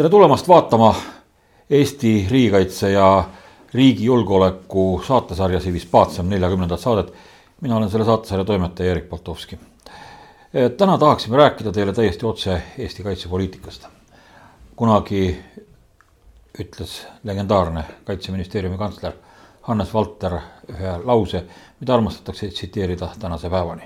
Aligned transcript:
tere 0.00 0.08
tulemast 0.08 0.48
vaatama 0.48 0.94
Eesti 1.70 2.26
riigikaitse 2.30 2.90
ja 2.90 3.24
riigi 3.74 4.04
julgeoleku 4.04 5.02
saatesarja 5.06 5.60
Civis 5.60 5.86
Pacem 5.86 6.26
neljakümnendat 6.26 6.80
saadet. 6.80 7.12
mina 7.60 7.76
olen 7.76 7.90
selle 7.90 8.04
saatesarja 8.04 8.44
toimetaja 8.44 8.90
Erik 8.90 9.08
Poltovski. 9.08 9.58
täna 10.76 10.98
tahaksime 10.98 11.36
rääkida 11.36 11.72
teile 11.72 11.92
täiesti 11.92 12.26
otse 12.26 12.62
Eesti 12.78 13.02
kaitsepoliitikast. 13.02 13.86
kunagi 14.76 15.42
ütles 16.60 17.06
legendaarne 17.24 17.84
kaitseministeeriumi 18.04 18.78
kantsler 18.78 19.12
Hannes 19.62 19.94
Valter 19.94 20.38
ühe 20.68 20.98
lause, 21.04 21.44
mida 21.80 21.94
armastatakse 21.94 22.48
tsiteerida 22.48 23.08
tänase 23.18 23.50
päevani. 23.50 23.82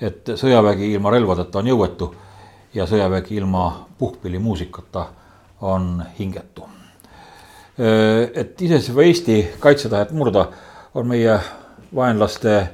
et 0.00 0.28
sõjavägi 0.28 0.92
ilma 0.92 1.10
relvadeta 1.10 1.58
on 1.58 1.66
jõuetu 1.66 2.14
ja 2.74 2.86
sõjavägi 2.86 3.34
ilma 3.34 3.86
puhkpillimuusikata 3.98 5.17
on 5.60 6.02
hingetu. 6.18 6.68
et 8.34 8.62
iseseisva 8.62 9.02
Eesti 9.02 9.54
kaitsetahet 9.60 10.10
murda, 10.10 10.48
on 10.94 11.06
meie 11.06 11.40
vaenlaste 11.94 12.68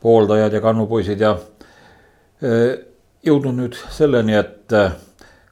pooldajad 0.00 0.52
ja 0.52 0.60
kannupoisid 0.60 1.20
ja 1.20 1.32
jõudnud 3.26 3.56
nüüd 3.58 3.78
selleni, 3.90 4.36
et 4.38 4.70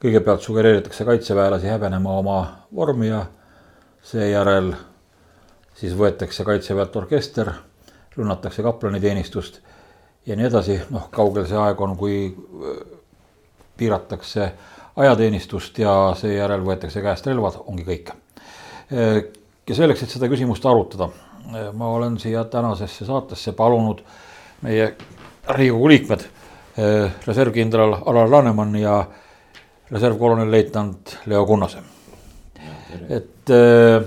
kõigepealt 0.02 0.46
sugereeritakse 0.46 1.04
kaitseväelasi 1.04 1.72
häbenema 1.72 2.18
oma 2.18 2.38
vormi 2.74 3.08
ja 3.08 3.24
seejärel 4.04 4.74
siis 5.74 5.94
võetakse 5.98 6.44
kaitseväelt 6.44 6.96
orkester, 6.96 7.50
rünnatakse 8.16 8.62
kaplaniteenistust 8.62 9.58
ja 10.26 10.36
nii 10.36 10.46
edasi, 10.46 10.78
noh, 10.94 11.08
kaugel 11.10 11.48
see 11.50 11.58
aeg 11.58 11.80
on, 11.80 11.96
kui 11.98 12.28
piiratakse 13.76 14.52
ajateenistust 14.96 15.78
ja 15.78 15.94
seejärel 16.18 16.62
võetakse 16.66 17.02
käest 17.02 17.26
relvad, 17.26 17.58
ongi 17.66 17.84
kõik. 17.86 18.12
ja 19.68 19.74
selleks, 19.74 20.02
et 20.02 20.12
seda 20.12 20.28
küsimust 20.30 20.66
arutada, 20.66 21.08
ma 21.72 21.88
olen 21.96 22.18
siia 22.18 22.44
tänasesse 22.44 23.04
saatesse 23.04 23.52
palunud 23.52 24.04
meie 24.62 24.94
Riigikogu 25.48 25.88
liikmed, 25.88 26.22
reservkindral 27.26 27.98
Alar 28.06 28.30
Laneman 28.30 28.76
ja 28.76 29.04
reservkolonel-leitnant 29.90 31.18
Leo 31.26 31.46
Kunnase. 31.46 31.82
et 33.08 33.50
äh, 33.50 34.04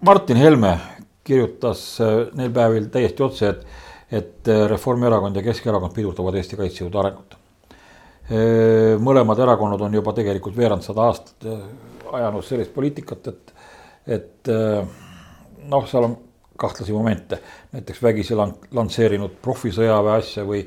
Martin 0.00 0.36
Helme 0.36 0.78
kirjutas 1.24 1.98
neil 2.34 2.50
päevil 2.50 2.86
täiesti 2.92 3.22
otse, 3.22 3.48
et 3.48 3.66
et 4.10 4.48
äh, 4.48 4.68
Reformierakond 4.68 5.36
ja 5.36 5.42
Keskerakond 5.42 5.94
pidurdavad 5.94 6.38
Eesti 6.40 6.58
kaitsejõudude 6.58 7.02
arengut. 7.02 7.36
Mõlemad 8.30 9.40
erakonnad 9.42 9.80
on 9.82 9.94
juba 9.96 10.12
tegelikult 10.14 10.54
veerand 10.54 10.84
sada 10.86 11.08
aastat 11.10 11.46
ajanud 12.14 12.44
sellist 12.46 12.70
poliitikat, 12.74 13.26
et, 13.26 13.52
et 14.06 14.50
noh, 14.50 15.88
seal 15.90 16.06
on 16.06 16.14
kahtlasi 16.60 16.94
momente, 16.94 17.40
näiteks 17.72 18.02
vägisi 18.04 18.36
lansseerinud 18.38 19.34
profisõjaväe 19.42 20.14
asja 20.20 20.44
või 20.46 20.62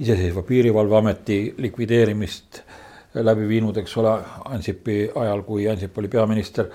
iseseisva 0.00 0.40
piirivalveameti 0.48 1.38
likvideerimist 1.60 2.62
läbi 3.20 3.44
viinud, 3.50 3.76
eks 3.82 3.96
ole, 4.00 4.16
Ansipi 4.48 5.02
ajal, 5.12 5.44
kui 5.44 5.68
Ansip 5.68 5.98
oli 6.00 6.08
peaminister. 6.08 6.70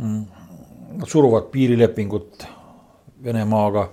Mm, 0.00 0.22
nad 1.02 1.08
suruvad 1.12 1.50
piirilepingut 1.52 2.46
Venemaaga 3.24 3.90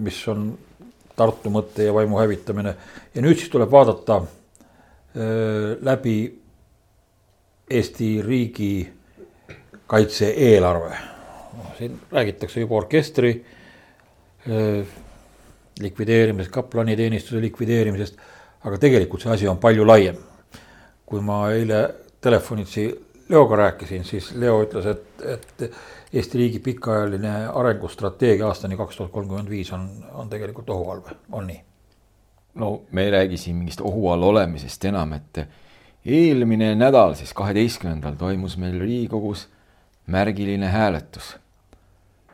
mis 0.00 0.20
on 0.28 0.50
Tartu 1.16 1.50
mõtte 1.52 1.84
ja 1.84 1.92
vaimu 1.92 2.16
hävitamine. 2.16 2.74
ja 3.14 3.22
nüüd 3.22 3.36
siis 3.36 3.50
tuleb 3.52 3.70
vaadata 3.70 4.22
läbi 5.80 6.16
Eesti 7.70 8.22
riigi 8.22 8.92
kaitse-eelarve. 9.86 10.96
siin 11.78 12.00
räägitakse 12.12 12.60
juba 12.60 12.74
orkestri 12.74 13.44
likvideerimisest, 15.80 16.52
kaplaniteenistuse 16.52 17.40
likvideerimisest, 17.40 18.18
aga 18.64 18.78
tegelikult 18.78 19.22
see 19.22 19.32
asi 19.32 19.48
on 19.48 19.58
palju 19.58 19.86
laiem. 19.86 20.16
kui 21.06 21.20
ma 21.20 21.50
eile 21.50 21.94
telefonitsi 22.20 22.84
Leoga 23.30 23.56
rääkisin, 23.56 24.04
siis 24.04 24.32
Leo 24.34 24.62
ütles, 24.64 24.86
et, 24.86 25.22
et 25.22 25.72
Eesti 26.12 26.38
riigi 26.38 26.58
pikaajaline 26.58 27.46
arengustrateegia 27.46 28.46
aastani 28.46 28.76
kaks 28.76 28.96
tuhat 28.96 29.12
kolmkümmend 29.14 29.50
viis 29.50 29.70
on, 29.72 29.86
on 30.12 30.30
tegelikult 30.30 30.70
ohu 30.70 30.90
all 30.90 31.02
on 31.32 31.46
nii? 31.46 31.60
No 32.54 32.82
me 32.90 33.04
ei 33.04 33.10
räägi 33.10 33.36
siin 33.38 33.56
mingist 33.56 33.80
ohu 33.80 34.08
all 34.10 34.22
olemisest 34.22 34.84
enam, 34.84 35.12
et 35.12 35.44
eelmine 36.04 36.74
nädal, 36.74 37.14
siis 37.14 37.32
kaheteistkümnendal 37.36 38.16
toimus 38.18 38.56
meil 38.58 38.78
Riigikogus 38.80 39.48
märgiline 40.10 40.68
hääletus. 40.68 41.36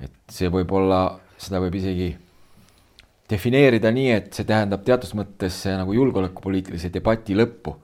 et 0.01 0.13
see 0.31 0.49
võib 0.53 0.73
olla, 0.77 1.19
seda 1.41 1.61
võib 1.61 1.75
isegi 1.79 2.11
defineerida 3.31 3.91
nii, 3.91 4.11
et 4.13 4.37
see 4.37 4.45
tähendab 4.47 4.85
teatud 4.85 5.15
mõttes 5.19 5.63
nagu 5.73 5.95
julgeolekupoliitilise 5.97 6.93
debati 6.93 7.35
lõppu 7.37 7.75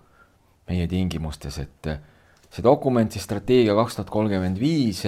meie 0.68 0.86
tingimustes, 0.88 1.58
et 1.58 1.88
see 2.52 2.64
dokument 2.64 3.12
siis 3.12 3.24
strateegia 3.24 3.74
kaks 3.74 3.96
tuhat 3.96 4.12
kolmkümmend 4.12 4.60
viis 4.60 5.02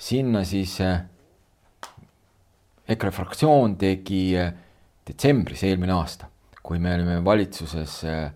sinna 0.00 0.44
siis 0.48 0.78
EKRE 2.90 3.12
fraktsioon 3.14 3.76
tegi 3.78 4.22
detsembris 5.06 5.66
eelmine 5.66 5.92
aasta, 5.98 6.29
kui 6.70 6.78
me 6.78 6.92
olime 6.94 7.18
valitsuses 7.26 7.96
äh, 8.06 8.28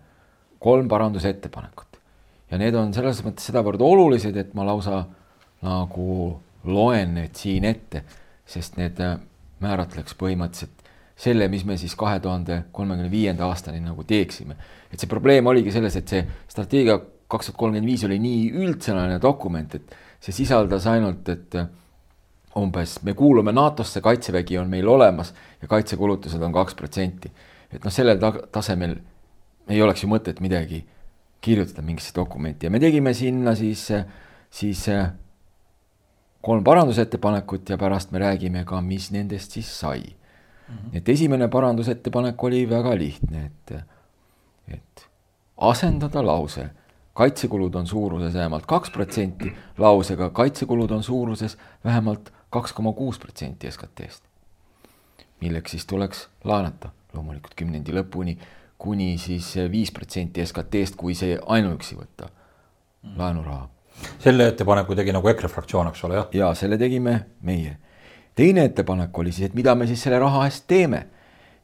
kolm 0.59 0.89
parandusettepanekut. 0.91 2.01
ja 2.51 2.57
need 2.59 2.75
on 2.75 2.91
selles 2.93 3.21
mõttes 3.23 3.47
sedavõrd 3.47 3.81
olulised, 3.81 4.35
et 4.35 4.51
ma 4.53 4.65
lausa 4.67 5.05
nagu 5.63 6.07
loen 6.67 7.15
need 7.15 7.37
siin 7.39 7.63
ette, 7.65 8.03
sest 8.45 8.75
need 8.77 8.99
määratleks 9.63 10.17
põhimõtteliselt 10.19 10.83
selle, 11.15 11.47
mis 11.47 11.63
me 11.65 11.77
siis 11.79 11.95
kahe 11.95 12.19
tuhande 12.19 12.65
kolmekümne 12.75 13.09
viienda 13.11 13.47
aastani 13.47 13.79
nagu 13.79 14.03
teeksime. 14.03 14.57
et 14.91 14.99
see 14.99 15.07
probleem 15.07 15.47
oligi 15.47 15.71
selles, 15.71 15.95
et 15.95 16.07
see 16.07 16.25
strateegia 16.51 16.99
kaks 17.31 17.49
tuhat 17.49 17.57
kolmkümmend 17.57 17.87
viis 17.87 18.03
oli 18.03 18.19
nii 18.19 18.51
üldsõnaline 18.51 19.21
dokument, 19.21 19.75
et 19.75 19.95
see 20.19 20.35
sisaldas 20.43 20.85
ainult, 20.91 21.29
et 21.29 21.55
umbes 22.59 22.99
me 23.03 23.15
kuulume 23.15 23.51
NATO-sse, 23.55 24.01
kaitsevägi 24.03 24.59
on 24.59 24.69
meil 24.69 24.87
olemas 24.87 25.33
ja 25.61 25.67
kaitsekulutused 25.71 26.41
on 26.41 26.53
kaks 26.55 26.75
protsenti. 26.75 27.31
Et 27.71 27.83
noh, 27.83 27.91
sellel 27.91 28.19
tasemel 28.51 28.97
ei 29.69 29.81
oleks 29.81 30.03
ju 30.03 30.09
mõtet 30.09 30.41
midagi 30.43 30.83
kirjutada 31.41 31.81
mingisse 31.85 32.13
dokumenti 32.15 32.65
ja 32.65 32.73
me 32.73 32.79
tegime 32.79 33.13
sinna 33.13 33.55
siis, 33.55 33.87
siis 34.49 34.85
kolm 36.45 36.63
parandusettepanekut 36.63 37.69
ja 37.69 37.77
pärast 37.77 38.11
me 38.11 38.21
räägime 38.21 38.65
ka, 38.65 38.81
mis 38.81 39.11
nendest 39.11 39.57
siis 39.57 39.71
sai 39.79 40.01
mm. 40.01 40.75
-hmm. 40.75 40.97
et 40.97 41.09
esimene 41.09 41.47
parandusettepanek 41.47 42.43
oli 42.43 42.69
väga 42.69 42.97
lihtne, 42.97 43.45
et, 43.45 43.75
et 44.67 45.07
asendada 45.57 46.25
lause 46.25 46.69
kaitsekulud 47.13 47.75
on 47.75 47.87
suuruses 47.87 48.33
vähemalt 48.33 48.65
kaks 48.65 48.89
protsenti, 48.91 49.53
lausega 49.77 50.29
kaitsekulud 50.29 50.91
on 50.91 51.03
suuruses 51.03 51.57
vähemalt 51.83 52.33
kaks 52.49 52.73
koma 52.73 52.93
kuus 52.93 53.19
protsenti 53.19 53.71
SKT-st. 53.71 54.23
milleks 55.41 55.71
siis 55.71 55.85
tuleks 55.85 56.29
laenata 56.43 56.89
loomulikult 57.15 57.55
kümnendi 57.57 57.95
lõpuni 57.95 58.37
kuni 58.77 59.15
siis 59.21 59.53
viis 59.71 59.91
protsenti 59.95 60.43
SKT-st, 60.45 60.97
kui 60.99 61.15
see 61.15 61.37
ainuüksi 61.39 61.97
võtta 61.97 62.27
mm. 62.27 63.15
laenuraha. 63.17 63.69
selle 64.19 64.47
ettepaneku 64.51 64.95
tegi 64.95 65.15
nagu 65.15 65.29
EKRE 65.31 65.49
fraktsioon, 65.49 65.91
eks 65.91 66.03
ole, 66.03 66.19
jah? 66.19 66.31
ja 66.33 66.53
selle 66.53 66.77
tegime 66.77 67.19
meie. 67.41 67.77
teine 68.35 68.65
ettepanek 68.69 69.17
oli 69.17 69.31
siis, 69.31 69.49
et 69.49 69.55
mida 69.55 69.75
me 69.75 69.87
siis 69.87 70.03
selle 70.03 70.19
raha 70.19 70.45
eest 70.49 70.67
teeme. 70.67 71.05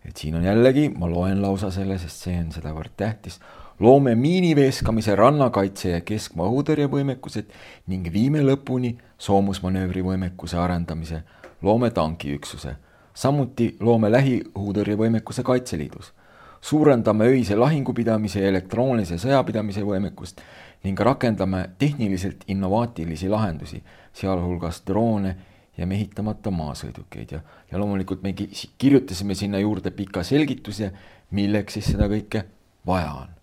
et 0.06 0.18
siin 0.18 0.36
on 0.36 0.44
jällegi, 0.44 0.90
ma 0.90 1.10
loen 1.10 1.42
lausa 1.42 1.72
selle, 1.72 2.00
sest 2.00 2.28
see 2.28 2.38
on 2.40 2.52
sedavõrd 2.56 2.96
tähtis 2.98 3.40
loome 3.82 4.16
miiniveeskamise, 4.16 5.16
rannakaitse 5.16 5.90
ja 5.90 6.02
keskmaa 6.06 6.46
õhutõrjevõimekused 6.52 7.50
ning 7.90 8.12
viime 8.14 8.44
lõpuni 8.46 8.94
soomusmanöövrivõimekuse 9.18 10.58
arendamise, 10.62 11.24
loome 11.66 11.90
tankiüksuse. 11.90 12.76
Samuti 13.14 13.76
loome 13.80 14.12
lähiõhutõrjevõimekuse 14.12 15.44
Kaitseliidus. 15.44 16.14
suurendame 16.62 17.26
öise 17.26 17.56
lahingupidamise 17.56 18.42
ja 18.42 18.48
elektroonilise 18.48 19.18
sõjapidamise 19.18 19.82
võimekust 19.82 20.42
ning 20.84 21.00
rakendame 21.00 21.70
tehniliselt 21.78 22.44
innovaatilisi 22.48 23.30
lahendusi, 23.30 23.84
sealhulgas 24.14 24.84
droone 24.88 25.36
ja 25.78 25.88
mehitamata 25.88 26.52
maasõidukeid 26.52 27.32
ja, 27.32 27.42
ja 27.72 27.80
loomulikult 27.80 28.22
me 28.24 28.36
kirjutasime 28.78 29.36
sinna 29.36 29.60
juurde 29.60 29.92
pika 29.92 30.24
selgituse, 30.24 30.92
milleks 31.32 31.74
siis 31.80 31.94
seda 31.96 32.10
kõike 32.12 32.46
vaja 32.86 33.14
on 33.24 33.38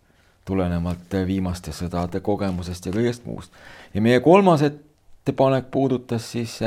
tulenevalt 0.48 1.12
viimaste 1.26 1.72
sõdade 1.76 2.22
kogemusest 2.24 2.86
ja 2.88 2.92
kõigest 2.92 3.26
muust. 3.28 3.52
ja 3.94 4.00
meie 4.00 4.20
kolmas 4.24 4.62
ettepanek 4.64 5.70
puudutas 5.70 6.30
siis, 6.32 6.58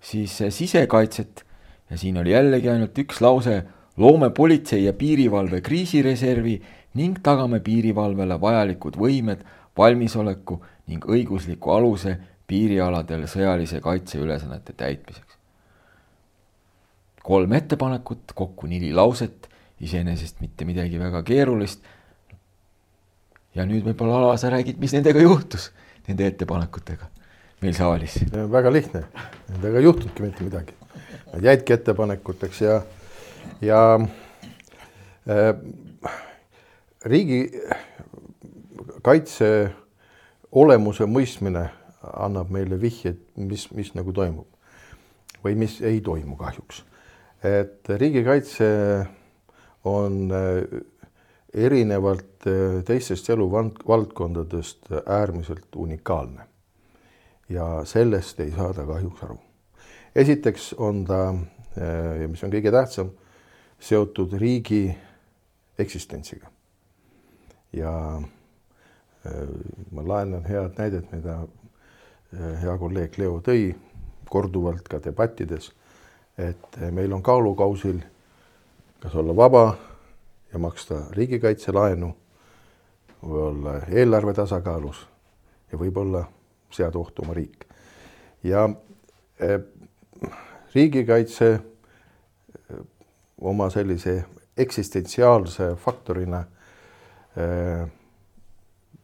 siis 0.00 0.36
sisekaitset 0.48 1.44
ja 1.90 1.98
siin 1.98 2.18
oli 2.18 2.32
jällegi 2.32 2.68
ainult 2.70 2.98
üks 2.98 3.20
lause, 3.20 3.62
loome 3.96 4.30
politsei 4.30 4.84
ja 4.84 4.92
piirivalve 4.92 5.60
kriisireservi 5.60 6.60
ning 6.94 7.18
tagame 7.22 7.60
piirivalvele 7.60 8.40
vajalikud 8.40 8.96
võimed, 8.98 9.42
valmisoleku 9.76 10.60
ning 10.90 11.04
õigusliku 11.06 11.74
aluse 11.74 12.16
piirialadel 12.50 13.26
sõjalise 13.30 13.80
kaitse 13.80 14.18
ülesannete 14.18 14.72
täitmiseks. 14.72 15.38
kolm 17.22 17.52
ettepanekut, 17.52 18.32
kokku 18.34 18.66
neli 18.66 18.92
lauset, 18.96 19.48
iseenesest 19.80 20.40
mitte 20.40 20.64
midagi 20.64 20.98
väga 20.98 21.22
keerulist. 21.22 21.84
ja 23.54 23.66
nüüd 23.66 23.84
võib-olla 23.86 24.18
Alar, 24.18 24.38
sa 24.38 24.50
räägid, 24.50 24.78
mis 24.78 24.92
nendega 24.92 25.20
juhtus, 25.20 25.70
nende 26.08 26.26
ettepanekutega 26.26 27.10
meil 27.62 27.74
saalis? 27.74 28.18
väga 28.32 28.72
lihtne, 28.72 29.04
nendega 29.48 29.78
ei 29.78 29.84
juhtunudki 29.84 30.22
mitte 30.22 30.44
midagi. 30.44 30.79
Nad 31.32 31.44
jäidki 31.44 31.72
ettepanekuteks 31.72 32.60
ja, 32.60 32.82
ja 33.62 34.00
äh, 35.30 35.54
riigikaitse 37.04 37.90
olemuse 40.52 41.06
mõistmine 41.06 41.68
annab 42.02 42.50
meile 42.50 42.80
vihjeid, 42.80 43.20
mis, 43.36 43.70
mis 43.76 43.94
nagu 43.94 44.12
toimub 44.12 44.46
või 45.44 45.54
mis 45.56 45.80
ei 45.86 46.00
toimu 46.04 46.36
kahjuks. 46.36 46.84
et 47.44 47.88
riigikaitse 47.88 48.66
on 49.84 50.32
äh, 50.32 50.62
erinevalt 51.54 52.46
äh, 52.46 52.84
teistest 52.84 53.30
eluvaldkondadest 53.30 54.86
äärmiselt 55.06 55.76
unikaalne. 55.76 56.42
ja 57.48 57.84
sellest 57.84 58.40
ei 58.40 58.50
saada 58.50 58.86
kahjuks 58.86 59.22
aru. 59.22 59.49
Esiteks 60.14 60.72
on 60.78 61.04
ta, 61.04 61.28
äh, 61.78 62.28
mis 62.28 62.44
on 62.44 62.52
kõige 62.52 62.72
tähtsam, 62.74 63.12
seotud 63.80 64.32
riigi 64.38 64.90
eksistentsiga. 65.78 66.50
ja 67.72 67.92
ma 69.92 70.02
laenan 70.02 70.44
head 70.44 70.78
näidet, 70.78 71.12
mida 71.12 71.36
hea 72.32 72.72
kolleeg 72.78 73.18
Leo 73.18 73.36
tõi 73.46 73.68
korduvalt 74.26 74.88
ka 74.88 74.98
debattides, 75.04 75.70
et 76.38 76.80
meil 76.90 77.12
on 77.12 77.22
kaalukausil 77.22 78.00
kas 79.00 79.14
olla 79.14 79.36
vaba 79.36 79.76
ja 80.52 80.58
maksta 80.58 81.02
riigikaitselaenu 81.10 82.10
või 83.22 83.40
olla 83.40 83.74
eelarve 83.88 84.34
tasakaalus 84.34 85.06
ja 85.72 85.78
võib-olla 85.78 86.24
seada 86.70 86.98
ohtu 86.98 87.22
oma 87.22 87.34
riik. 87.34 87.64
ja 88.44 88.68
riigikaitse 90.74 91.52
eh, 91.52 92.76
oma 93.40 93.70
sellise 93.70 94.24
eksistentsiaalse 94.56 95.74
faktorina 95.76 96.44
eh, 97.36 97.88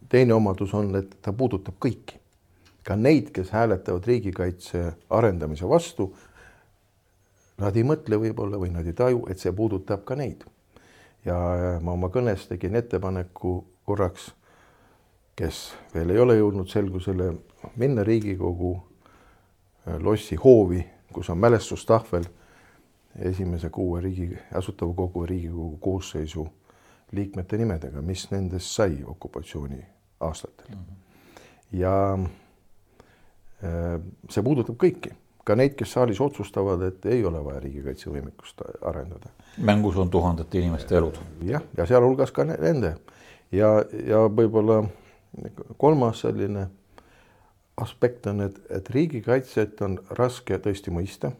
teine 0.08 0.34
omadus 0.34 0.74
on, 0.74 0.94
et 0.96 1.18
ta 1.22 1.32
puudutab 1.32 1.78
kõiki 1.82 2.20
ka 2.86 2.94
neid, 2.96 3.32
kes 3.34 3.50
hääletavad 3.50 4.04
riigikaitse 4.06 4.92
arendamise 5.10 5.66
vastu. 5.68 6.12
Nad 7.58 7.76
ei 7.76 7.82
mõtle 7.88 8.18
võib-olla 8.20 8.60
või 8.62 8.70
nad 8.70 8.86
ei 8.86 8.94
taju, 8.94 9.24
et 9.30 9.42
see 9.42 9.52
puudutab 9.52 10.04
ka 10.06 10.14
neid. 10.14 10.44
ja 11.26 11.34
ma 11.82 11.96
oma 11.96 12.06
kõnes 12.14 12.44
tegin 12.46 12.76
ettepaneku 12.78 13.56
korraks, 13.82 14.28
kes 15.34 15.72
veel 15.94 16.12
ei 16.14 16.20
ole 16.22 16.36
jõudnud 16.36 16.70
selgusele, 16.70 17.32
minna 17.76 18.04
Riigikogu 18.06 18.70
lossi 19.98 20.36
hoovi, 20.38 20.84
kus 21.16 21.30
on 21.32 21.38
mälestustahvel 21.40 22.28
esimese 23.18 23.70
kuue 23.72 24.00
riigi, 24.04 24.38
Asutava 24.54 24.94
Kogu 24.94 25.26
Riigikogu 25.26 25.76
koosseisu 25.80 26.48
liikmete 27.12 27.56
nimedega, 27.56 28.02
mis 28.02 28.28
nendest 28.30 28.76
sai 28.76 28.98
okupatsiooni 29.06 29.80
aastatel 30.20 30.74
mm. 30.74 30.82
-hmm. 30.82 31.78
ja 31.80 31.94
Äh, 33.64 34.00
see 34.28 34.44
puudutab 34.44 34.76
kõiki, 34.80 35.14
ka 35.46 35.54
neid, 35.56 35.76
kes 35.78 35.94
saalis 35.96 36.20
otsustavad, 36.20 36.82
et 36.84 37.06
ei 37.08 37.22
ole 37.24 37.40
vaja 37.44 37.62
riigikaitsevõimekust 37.64 38.60
arendada. 38.84 39.30
mängus 39.56 39.96
on 39.96 40.10
tuhandete 40.10 40.58
inimeste 40.58 40.96
elud. 40.96 41.16
jah, 41.42 41.62
ja 41.76 41.86
sealhulgas 41.86 42.32
ka 42.36 42.44
nende 42.44 42.96
ja, 43.52 43.70
ja 44.06 44.26
võib-olla 44.28 44.82
kolmas 45.78 46.20
selline 46.20 46.66
aspekt 47.76 48.26
on, 48.26 48.40
et, 48.40 48.58
et 48.70 48.90
riigikaitset 48.90 49.80
on 49.84 49.98
raske 50.18 50.58
tõesti 50.64 50.92
mõista, 50.94 51.32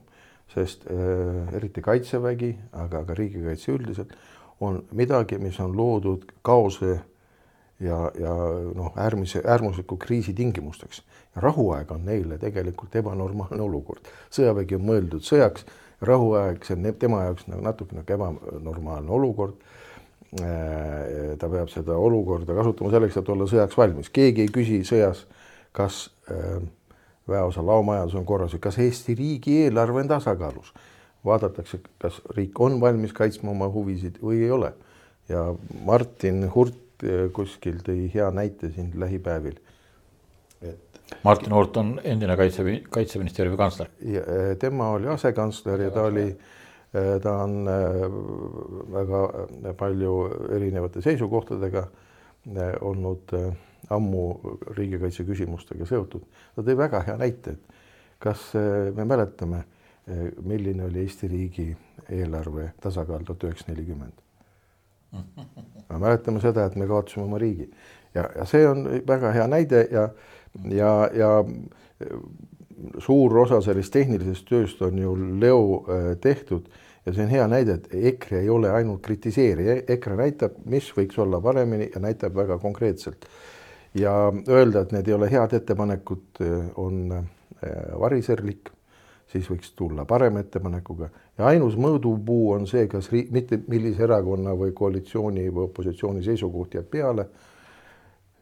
sest 0.53 0.87
äh, 0.93 1.55
eriti 1.57 1.83
Kaitsevägi, 1.83 2.53
aga 2.77 3.03
ka 3.09 3.17
riigikaitse 3.19 3.73
üldiselt 3.73 4.13
on 4.61 4.83
midagi, 4.97 5.39
mis 5.39 5.59
on 5.61 5.75
loodud 5.77 6.25
kaose 6.47 6.99
ja, 7.81 7.99
ja 8.19 8.35
noh, 8.75 8.93
äärmise, 8.97 9.43
äärmusliku 9.45 9.97
kriisi 9.97 10.33
tingimusteks. 10.33 11.03
rahuaeg 11.37 11.91
on 11.93 12.05
neile 12.05 12.39
tegelikult 12.39 12.95
ebanormaalne 12.97 13.63
olukord. 13.63 14.09
sõjavägi 14.31 14.79
on 14.79 14.87
mõeldud 14.89 15.25
sõjaks, 15.25 15.67
rahuaeg, 16.01 16.65
see 16.65 16.77
on 16.77 16.93
tema 16.99 17.25
jaoks 17.25 17.49
nagu 17.49 17.65
natuke 17.65 17.97
nagu 17.97 18.13
ebanormaalne 18.13 19.11
olukord. 19.11 19.57
Äh, 20.43 21.37
ta 21.39 21.49
peab 21.49 21.69
seda 21.73 21.97
olukorda 21.97 22.55
kasutama 22.55 22.91
selleks, 22.93 23.17
et 23.17 23.29
olla 23.29 23.47
sõjaks 23.49 23.77
valmis, 23.79 24.09
keegi 24.13 24.43
ei 24.45 24.53
küsi 24.53 24.81
sõjas, 24.85 25.25
kas 25.77 26.07
äh, 26.31 26.63
väeosa 27.29 27.65
laomajandus 27.67 28.17
on 28.17 28.27
korras 28.27 28.55
või 28.57 28.65
kas 28.65 28.79
Eesti 28.81 29.15
riigieelarve 29.19 30.01
on 30.05 30.09
tasakaalus. 30.09 30.73
vaadatakse, 31.27 31.81
kas 31.99 32.21
riik 32.37 32.61
on 32.61 32.81
valmis 32.81 33.13
kaitsma 33.13 33.51
oma 33.51 33.67
huvisid 33.69 34.19
või 34.23 34.45
ei 34.45 34.51
ole. 34.51 34.73
ja 35.29 35.55
Martin 35.85 36.45
Hurt 36.55 36.87
Eh, 37.05 37.27
kuskil 37.37 37.83
tõi 37.85 38.07
hea 38.13 38.29
näite 38.33 38.71
siin 38.73 38.93
lähipäevil. 38.97 39.59
et. 40.63 41.01
Martin 41.23 41.53
Oort 41.53 41.77
on 41.77 42.01
endine 42.05 42.37
kaitse, 42.37 42.63
kaitseministeeriumi 42.91 43.57
kantsler. 43.57 43.91
Eh, 44.01 44.57
tema 44.59 44.89
oli 44.91 45.07
asekantsler 45.07 45.81
ja 45.81 45.91
ta 45.91 46.03
oli, 46.03 46.25
eh, 46.95 47.21
ta 47.23 47.37
on 47.43 47.69
väga 48.93 49.75
palju 49.77 50.15
erinevate 50.57 51.03
seisukohtadega 51.03 51.87
olnud 52.81 53.33
ammu 53.91 54.23
riigikaitse 54.77 55.25
küsimustega 55.25 55.87
seotud. 55.87 56.23
ta 56.57 56.63
tõi 56.63 56.77
väga 56.77 57.03
hea 57.07 57.17
näite, 57.21 57.57
et 57.57 57.83
kas 58.19 58.53
me 58.97 59.05
mäletame, 59.05 59.65
milline 60.43 60.85
oli 60.87 61.03
Eesti 61.03 61.29
riigi 61.29 61.67
eelarve 62.11 62.71
tasakaal 62.81 63.25
tuhat 63.27 63.45
üheksasada 63.45 63.75
nelikümmend 63.75 64.23
me 65.91 65.99
mäletame 65.99 66.41
seda, 66.41 66.67
et 66.67 66.77
me 66.77 66.87
kaotasime 66.87 67.25
oma 67.25 67.39
riigi 67.43 67.67
ja, 68.15 68.29
ja 68.37 68.47
see 68.49 68.67
on 68.69 68.87
väga 69.07 69.33
hea 69.35 69.47
näide 69.51 69.83
ja, 69.93 70.09
ja, 70.71 70.93
ja 71.15 71.31
suur 73.03 73.39
osa 73.43 73.61
sellest 73.65 73.93
tehnilisest 73.93 74.49
tööst 74.49 74.83
on 74.85 74.99
ju 75.01 75.15
Leo 75.41 75.85
tehtud 76.23 76.69
ja 77.07 77.15
see 77.15 77.25
on 77.25 77.31
hea 77.31 77.47
näide, 77.51 77.79
et 77.79 77.93
EKRE 78.13 78.41
ei 78.43 78.49
ole 78.51 78.71
ainult 78.75 79.03
kritiseerija, 79.07 79.79
EKRE 79.95 80.17
näitab, 80.19 80.57
mis 80.67 80.89
võiks 80.97 81.19
olla 81.23 81.41
paremini 81.41 81.91
ja 81.95 82.03
näitab 82.03 82.35
väga 82.35 82.59
konkreetselt. 82.59 83.29
Ja 83.97 84.33
öelda, 84.49 84.83
et 84.83 84.93
need 84.93 85.09
ei 85.09 85.15
ole 85.15 85.29
head 85.31 85.55
ettepanekud, 85.57 86.41
äh, 86.45 86.57
on 86.77 87.13
äh, 87.13 87.27
variserlik 88.01 88.73
siis 89.33 89.49
võiks 89.51 89.73
tulla 89.77 90.05
parema 90.07 90.41
ettepanekuga 90.41 91.09
ja 91.39 91.49
ainus 91.51 91.75
mõõdupuu 91.81 92.53
on 92.55 92.67
see, 92.71 92.87
kas 92.91 93.11
riik, 93.13 93.33
mitte 93.35 93.59
millise 93.69 94.05
erakonna 94.07 94.55
või 94.57 94.73
koalitsiooni 94.77 95.49
või 95.51 95.67
opositsiooni 95.67 96.23
seisukoht 96.25 96.77
jääb 96.79 96.89
peale. 96.93 97.27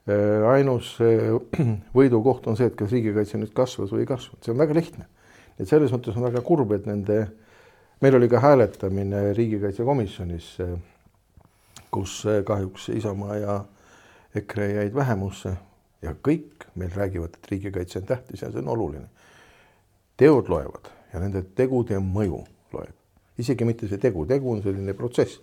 Äh, 0.05 0.45
ainus 0.53 0.97
võidukoht 1.99 2.49
on 2.51 2.59
see, 2.61 2.69
et 2.71 2.79
kas 2.79 2.93
riigikaitse 2.93 3.41
nüüd 3.41 3.55
kasvas 3.57 3.95
või 3.95 4.05
ei 4.05 4.11
kasvanud, 4.11 4.43
see 4.45 4.55
on 4.55 4.61
väga 4.61 4.81
lihtne. 4.81 5.09
et 5.59 5.71
selles 5.71 5.93
mõttes 5.95 6.17
on 6.19 6.27
väga 6.27 6.43
kurb, 6.43 6.73
et 6.75 6.87
nende, 6.87 7.21
meil 8.03 8.19
oli 8.19 8.29
ka 8.29 8.41
hääletamine 8.43 9.29
riigikaitsekomisjonis, 9.39 10.49
kus 11.95 12.25
kahjuks 12.45 12.89
Isamaa 12.91 13.37
ja 13.39 13.61
EKRE 14.35 14.69
jäid 14.73 14.95
vähemusse 14.95 15.57
ja 16.03 16.15
kõik 16.15 16.67
meil 16.75 16.91
räägivad, 16.95 17.37
et 17.37 17.51
riigikaitse 17.51 18.01
on 18.01 18.09
tähtis 18.09 18.43
ja 18.43 18.51
see 18.51 18.63
on 18.63 18.73
oluline 18.75 19.09
teod 20.21 20.49
loevad 20.51 20.91
ja 21.13 21.23
nende 21.23 21.45
tegude 21.57 21.99
mõju 22.03 22.41
loeb. 22.75 22.95
isegi 23.39 23.67
mitte 23.67 23.89
see 23.91 23.99
tegu, 24.03 24.27
tegu 24.27 24.53
on 24.53 24.63
selline 24.63 24.95
protsess, 24.95 25.41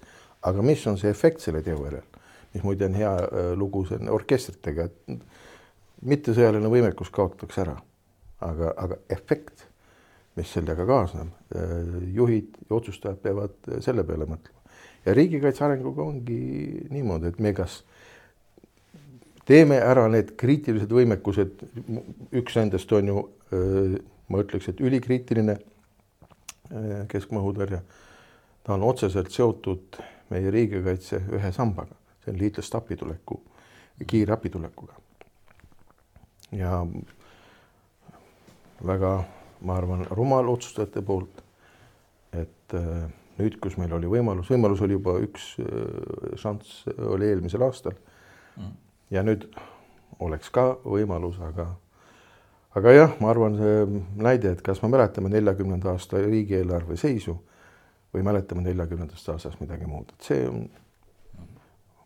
aga 0.48 0.63
mis 0.63 0.83
on 0.88 0.98
see 1.00 1.12
efekt 1.12 1.43
selle 1.43 1.62
teo 1.63 1.79
järel, 1.83 2.05
mis 2.53 2.63
muide 2.63 2.88
on 2.88 2.95
hea 2.95 3.12
äh, 3.24 3.51
lugu 3.60 3.83
siin 3.88 4.10
orkestritega, 4.12 4.88
et 4.88 5.25
mittesõjaline 6.07 6.71
võimekus 6.71 7.12
kaotatakse 7.13 7.65
ära, 7.65 7.75
aga, 8.48 8.74
aga 8.77 8.98
efekt, 9.12 9.67
mis 10.39 10.51
sellega 10.55 10.86
kaasneb, 10.88 11.33
äh, 11.55 11.77
juhid 12.15 12.55
ja 12.67 12.77
otsustajad 12.79 13.19
peavad 13.24 13.55
äh, 13.67 13.79
selle 13.83 14.07
peale 14.07 14.27
mõtlema. 14.29 14.75
ja 15.05 15.13
riigikaitse 15.17 15.65
arenguga 15.65 16.03
ongi 16.03 16.88
niimoodi, 16.89 17.31
et 17.31 17.39
me 17.39 17.53
kas 17.57 17.81
teeme 19.51 19.81
ära 19.84 20.08
need 20.12 20.36
kriitilised 20.39 20.91
võimekused, 20.96 21.65
üks 22.39 22.55
nendest 22.55 22.91
on 22.96 23.12
ju 23.12 23.22
öö, 23.51 24.00
ma 24.31 24.39
ütleks, 24.46 24.70
et 24.72 24.81
ülikriitiline 24.84 25.58
äh, 25.58 27.03
keskmaa 27.12 27.43
õhutõrje. 27.43 27.81
ta 28.63 28.75
on 28.75 28.84
otseselt 28.86 29.31
seotud 29.34 29.98
meie 30.31 30.51
riigikaitse 30.53 31.20
ühe 31.36 31.51
sambaga, 31.51 31.98
see 32.24 32.31
on 32.34 32.39
liitlaste 32.39 32.77
apituleku, 32.77 33.41
kiire 34.08 34.34
apitulekuga. 34.34 34.93
ja 36.55 36.86
väga, 38.86 39.15
ma 39.62 39.77
arvan, 39.77 40.05
rumal 40.15 40.48
otsustajate 40.53 41.03
poolt, 41.05 41.43
et 42.31 42.77
äh, 42.77 43.10
nüüd, 43.41 43.60
kus 43.60 43.75
meil 43.81 43.91
oli 44.00 44.08
võimalus, 44.08 44.53
võimalus 44.53 44.86
oli 44.86 44.96
juba 44.96 45.17
üks 45.25 45.58
äh, 45.60 46.39
šanss 46.39 46.86
oli 47.12 47.27
eelmisel 47.34 47.67
aastal 47.67 47.98
mm. 48.55 48.72
Ja 49.11 49.23
nüüd 49.23 49.47
oleks 50.19 50.49
ka 50.53 50.75
võimalus, 50.85 51.39
aga 51.43 51.67
aga 52.75 52.93
jah, 52.95 53.15
ma 53.19 53.31
arvan, 53.33 53.57
see 53.59 54.01
näide, 54.23 54.55
et 54.55 54.61
kas 54.65 54.81
me 54.83 54.91
mäletame 54.93 55.31
neljakümnenda 55.33 55.91
aasta 55.91 56.21
riigieelarve 56.23 56.97
seisu 56.99 57.35
või 58.13 58.23
mäletame 58.27 58.63
neljakümnendast 58.65 59.29
aastast 59.33 59.59
midagi 59.63 59.87
muud, 59.87 60.11
et 60.13 60.29
see 60.29 60.47
on 60.47 60.63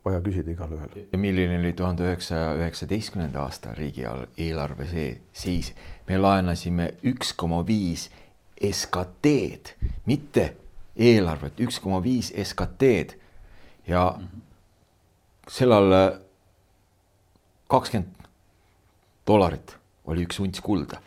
vaja 0.05 0.21
küsida 0.25 0.51
igalühel. 0.53 1.07
ja 1.11 1.17
milline 1.17 1.59
oli 1.59 1.73
tuhande 1.73 2.05
üheksasaja 2.05 2.53
üheksateistkümnenda 2.59 3.41
aasta 3.41 3.73
riigieelarve 3.77 4.87
see 4.89 5.07
seis? 5.33 5.73
me 6.07 6.17
laenasime 6.17 6.91
üks 7.03 7.33
koma 7.33 7.65
viis 7.67 8.09
SKT-d, 8.55 9.73
mitte 10.05 10.53
eelarvet, 10.95 11.59
üks 11.59 11.79
koma 11.83 11.99
viis 12.03 12.31
SKT-d 12.43 13.17
ja 13.87 14.05
sellal 15.51 15.93
kakskümmend 17.67 18.27
dollarit 19.27 19.77
oli 20.05 20.25
üks 20.25 20.39
unts 20.39 20.61
kulda. 20.61 21.01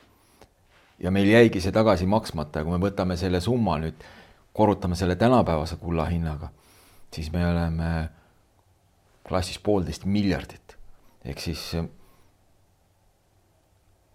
ja 0.99 1.11
meil 1.11 1.29
jäigi 1.31 1.61
see 1.63 1.73
tagasi 1.73 2.07
maksmata 2.07 2.59
ja 2.59 2.67
kui 2.67 2.75
me 2.75 2.83
võtame 2.83 3.17
selle 3.17 3.41
summa 3.41 3.77
nüüd, 3.79 3.95
korrutame 4.53 4.97
selle 4.99 5.15
tänapäevase 5.17 5.77
kulla 5.79 6.09
hinnaga, 6.11 6.49
siis 7.15 7.31
me 7.33 7.47
oleme 7.47 8.09
klassis 9.29 9.59
poolteist 9.59 10.05
miljardit. 10.05 10.77
ehk 11.25 11.41
siis 11.41 11.63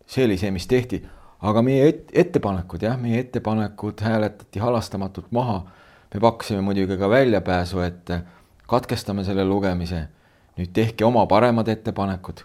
see 0.05 0.25
oli 0.25 0.37
see, 0.37 0.51
mis 0.51 0.67
tehti, 0.67 1.01
aga 1.43 1.63
meie 1.65 1.87
et, 1.89 2.11
ettepanekud 2.25 2.83
jah, 2.83 2.97
meie 2.99 3.21
ettepanekud 3.23 4.03
hääletati 4.03 4.59
halastamatult 4.59 5.31
maha. 5.31 5.63
me 6.13 6.19
pakkusime 6.19 6.61
muidugi 6.61 6.97
ka 6.97 7.09
väljapääsu, 7.09 7.79
et 7.79 8.11
katkestame 8.67 9.23
selle 9.23 9.45
lugemise, 9.45 10.07
nüüd 10.57 10.73
tehke 10.73 11.05
oma 11.05 11.25
paremad 11.25 11.67
ettepanekud 11.67 12.43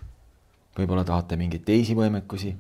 võib-olla 0.79 1.05
tahate 1.07 1.37
mingeid 1.39 1.65
teisi 1.67 1.97
võimekusi, 1.99 2.53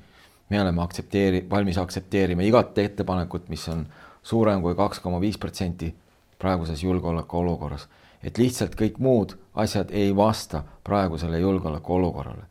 me 0.51 0.61
oleme 0.63 0.83
aktsepteeri-, 0.83 1.45
valmis 1.51 1.79
aktsepteerima 1.81 2.47
igat 2.47 2.79
ettepanekut, 2.83 3.49
mis 3.53 3.67
on 3.73 3.85
suurem 4.23 4.63
kui 4.65 4.77
kaks 4.79 5.03
koma 5.05 5.21
viis 5.23 5.39
protsenti 5.39 5.93
praeguses 6.39 6.83
julgeolekuolukorras. 6.83 7.89
et 8.23 8.39
lihtsalt 8.39 8.75
kõik 8.75 8.97
muud 8.99 9.37
asjad 9.55 9.93
ei 9.95 10.17
vasta 10.17 10.65
praegusele 10.85 11.39
julgeolekuolukorrale. 11.39 12.43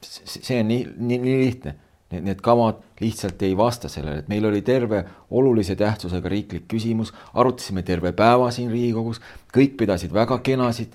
see 0.00 0.60
on 0.60 0.68
nii, 0.68 0.86
nii, 0.96 1.18
nii 1.18 1.38
lihtne. 1.44 1.74
Need, 2.10 2.22
need 2.22 2.38
kavad 2.40 2.76
lihtsalt 3.00 3.42
ei 3.42 3.56
vasta 3.56 3.88
sellele, 3.88 4.18
et 4.18 4.28
meil 4.28 4.44
oli 4.46 4.60
terve 4.62 5.04
olulise 5.30 5.74
tähtsusega 5.76 6.28
riiklik 6.28 6.68
küsimus, 6.70 7.10
arutasime 7.34 7.82
terve 7.82 8.12
päeva 8.12 8.50
siin 8.54 8.70
Riigikogus, 8.70 9.18
kõik 9.50 9.74
pidasid 9.76 10.14
väga 10.14 10.38
kenasid, 10.38 10.94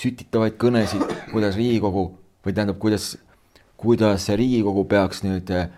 sütitavaid 0.00 0.56
kõnesid, 0.60 1.02
kuidas 1.32 1.56
Riigikogu 1.58 2.06
või 2.44 2.54
tähendab, 2.54 2.78
kuidas, 2.82 3.14
kuidas 3.80 4.28
Riigikogu 4.28 4.84
peaks 4.88 5.22
nüüd 5.24 5.50
eh, 5.54 5.68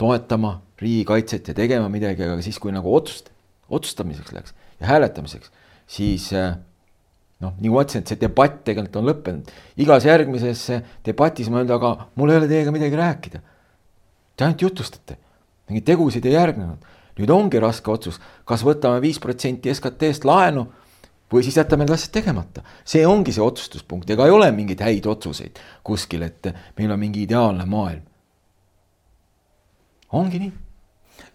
toetama 0.00 0.60
riigikaitset 0.82 1.52
ja 1.52 1.54
tegema 1.54 1.88
midagi, 1.92 2.24
aga 2.26 2.42
siis, 2.42 2.58
kui 2.58 2.74
nagu 2.74 2.90
otsust, 2.94 3.30
otsustamiseks 3.72 4.34
läks 4.34 4.54
ja 4.80 4.88
hääletamiseks, 4.90 5.52
siis 5.86 6.30
eh, 6.36 6.56
noh, 7.42 7.54
nagu 7.58 7.74
ma 7.76 7.84
ütlesin, 7.84 8.04
et 8.04 8.12
see 8.12 8.20
debatt 8.20 8.62
tegelikult 8.66 8.98
on 9.00 9.08
lõppenud. 9.10 9.52
igas 9.82 10.06
järgmises 10.08 10.64
debatis 11.06 11.50
ma 11.50 11.60
öelnud, 11.60 11.74
aga 11.76 12.08
mul 12.18 12.32
ei 12.32 12.40
ole 12.40 12.50
teiega 12.50 12.74
midagi 12.74 12.98
rääkida. 12.98 13.42
Te 14.36 14.46
ainult 14.46 14.62
jutustate, 14.64 15.18
mingeid 15.68 15.86
tegusid 15.92 16.26
ei 16.26 16.38
järgnenud. 16.38 16.90
nüüd 17.12 17.28
ongi 17.28 17.60
raske 17.60 17.90
otsus, 17.92 18.16
kas 18.48 18.62
võtame 18.64 19.02
viis 19.04 19.18
protsenti 19.20 19.68
SKT-st 19.68 20.24
laenu 20.24 20.64
või 21.32 21.44
siis 21.44 21.56
jätame 21.56 21.86
need 21.86 21.94
asjad 21.94 22.12
tegemata. 22.12 22.62
see 22.84 23.06
ongi 23.06 23.32
see 23.32 23.44
otsustuspunkt, 23.44 24.10
ega 24.10 24.26
ei 24.26 24.34
ole 24.34 24.50
mingeid 24.52 24.80
häid 24.80 25.06
otsuseid 25.06 25.58
kuskil, 25.84 26.22
et 26.22 26.52
meil 26.78 26.90
on 26.92 27.00
mingi 27.00 27.22
ideaalne 27.22 27.66
maailm. 27.66 28.02
ongi 30.12 30.38
nii. 30.38 30.52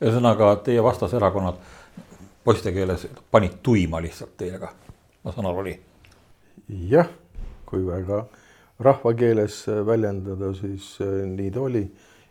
ühesõnaga, 0.01 0.55
teie 0.63 0.83
vastaserakonnad 0.83 1.61
poiste 2.43 2.71
keeles 2.71 3.07
panid 3.31 3.59
tuima 3.63 4.01
lihtsalt 4.01 4.37
teiega, 4.37 4.71
ma 5.23 5.31
saan 5.35 5.49
aru, 5.49 5.63
oli? 5.65 5.79
jah, 6.89 7.09
kui 7.65 7.85
väga 7.85 8.25
rahvakeeles 8.79 9.65
väljendada, 9.85 10.53
siis 10.53 10.97
äh, 11.01 11.23
nii 11.25 11.51
ta 11.51 11.61
oli. 11.65 11.83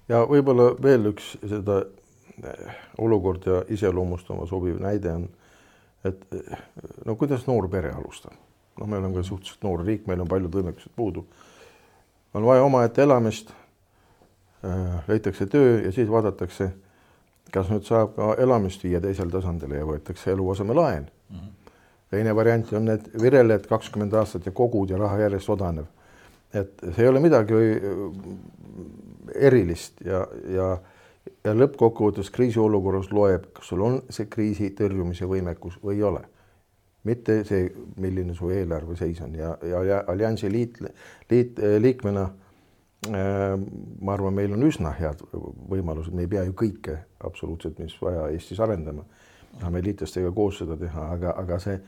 ja 0.09 0.23
võib-olla 0.29 0.71
veel 0.83 1.11
üks 1.11 1.35
seda 1.43 1.81
äh, 1.83 2.77
olukorda 3.03 3.65
iseloomustama 3.75 4.47
sobiv 4.47 4.79
näide 4.81 5.13
on 5.13 5.29
et 6.05 6.26
no 7.05 7.17
kuidas 7.17 7.47
noor 7.47 7.69
pere 7.71 7.91
alustab, 7.93 8.35
noh, 8.79 8.88
me 8.88 8.99
oleme 8.99 9.15
ka 9.15 9.26
suhteliselt 9.26 9.65
noor 9.65 9.85
riik, 9.87 10.07
meil 10.07 10.23
on 10.23 10.31
paljud 10.31 10.55
võimekused 10.55 10.93
puudu. 10.97 11.26
on 12.35 12.45
vaja 12.45 12.65
omaette 12.65 13.03
elamist 13.03 13.50
äh,, 14.65 15.09
leitakse 15.09 15.47
töö 15.47 15.81
ja 15.85 15.93
siis 15.93 16.11
vaadatakse, 16.11 16.71
kas 17.53 17.71
nüüd 17.71 17.87
saab 17.87 18.17
ka 18.17 18.35
elamist 18.43 18.85
viia 18.85 19.00
teisele 19.00 19.31
tasandile 19.31 19.79
ja 19.81 19.87
võetakse 19.87 20.33
eluasemelaen 20.33 21.07
mm. 21.31 21.37
-hmm. 21.37 21.73
teine 22.11 22.35
variant 22.37 22.73
on 22.73 22.85
need 22.85 23.11
vireled 23.23 23.67
kakskümmend 23.67 24.12
aastat 24.12 24.47
ja 24.47 24.53
kogud 24.53 24.91
ja 24.91 24.99
raha 24.99 25.19
järjest 25.19 25.49
odaneb. 25.50 25.87
et 26.55 26.73
see 26.95 27.03
ei 27.03 27.09
ole 27.09 27.21
midagi 27.21 27.55
äh, 27.55 28.37
erilist 29.35 30.00
ja, 30.05 30.26
ja 30.49 30.79
ja 31.47 31.55
lõppkokkuvõttes 31.55 32.31
kriisiolukorras 32.35 33.12
loeb, 33.15 33.50
kas 33.55 33.71
sul 33.71 33.85
on 33.87 34.00
see 34.11 34.26
kriisi 34.31 34.73
tõrjumise 34.76 35.29
võimekus 35.31 35.79
või 35.83 36.00
ei 36.00 36.09
ole. 36.11 36.25
mitte 37.07 37.45
see, 37.47 37.69
milline 38.03 38.35
su 38.35 38.49
eelarve 38.50 38.97
seis 38.99 39.21
on 39.23 39.35
ja, 39.38 39.53
ja, 39.62 39.83
ja 39.87 39.99
alliansi 40.11 40.50
liit, 40.50 40.81
liit, 41.31 41.61
liikmena 41.79 42.25
äh, 42.26 43.55
ma 44.00 44.17
arvan, 44.17 44.35
meil 44.35 44.57
on 44.57 44.67
üsna 44.67 44.91
head 44.99 45.23
võimalused, 45.71 46.12
me 46.12 46.26
ei 46.26 46.33
pea 46.33 46.43
ju 46.49 46.57
kõike 46.59 46.99
absoluutselt, 47.29 47.79
mis 47.79 47.95
vaja 48.03 48.26
Eestis 48.35 48.61
arendama. 48.61 49.05
tahame 49.61 49.83
liitlastega 49.83 50.33
koos 50.33 50.59
seda 50.59 50.76
teha, 50.76 51.11
aga, 51.12 51.35
aga 51.38 51.59
see 51.62 51.79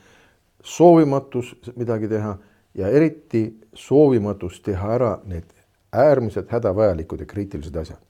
soovimatus 0.62 1.54
midagi 1.76 2.08
teha 2.08 2.36
ja 2.74 2.88
eriti 2.88 3.58
soovimatus 3.74 4.60
teha 4.62 4.94
ära 4.94 5.16
need 5.24 5.50
äärmiselt 5.92 6.50
hädavajalikud 6.52 7.20
ja 7.20 7.26
kriitilised 7.26 7.76
asjad 7.76 8.07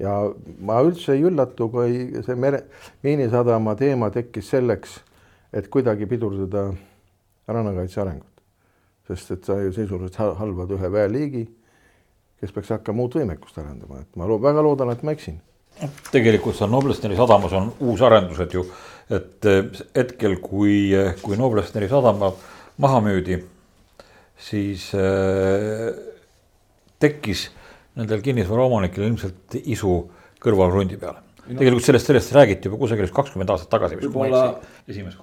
ja 0.00 0.14
ma 0.64 0.80
üldse 0.84 1.14
ei 1.16 1.24
üllatu, 1.28 1.68
kui 1.72 2.22
see 2.24 2.36
mere, 2.38 2.64
Miinisadama 3.04 3.76
teema 3.78 4.10
tekkis 4.14 4.50
selleks, 4.54 4.98
et 5.52 5.68
kuidagi 5.72 6.08
pidurdada 6.10 6.70
rannakaitse 7.50 8.00
arengut. 8.00 8.26
sest 9.10 9.30
et 9.34 9.44
sa 9.44 9.56
ju 9.58 9.72
sisuliselt 9.74 10.38
halvad 10.38 10.70
ühe 10.70 10.88
väeliigi, 10.92 11.40
kes 12.40 12.52
peaks 12.54 12.68
hakkama 12.76 13.02
uut 13.02 13.16
võimekust 13.18 13.58
arendama, 13.58 14.04
et 14.04 14.16
ma 14.16 14.28
lo 14.30 14.38
väga 14.38 14.62
loodan, 14.62 14.92
et 14.94 15.02
ma 15.02 15.12
eksin. 15.16 15.40
tegelikult 16.12 16.56
seal 16.56 16.70
Noblessneri 16.70 17.16
sadamas 17.18 17.52
on 17.58 17.72
uusarendused 17.80 18.54
ju, 18.54 18.64
et 19.10 19.46
eh, 19.50 19.64
hetkel, 19.96 20.38
kui, 20.44 20.92
eh, 20.94 21.16
kui 21.22 21.36
Noblessneri 21.36 21.88
sadama 21.88 22.32
maha 22.78 23.00
müüdi, 23.04 23.40
siis 24.40 24.90
äh, 24.94 25.90
tekkis 27.00 27.48
nendel 27.98 28.22
kinnisvaraomanikel 28.24 29.06
ilmselt 29.08 29.58
isu 29.64 29.94
kõrvalkrundi 30.42 30.98
peale 31.00 31.22
no.. 31.46 31.56
tegelikult 31.58 31.86
sellest, 31.86 32.10
sellest 32.10 32.34
räägiti 32.36 32.70
juba 32.70 32.78
kusagil 32.80 33.10
kakskümmend 33.14 33.54
aastat 33.54 33.72
tagasi. 33.72 33.98
võib-olla, 34.04 34.44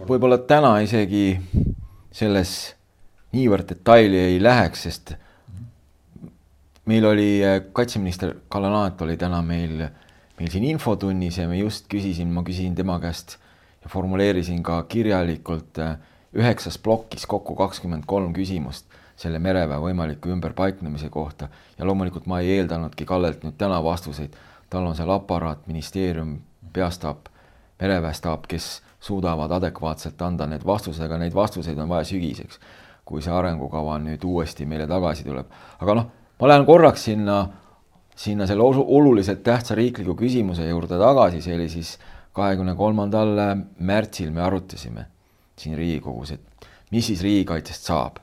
võib-olla 0.09 0.39
täna 0.49 0.73
isegi 0.85 1.29
selles 2.15 2.57
niivõrd 3.35 3.69
detaili 3.71 4.19
ei 4.33 4.41
läheks, 4.41 4.83
sest 4.87 5.15
meil 6.87 7.07
oli 7.07 7.29
äh, 7.45 7.59
kaitseminister 7.75 8.35
Kalle 8.51 8.71
Laanet 8.71 9.01
oli 9.03 9.17
täna 9.19 9.41
meil, 9.45 9.87
meil 10.39 10.51
siin 10.53 10.67
infotunnis 10.69 11.39
ja 11.41 11.47
me 11.49 11.59
just 11.59 11.89
küsisin, 11.91 12.31
ma 12.33 12.45
küsisin 12.47 12.75
tema 12.77 12.99
käest 13.03 13.37
ja 13.83 13.91
formuleerisin 13.91 14.63
ka 14.65 14.81
kirjalikult 14.89 15.81
äh, 15.83 15.97
üheksas 16.37 16.79
plokis 16.83 17.27
kokku 17.29 17.55
kakskümmend 17.59 18.07
kolm 18.07 18.33
küsimust 18.35 18.87
selle 19.17 19.39
mereväe 19.41 19.79
võimaliku 19.81 20.29
ümberpaiknemise 20.33 21.09
kohta 21.09 21.49
ja 21.77 21.85
loomulikult 21.85 22.27
ma 22.29 22.39
ei 22.43 22.57
eeldanudki 22.57 23.05
Kallelt 23.05 23.43
nüüd 23.43 23.57
täna 23.57 23.79
vastuseid, 23.83 24.35
tal 24.69 24.85
on 24.85 24.95
seal 24.95 25.09
aparaat, 25.09 25.65
ministeerium, 25.67 26.37
peastaap, 26.73 27.29
mereväestaap, 27.81 28.45
kes 28.47 28.81
suudavad 28.99 29.51
adekvaatselt 29.57 30.21
anda 30.21 30.47
need 30.49 30.65
vastused, 30.65 31.03
aga 31.05 31.17
neid 31.21 31.35
vastuseid 31.35 31.77
on 31.79 31.89
vaja 31.89 32.05
sügiseks, 32.11 32.59
kui 33.05 33.23
see 33.23 33.33
arengukava 33.33 33.97
nüüd 34.03 34.23
uuesti 34.25 34.65
meile 34.65 34.87
tagasi 34.89 35.25
tuleb. 35.25 35.49
aga 35.79 35.95
noh, 35.97 36.11
ma 36.39 36.51
lähen 36.51 36.65
korraks 36.65 37.07
sinna, 37.09 37.39
sinna 38.15 38.47
selle 38.47 38.63
oluliselt 38.63 39.43
tähtsa 39.43 39.75
riikliku 39.75 40.15
küsimuse 40.15 40.67
juurde 40.69 40.99
tagasi, 40.99 41.41
see 41.41 41.55
oli 41.55 41.69
siis 41.69 41.97
kahekümne 42.37 42.75
kolmandal 42.75 43.33
märtsil 43.79 44.31
me 44.31 44.41
arutasime 44.45 45.07
siin 45.57 45.77
Riigikogus, 45.77 46.31
et 46.35 46.67
mis 46.91 47.07
siis 47.07 47.21
riigikaitsest 47.25 47.89
saab. 47.89 48.19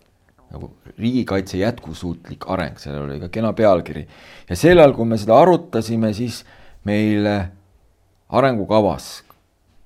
Nagu 0.52 0.70
riigikaitse 0.98 1.58
jätkusuutlik 1.58 2.46
areng, 2.50 2.78
sellel 2.78 3.08
oli 3.08 3.20
ka 3.20 3.28
kena 3.28 3.52
pealkiri. 3.52 4.06
ja 4.48 4.56
sel 4.56 4.78
ajal, 4.78 4.94
kui 4.94 5.08
me 5.08 5.18
seda 5.18 5.38
arutasime, 5.40 6.12
siis 6.14 6.44
meil 6.84 7.26
arengukavas 8.28 9.24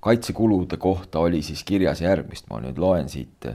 kaitsekulude 0.00 0.76
kohta 0.76 1.18
oli 1.18 1.42
siis 1.42 1.64
kirjas 1.64 2.00
järgmist, 2.00 2.46
ma 2.50 2.60
nüüd 2.62 2.78
loen 2.78 3.08
siit 3.08 3.48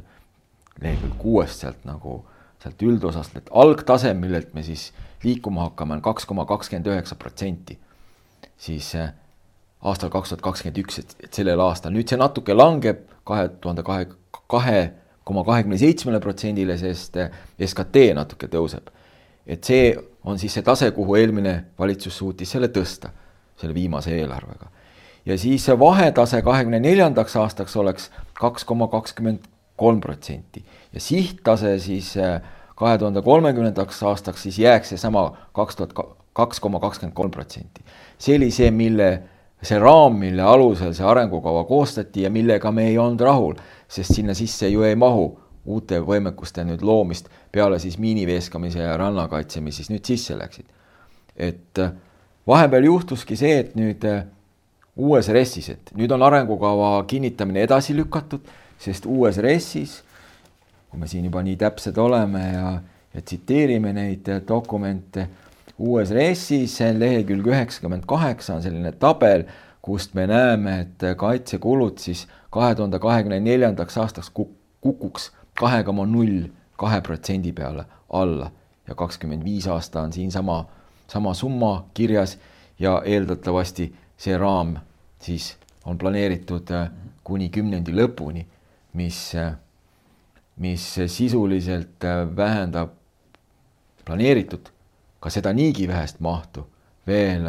lehekülg 0.82 1.18
kuuest 1.18 1.64
sealt 1.64 1.86
nagu 1.88 2.24
sealt 2.64 2.84
üldosast, 2.86 3.36
et 3.38 3.50
algtase, 3.52 4.14
millelt 4.16 4.54
me 4.56 4.64
siis 4.64 4.92
liikuma 5.24 5.68
hakkame, 5.68 5.98
on 5.98 6.04
kaks 6.04 6.26
koma 6.28 6.46
kakskümmend 6.48 6.88
üheksa 6.88 7.16
protsenti. 7.20 7.80
siis 8.58 8.96
äh, 8.96 9.12
aastal 9.82 10.10
kaks 10.10 10.30
tuhat 10.32 10.42
kakskümmend 10.42 10.80
üks, 10.80 11.00
et, 11.00 11.16
et 11.24 11.34
sellel 11.34 11.60
aastal, 11.60 11.92
nüüd 11.92 12.08
see 12.08 12.20
natuke 12.20 12.56
langeb 12.56 13.04
kahe 13.28 13.50
tuhande 13.60 13.84
kahe, 13.84 14.08
kahe 14.52 14.84
koma 15.24 15.44
kahekümne 15.44 15.78
seitsmele 15.78 16.20
protsendile, 16.20 16.78
sest 16.78 17.18
äh, 17.18 17.32
SKT 17.66 18.10
natuke 18.16 18.48
tõuseb. 18.52 18.92
et 19.48 19.64
see 19.64 19.96
on 20.24 20.40
siis 20.40 20.54
see 20.54 20.64
tase, 20.64 20.92
kuhu 20.96 21.16
eelmine 21.20 21.66
valitsus 21.80 22.18
suutis 22.18 22.52
selle 22.52 22.70
tõsta, 22.72 23.10
selle 23.60 23.74
viimase 23.74 24.16
eelarvega. 24.16 24.72
ja 25.26 25.38
siis 25.38 25.68
vahetase 25.80 26.42
kahekümne 26.42 26.80
neljandaks 26.80 27.36
aastaks 27.36 27.76
oleks 27.76 28.12
kaks 28.34 28.64
koma 28.64 28.88
kakskümmend 28.88 29.48
kolm 29.76 30.02
protsenti 30.02 30.66
ja 30.94 31.00
sihttase 31.00 31.80
siis 31.80 32.18
äh, 32.18 32.42
kahe 32.76 32.98
tuhande 32.98 33.22
kolmekümnendaks 33.22 34.04
aastaks 34.04 34.44
siis 34.44 34.60
jääks 34.60 34.90
seesama 34.90 35.32
kaks 35.54 35.76
tuhat 35.76 35.94
kaks 36.34 36.60
koma 36.60 36.80
kakskümmend 36.80 37.16
kolm 37.16 37.32
protsenti. 37.32 37.82
see 38.18 38.36
oli 38.38 38.52
see, 38.52 38.72
mille, 38.72 39.08
see 39.62 39.80
raam, 39.80 40.18
mille 40.20 40.42
alusel 40.42 40.94
see 40.94 41.06
arengukava 41.06 41.64
koostati 41.70 42.24
ja 42.26 42.30
millega 42.30 42.72
me 42.72 42.88
ei 42.88 42.98
olnud 42.98 43.22
rahul, 43.22 43.56
sest 43.88 44.16
sinna 44.16 44.34
sisse 44.34 44.70
ju 44.70 44.84
ei 44.84 44.96
mahu 44.96 45.32
uute 45.66 46.00
võimekuste 46.04 46.66
nüüd 46.68 46.82
loomist 46.84 47.30
peale 47.52 47.80
siis 47.80 47.98
miiniveeskamise 47.98 48.84
ja 48.84 48.98
rannakaitse, 48.98 49.62
mis 49.62 49.80
siis 49.80 49.90
nüüd 49.90 50.06
sisse 50.06 50.38
läksid. 50.38 50.66
et 51.38 51.80
äh, 51.80 51.94
vahepeal 52.48 52.84
juhtuski 52.84 53.36
see, 53.36 53.60
et 53.60 53.76
nüüd 53.76 54.04
äh, 54.06 54.26
uues 54.96 55.30
RES-is, 55.30 55.70
et 55.70 55.96
nüüd 55.98 56.12
on 56.12 56.22
arengukava 56.22 57.04
kinnitamine 57.08 57.64
edasi 57.64 57.96
lükatud 57.96 58.44
sest 58.84 59.08
uues 59.10 59.40
RES-is, 59.42 60.00
kui 60.90 61.02
me 61.02 61.10
siin 61.10 61.26
juba 61.28 61.44
nii 61.46 61.56
täpsed 61.60 61.98
oleme 62.02 62.44
ja, 62.52 62.74
ja 63.14 63.24
tsiteerime 63.24 63.94
neid 63.96 64.30
dokumente, 64.48 65.28
uues 65.84 66.12
RES-is 66.14 66.78
lehekülg 66.98 67.48
üheksakümmend 67.54 68.06
kaheksa 68.10 68.58
on 68.58 68.66
selline 68.66 68.94
tabel, 69.00 69.48
kust 69.84 70.14
me 70.16 70.28
näeme, 70.28 70.80
et 70.80 71.06
kaitsekulud 71.18 71.98
siis 72.00 72.28
kahe 72.52 72.76
tuhande 72.76 73.00
kahekümne 73.04 73.40
neljandaks 73.44 73.98
aastaks 73.98 74.32
kukuks 74.82 75.32
kahe 75.60 75.84
koma 75.84 76.06
null 76.08 76.48
kahe 76.80 77.02
protsendi 77.02 77.52
peale 77.52 77.86
alla. 78.10 78.52
Ja 78.88 78.96
kakskümmend 78.96 79.44
viis 79.44 79.68
aasta 79.68 80.02
on 80.02 80.14
siinsama, 80.14 80.66
sama 81.08 81.34
summa 81.34 81.86
kirjas 81.94 82.38
ja 82.80 83.02
eeldatavasti 83.06 83.92
see 84.18 84.38
raam 84.38 84.78
siis 85.20 85.54
on 85.86 85.98
planeeritud 85.98 86.72
kuni 87.24 87.50
kümnendi 87.50 87.92
lõpuni 87.96 88.46
mis, 88.94 89.36
mis 90.56 90.88
sisuliselt 91.08 92.08
vähendab 92.36 92.94
planeeritud 94.06 94.70
ka 95.20 95.32
seda 95.32 95.54
niigi 95.56 95.88
vähest 95.88 96.20
mahtu 96.20 96.66
veel, 97.08 97.48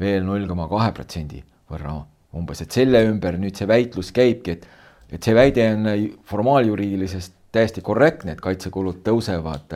veel 0.00 0.24
null 0.26 0.46
koma 0.48 0.68
kahe 0.70 0.92
protsendi 0.96 1.42
võrra 1.70 1.98
umbes, 2.36 2.62
et 2.64 2.72
selle 2.72 3.02
ümber 3.06 3.36
nüüd 3.40 3.56
see 3.58 3.68
väitlus 3.68 4.12
käibki, 4.14 4.56
et, 4.56 4.66
et 5.12 5.22
see 5.22 5.34
väide 5.36 5.66
on 5.74 5.88
formaaljuriidilisest 6.28 7.34
täiesti 7.52 7.84
korrektne, 7.84 8.32
et 8.32 8.40
kaitsekulud 8.40 9.02
tõusevad, 9.04 9.74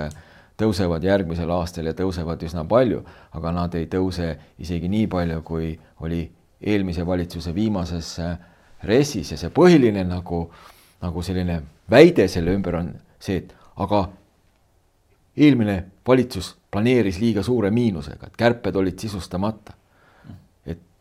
tõusevad 0.56 1.04
järgmisel 1.04 1.50
aastal 1.52 1.90
ja 1.90 1.94
tõusevad 1.96 2.42
üsna 2.48 2.64
palju, 2.68 3.02
aga 3.36 3.52
nad 3.52 3.74
ei 3.76 3.88
tõuse 3.92 4.32
isegi 4.62 4.88
nii 4.88 5.06
palju, 5.12 5.42
kui 5.44 5.74
oli 6.00 6.22
eelmise 6.60 7.04
valitsuse 7.06 7.52
viimases 7.54 8.14
RES-is 8.84 9.34
ja 9.34 9.40
see 9.40 9.52
põhiline 9.52 10.04
nagu, 10.08 10.46
nagu 11.04 11.24
selline 11.24 11.60
väide 11.92 12.28
selle 12.32 12.54
ümber 12.56 12.80
on 12.80 12.94
see, 13.20 13.42
et 13.42 13.52
aga 13.76 14.06
eelmine 15.36 15.82
valitsus 16.06 16.54
planeeris 16.72 17.20
liiga 17.20 17.44
suure 17.44 17.70
miinusega, 17.70 18.30
et 18.30 18.36
kärped 18.40 18.76
olid 18.76 18.98
sisustamata. 18.98 19.75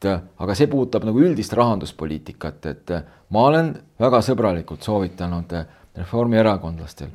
Et 0.05 0.41
aga 0.43 0.55
see 0.55 0.67
puudutab 0.71 1.05
nagu 1.07 1.19
üldist 1.21 1.53
rahanduspoliitikat, 1.53 2.65
et 2.65 2.93
ma 3.29 3.47
olen 3.49 3.73
väga 3.99 4.21
sõbralikult 4.25 4.83
soovitanud 4.85 5.57
reformierakondlastel 5.95 7.09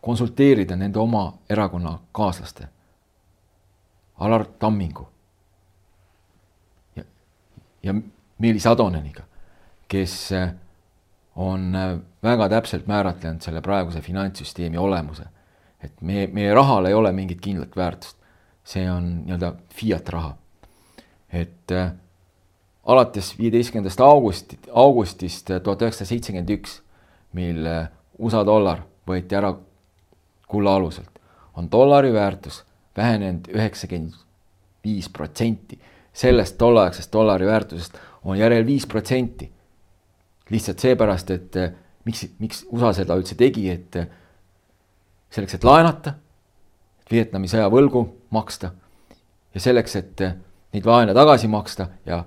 konsulteerida 0.00 0.76
nende 0.76 0.98
oma 0.98 1.32
erakonnakaaslaste 1.50 2.68
Alar 4.18 4.44
Tammingu 4.58 5.08
ja, 6.96 7.04
ja 7.82 7.94
Meelis 8.38 8.66
Adoneniga, 8.66 9.22
kes 9.88 10.32
äh, 10.32 10.50
on 11.36 11.74
äh, 11.74 11.98
väga 12.22 12.48
täpselt 12.48 12.86
määratlenud 12.86 13.42
selle 13.42 13.60
praeguse 13.60 14.00
finantssüsteemi 14.00 14.78
olemuse. 14.78 15.24
et 15.82 16.00
meie, 16.02 16.26
meie 16.26 16.54
rahal 16.54 16.86
ei 16.86 16.94
ole 16.94 17.12
mingit 17.12 17.40
kindlat 17.40 17.76
väärtust. 17.76 18.16
see 18.64 18.90
on 18.90 19.24
nii-öelda 19.24 19.54
fiat 19.74 20.08
raha. 20.08 20.36
Et 21.32 21.72
äh, 21.72 21.90
alates 22.84 23.34
viieteistkümnendast 23.38 24.00
augustit, 24.00 24.68
augustist 24.72 25.50
tuhat 25.62 25.82
üheksasada 25.82 26.08
seitsekümmend 26.08 26.50
üks, 26.56 26.80
mil 27.36 27.66
äh, 27.66 27.88
USA 28.18 28.44
dollar 28.46 28.82
võeti 29.08 29.36
ära 29.36 29.52
kulla 30.48 30.76
aluselt, 30.76 31.20
on 31.56 31.68
dollari 31.70 32.12
väärtus 32.12 32.62
vähenenud 32.96 33.48
üheksakümmend 33.54 34.14
viis 34.84 35.08
protsenti. 35.08 35.78
sellest 36.12 36.58
tolleaegsest 36.58 37.12
dollari 37.12 37.46
väärtusest 37.46 37.98
on 38.24 38.38
järel 38.38 38.66
viis 38.66 38.86
protsenti. 38.86 39.52
lihtsalt 40.50 40.78
seepärast, 40.78 41.30
et 41.30 41.56
eh, 41.56 41.72
miks, 42.04 42.26
miks 42.38 42.64
USA 42.72 42.92
seda 42.92 43.16
üldse 43.20 43.34
tegi, 43.34 43.68
et 43.70 43.96
selleks, 45.30 45.54
et 45.54 45.64
laenata, 45.64 46.14
Vietnami 47.10 47.48
sõja 47.48 47.68
võlgu 47.72 48.06
maksta 48.30 48.72
ja 49.54 49.60
selleks, 49.60 49.96
et 49.96 50.20
neid 50.72 50.86
laene 50.86 51.14
tagasi 51.14 51.48
maksta 51.48 51.88
ja 52.06 52.24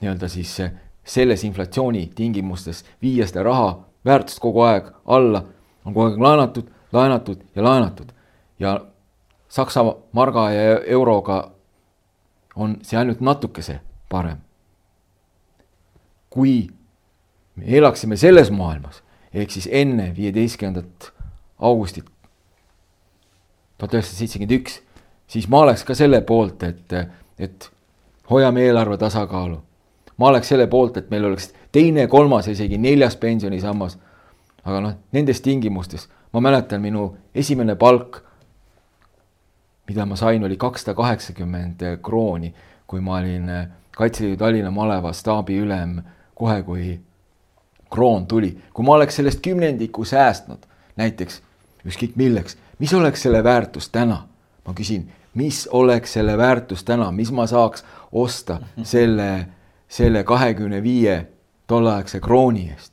nii-öelda 0.00 0.28
siis 0.28 0.56
selles 1.04 1.44
inflatsiooni 1.44 2.06
tingimustes 2.14 2.84
viia 3.02 3.26
seda 3.26 3.42
raha 3.42 3.72
väärtust 4.04 4.40
kogu 4.42 4.62
aeg 4.66 4.90
alla, 5.06 5.44
on 5.84 5.94
kogu 5.94 6.06
aeg 6.06 6.20
laenatud, 6.20 6.70
laenatud 6.92 7.42
ja 7.54 7.64
laenatud. 7.64 8.12
ja 8.58 8.80
Saksa 9.48 9.84
marga 10.12 10.50
ja 10.50 10.78
euroga 10.88 11.50
on 12.56 12.76
see 12.82 12.98
ainult 12.98 13.20
natukese 13.20 13.80
parem. 14.08 14.38
kui 16.30 16.70
me 17.56 17.64
elaksime 17.76 18.16
selles 18.16 18.50
maailmas, 18.50 19.02
ehk 19.34 19.50
siis 19.50 19.68
enne 19.70 20.14
viieteistkümnendat 20.16 21.12
augustit 21.58 22.06
tuhat 23.78 23.94
üheksasada 23.94 24.18
seitsekümmend 24.18 24.54
üks, 24.56 24.78
siis 25.32 25.48
ma 25.48 25.62
oleks 25.64 25.84
ka 25.88 25.94
selle 25.96 26.20
poolt, 26.28 26.62
et, 26.68 26.92
et 27.38 27.68
hoiame 28.30 28.66
eelarve 28.66 28.98
tasakaalu. 29.00 29.62
ma 30.16 30.28
oleks 30.28 30.48
selle 30.52 30.66
poolt, 30.66 30.96
et 30.96 31.10
meil 31.10 31.24
oleks 31.24 31.52
teine, 31.72 32.06
kolmas 32.06 32.46
ja 32.46 32.52
isegi 32.52 32.78
neljas 32.78 33.16
pensionisammas. 33.16 33.98
aga 34.64 34.80
noh, 34.80 34.98
nendes 35.12 35.40
tingimustes, 35.40 36.08
ma 36.32 36.40
mäletan, 36.40 36.80
minu 36.80 37.16
esimene 37.34 37.74
palk, 37.76 38.20
mida 39.88 40.06
ma 40.06 40.16
sain, 40.16 40.44
oli 40.44 40.56
kakssada 40.56 40.94
kaheksakümmend 40.94 41.80
krooni, 42.02 42.54
kui 42.86 43.00
ma 43.00 43.16
olin 43.16 43.48
Kaitseliidu 43.96 44.36
Tallinna 44.36 44.70
maleva 44.70 45.12
staabiülem 45.12 45.98
kohe, 46.34 46.62
kui 46.62 47.00
kroon 47.90 48.26
tuli. 48.26 48.58
kui 48.74 48.84
ma 48.84 48.94
oleks 48.94 49.16
sellest 49.16 49.40
kümnendiku 49.40 50.04
säästnud, 50.04 50.68
näiteks 50.96 51.42
ükskõik 51.86 52.16
milleks, 52.16 52.56
mis 52.78 52.94
oleks 52.94 53.22
selle 53.22 53.44
väärtus 53.44 53.88
täna? 53.88 54.26
ma 54.66 54.74
küsin, 54.78 55.08
mis 55.34 55.68
oleks 55.72 56.12
selle 56.12 56.36
väärtus 56.38 56.84
täna, 56.84 57.10
mis 57.12 57.32
ma 57.32 57.46
saaks 57.46 57.84
osta 58.12 58.60
selle, 58.82 59.46
selle 59.88 60.24
kahekümne 60.24 60.82
viie 60.82 61.26
tolleaegse 61.66 62.20
krooni 62.20 62.68
eest? 62.70 62.92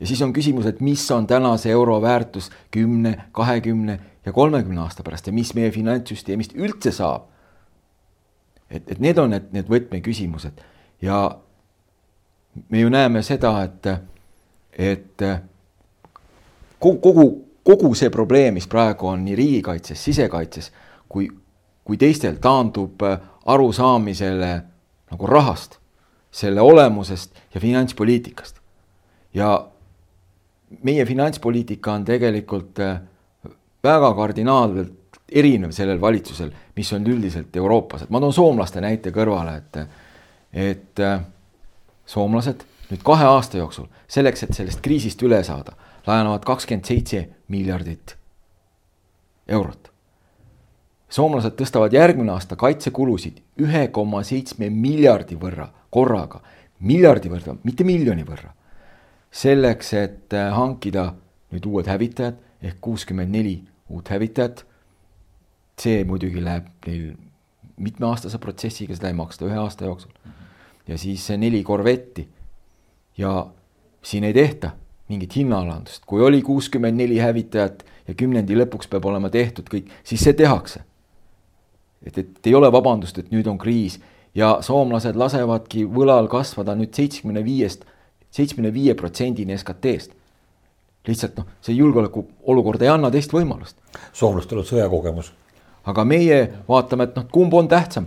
ja 0.00 0.06
siis 0.06 0.22
on 0.22 0.32
küsimus, 0.32 0.66
et 0.66 0.80
mis 0.80 1.10
on 1.10 1.26
tänase 1.26 1.70
euro 1.70 2.00
väärtus 2.02 2.50
kümne, 2.70 3.24
kahekümne 3.32 4.00
ja 4.26 4.32
kolmekümne 4.32 4.80
aasta 4.80 5.02
pärast 5.02 5.26
ja 5.26 5.32
mis 5.32 5.54
meie 5.54 5.70
finantssüsteemist 5.70 6.54
üldse 6.54 6.92
saab 6.92 7.32
et, 8.72 8.90
et 8.90 9.00
need 9.00 9.18
on 9.20 9.32
need, 9.34 9.50
need 9.52 9.70
võtmeküsimused 9.70 10.62
ja 11.04 11.18
me 12.68 12.82
ju 12.82 12.90
näeme 12.92 13.22
seda, 13.24 13.52
et, 13.64 13.88
et 14.72 15.24
kogu, 16.78 16.98
kogu, 17.04 17.26
kogu 17.64 17.92
see 17.98 18.10
probleem, 18.12 18.56
mis 18.58 18.68
praegu 18.68 19.08
on 19.08 19.24
nii 19.26 19.36
riigikaitses, 19.38 20.00
sisekaitses 20.04 20.72
kui, 21.12 21.28
kui 21.84 22.00
teistel, 22.00 22.38
taandub 22.40 23.04
arusaamisele 23.46 24.52
nagu 25.12 25.26
rahast. 25.26 25.78
selle 26.32 26.60
olemusest 26.60 27.34
ja 27.54 27.60
finantspoliitikast. 27.60 28.56
ja 29.34 29.68
meie 30.80 31.04
finantspoliitika 31.06 31.92
on 31.92 32.04
tegelikult 32.04 32.78
äh, 32.80 33.00
väga 33.84 34.14
kardinaalselt 34.14 35.20
erinev 35.28 35.70
sellel 35.70 36.00
valitsusel, 36.00 36.50
mis 36.76 36.92
on 36.92 37.06
üldiselt 37.06 37.56
Euroopas, 37.56 38.02
et 38.02 38.10
ma 38.10 38.20
toon 38.20 38.32
soomlaste 38.32 38.80
näite 38.80 39.12
kõrvale, 39.12 39.56
et 39.56 39.78
et 40.52 41.00
äh, 41.00 41.20
soomlased 42.06 42.64
nüüd 42.90 43.04
kahe 43.04 43.24
aasta 43.24 43.56
jooksul 43.56 43.88
selleks, 44.08 44.42
et 44.42 44.56
sellest 44.56 44.82
kriisist 44.84 45.22
üle 45.24 45.40
saada, 45.44 45.72
laenavad 46.06 46.44
kakskümmend 46.44 46.88
seitse 46.88 47.28
miljardit 47.48 48.16
eurot. 49.48 49.91
Soomlased 51.12 51.56
tõstavad 51.58 51.92
järgmine 51.92 52.32
aasta 52.32 52.56
kaitsekulusid 52.56 53.42
ühe 53.60 53.86
koma 53.92 54.22
seitsme 54.24 54.70
miljardi 54.72 55.36
võrra 55.36 55.68
korraga, 55.92 56.40
miljardi 56.80 57.30
võrra, 57.32 57.56
mitte 57.64 57.84
miljoni 57.84 58.24
võrra. 58.24 58.52
selleks, 59.32 59.92
et 59.92 60.34
äh, 60.34 60.52
hankida 60.52 61.14
nüüd 61.52 61.66
uued 61.66 61.86
hävitajad 61.88 62.36
ehk 62.62 62.76
kuuskümmend 62.80 63.32
neli 63.32 63.62
uut 63.88 64.08
hävitajat. 64.08 64.64
see 65.82 66.04
muidugi 66.04 66.44
läheb 66.44 66.66
neil 66.86 67.14
mitmeaastase 67.76 68.38
protsessiga, 68.38 68.94
seda 68.94 69.08
ei 69.08 69.16
maksta 69.16 69.46
ühe 69.46 69.56
aasta 69.56 69.84
jooksul. 69.84 70.12
ja 70.88 70.98
siis 70.98 71.28
neli 71.30 71.62
korvetti 71.62 72.28
ja 73.18 73.46
siin 74.02 74.24
ei 74.24 74.32
tehta 74.32 74.70
mingit 75.08 75.36
hinnaalandust, 75.36 76.04
kui 76.06 76.22
oli 76.22 76.42
kuuskümmend 76.42 76.96
neli 76.96 77.18
hävitajat 77.18 77.84
ja 78.08 78.14
kümnendi 78.14 78.56
lõpuks 78.56 78.88
peab 78.88 79.04
olema 79.04 79.30
tehtud 79.30 79.68
kõik, 79.68 79.90
siis 80.04 80.24
see 80.24 80.32
tehakse. 80.32 80.84
Et, 82.06 82.18
et 82.18 82.46
ei 82.46 82.54
ole 82.54 82.72
vabandust, 82.72 83.18
et 83.18 83.30
nüüd 83.30 83.46
on 83.50 83.58
kriis 83.58 83.98
ja 84.34 84.56
soomlased 84.64 85.16
lasevadki 85.18 85.84
võlal 85.88 86.28
kasvada 86.32 86.74
nüüd 86.78 86.94
seitsmekümne 86.96 87.44
viiest, 87.44 87.84
seitsmekümne 88.30 88.72
viie 88.74 88.94
protsendini 88.94 89.58
SKT-st. 89.58 90.16
lihtsalt 91.06 91.36
noh, 91.36 91.46
see 91.60 91.74
julgeolekuolukord 91.74 92.82
ei 92.82 92.88
anna 92.88 93.10
teist 93.10 93.32
võimalust. 93.32 93.76
soomlastel 94.12 94.58
on 94.58 94.64
sõjakogemus. 94.64 95.32
aga 95.84 96.04
meie 96.04 96.42
vaatame, 96.68 97.04
et 97.04 97.16
noh, 97.16 97.28
kumb 97.30 97.54
on 97.54 97.68
tähtsam 97.68 98.06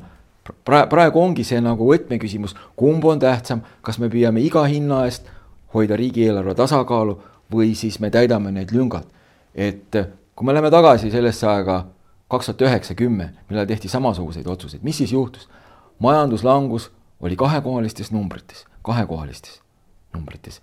praegu, 0.63 0.89
praegu 0.89 1.21
ongi 1.21 1.43
see 1.43 1.61
nagu 1.61 1.87
võtmeküsimus, 1.91 2.55
kumb 2.75 3.05
on 3.05 3.19
tähtsam, 3.19 3.61
kas 3.81 3.99
me 3.99 4.09
püüame 4.09 4.41
iga 4.41 4.65
hinna 4.65 5.05
eest 5.05 5.29
hoida 5.73 5.97
riigieelarve 5.99 6.55
tasakaalu 6.55 7.17
või 7.51 7.73
siis 7.75 7.99
me 7.99 8.09
täidame 8.09 8.51
need 8.51 8.71
lüngad. 8.71 9.05
et 9.55 9.91
kui 10.35 10.45
me 10.45 10.53
läheme 10.53 10.71
tagasi 10.71 11.11
sellesse 11.11 11.47
aega 11.47 11.85
kaks 12.31 12.49
tuhat 12.49 12.65
üheksa, 12.67 12.95
kümme, 12.97 13.33
millal 13.49 13.67
tehti 13.69 13.91
samasuguseid 13.91 14.47
otsuseid, 14.47 14.83
mis 14.83 14.97
siis 14.97 15.13
juhtus? 15.13 15.49
majanduslangus 15.99 16.89
oli 17.23 17.35
kahekohalistes 17.39 18.11
numbrites, 18.11 18.65
kahekohalistes 18.81 19.61
numbrites. 20.13 20.61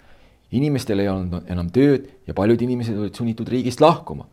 inimestel 0.51 0.99
ei 0.99 1.09
olnud 1.09 1.49
enam 1.49 1.71
tööd 1.73 2.11
ja 2.27 2.35
paljud 2.35 2.61
inimesed 2.63 2.99
olid 2.99 3.15
sunnitud 3.17 3.49
riigist 3.49 3.81
lahkuma 3.81 4.27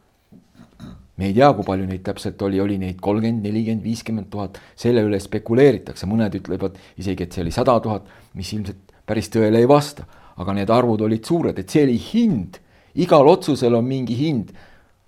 me 1.20 1.28
ei 1.28 1.34
tea, 1.36 1.50
kui 1.52 1.68
palju 1.68 1.84
neid 1.84 2.04
täpselt 2.08 2.40
oli, 2.48 2.62
oli 2.64 2.78
neid 2.80 3.02
kolmkümmend, 3.04 3.44
nelikümmend, 3.44 3.84
viiskümmend 3.84 4.30
tuhat, 4.32 4.56
selle 4.80 5.04
üle 5.04 5.20
spekuleeritakse, 5.20 6.08
mõned 6.08 6.38
ütlevad 6.40 6.78
isegi, 7.02 7.26
et 7.26 7.36
see 7.36 7.44
oli 7.44 7.52
sada 7.52 7.76
tuhat, 7.84 8.08
mis 8.40 8.52
ilmselt 8.56 8.94
päris 9.10 9.28
tõele 9.34 9.60
ei 9.60 9.68
vasta. 9.70 10.08
aga 10.40 10.54
need 10.56 10.70
arvud 10.72 11.02
olid 11.04 11.28
suured, 11.28 11.58
et 11.60 11.68
see 11.68 11.82
oli 11.84 11.98
hind, 12.00 12.62
igal 12.96 13.28
otsusel 13.28 13.74
on 13.76 13.84
mingi 13.84 14.16
hind. 14.16 14.54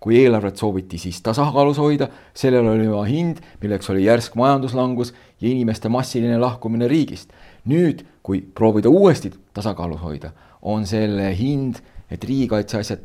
Kui 0.01 0.17
eelarvet 0.17 0.57
sooviti 0.57 0.97
siis 0.97 1.21
tasakaalus 1.21 1.77
hoida, 1.77 2.07
sellel 2.33 2.67
oli 2.73 2.87
oma 2.89 3.03
hind, 3.05 3.37
milleks 3.61 3.89
oli 3.93 4.07
järsk 4.07 4.35
majanduslangus 4.35 5.13
ja 5.41 5.49
inimeste 5.49 5.89
massiline 5.89 6.39
lahkumine 6.41 6.87
riigist. 6.87 7.29
nüüd, 7.69 8.01
kui 8.23 8.41
proovida 8.41 8.89
uuesti 8.89 9.29
tasakaalus 9.53 10.01
hoida, 10.01 10.31
on 10.61 10.87
selle 10.89 11.29
hind, 11.37 11.75
et 12.11 12.23
riigikaitse 12.23 12.79
asjad 12.79 12.99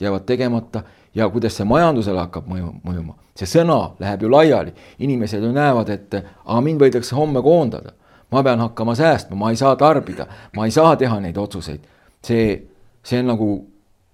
jäävad 0.00 0.26
tegemata 0.28 0.82
ja 1.14 1.28
kuidas 1.28 1.56
see 1.56 1.64
majandusele 1.64 2.20
hakkab 2.20 2.48
mõju, 2.52 2.72
mõjuma. 2.84 3.14
see 3.36 3.48
sõna 3.48 3.78
läheb 4.00 4.22
ju 4.22 4.30
laiali, 4.30 4.74
inimesed 4.98 5.42
ju 5.42 5.52
näevad, 5.52 5.88
et 5.88 6.14
aga 6.20 6.60
mind 6.60 6.80
võidakse 6.80 7.16
homme 7.16 7.42
koondada. 7.42 7.92
ma 8.30 8.42
pean 8.42 8.60
hakkama 8.60 8.94
säästma, 8.94 9.36
ma 9.36 9.50
ei 9.50 9.56
saa 9.56 9.76
tarbida, 9.76 10.26
ma 10.56 10.64
ei 10.64 10.70
saa 10.70 10.96
teha 10.96 11.20
neid 11.20 11.36
otsuseid. 11.36 11.80
see, 12.22 12.66
see 13.02 13.20
on 13.20 13.26
nagu 13.26 13.48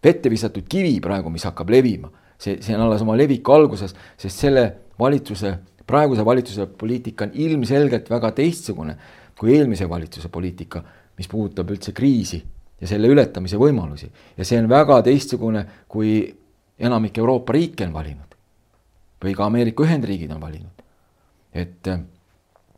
vette 0.05 0.31
visatud 0.31 0.67
kivi 0.69 0.99
praegu, 1.01 1.31
mis 1.31 1.45
hakkab 1.47 1.71
levima. 1.71 2.11
see, 2.43 2.59
see 2.59 2.75
on 2.75 2.89
alles 2.89 3.03
oma 3.05 3.15
leviku 3.17 3.53
alguses, 3.55 3.95
sest 4.19 4.41
selle 4.47 4.65
valitsuse, 4.99 5.53
praeguse 5.87 6.25
valitsuse 6.27 6.67
poliitika 6.67 7.29
on 7.29 7.37
ilmselgelt 7.39 8.11
väga 8.11 8.33
teistsugune 8.35 8.97
kui 9.39 9.55
eelmise 9.55 9.89
valitsuse 9.89 10.29
poliitika, 10.29 10.83
mis 11.19 11.29
puudutab 11.31 11.71
üldse 11.71 11.95
kriisi 11.95 12.43
ja 12.81 12.91
selle 12.91 13.09
ületamise 13.09 13.59
võimalusi. 13.59 14.11
ja 14.37 14.45
see 14.45 14.59
on 14.59 14.69
väga 14.69 15.03
teistsugune 15.07 15.65
kui 15.89 16.35
enamik 16.79 17.19
Euroopa 17.19 17.55
riike 17.55 17.87
on 17.87 17.95
valinud 17.95 18.37
või 19.23 19.35
ka 19.39 19.47
Ameerika 19.47 19.85
Ühendriigid 19.87 20.33
on 20.35 20.41
valinud. 20.41 20.83
et, 21.55 21.89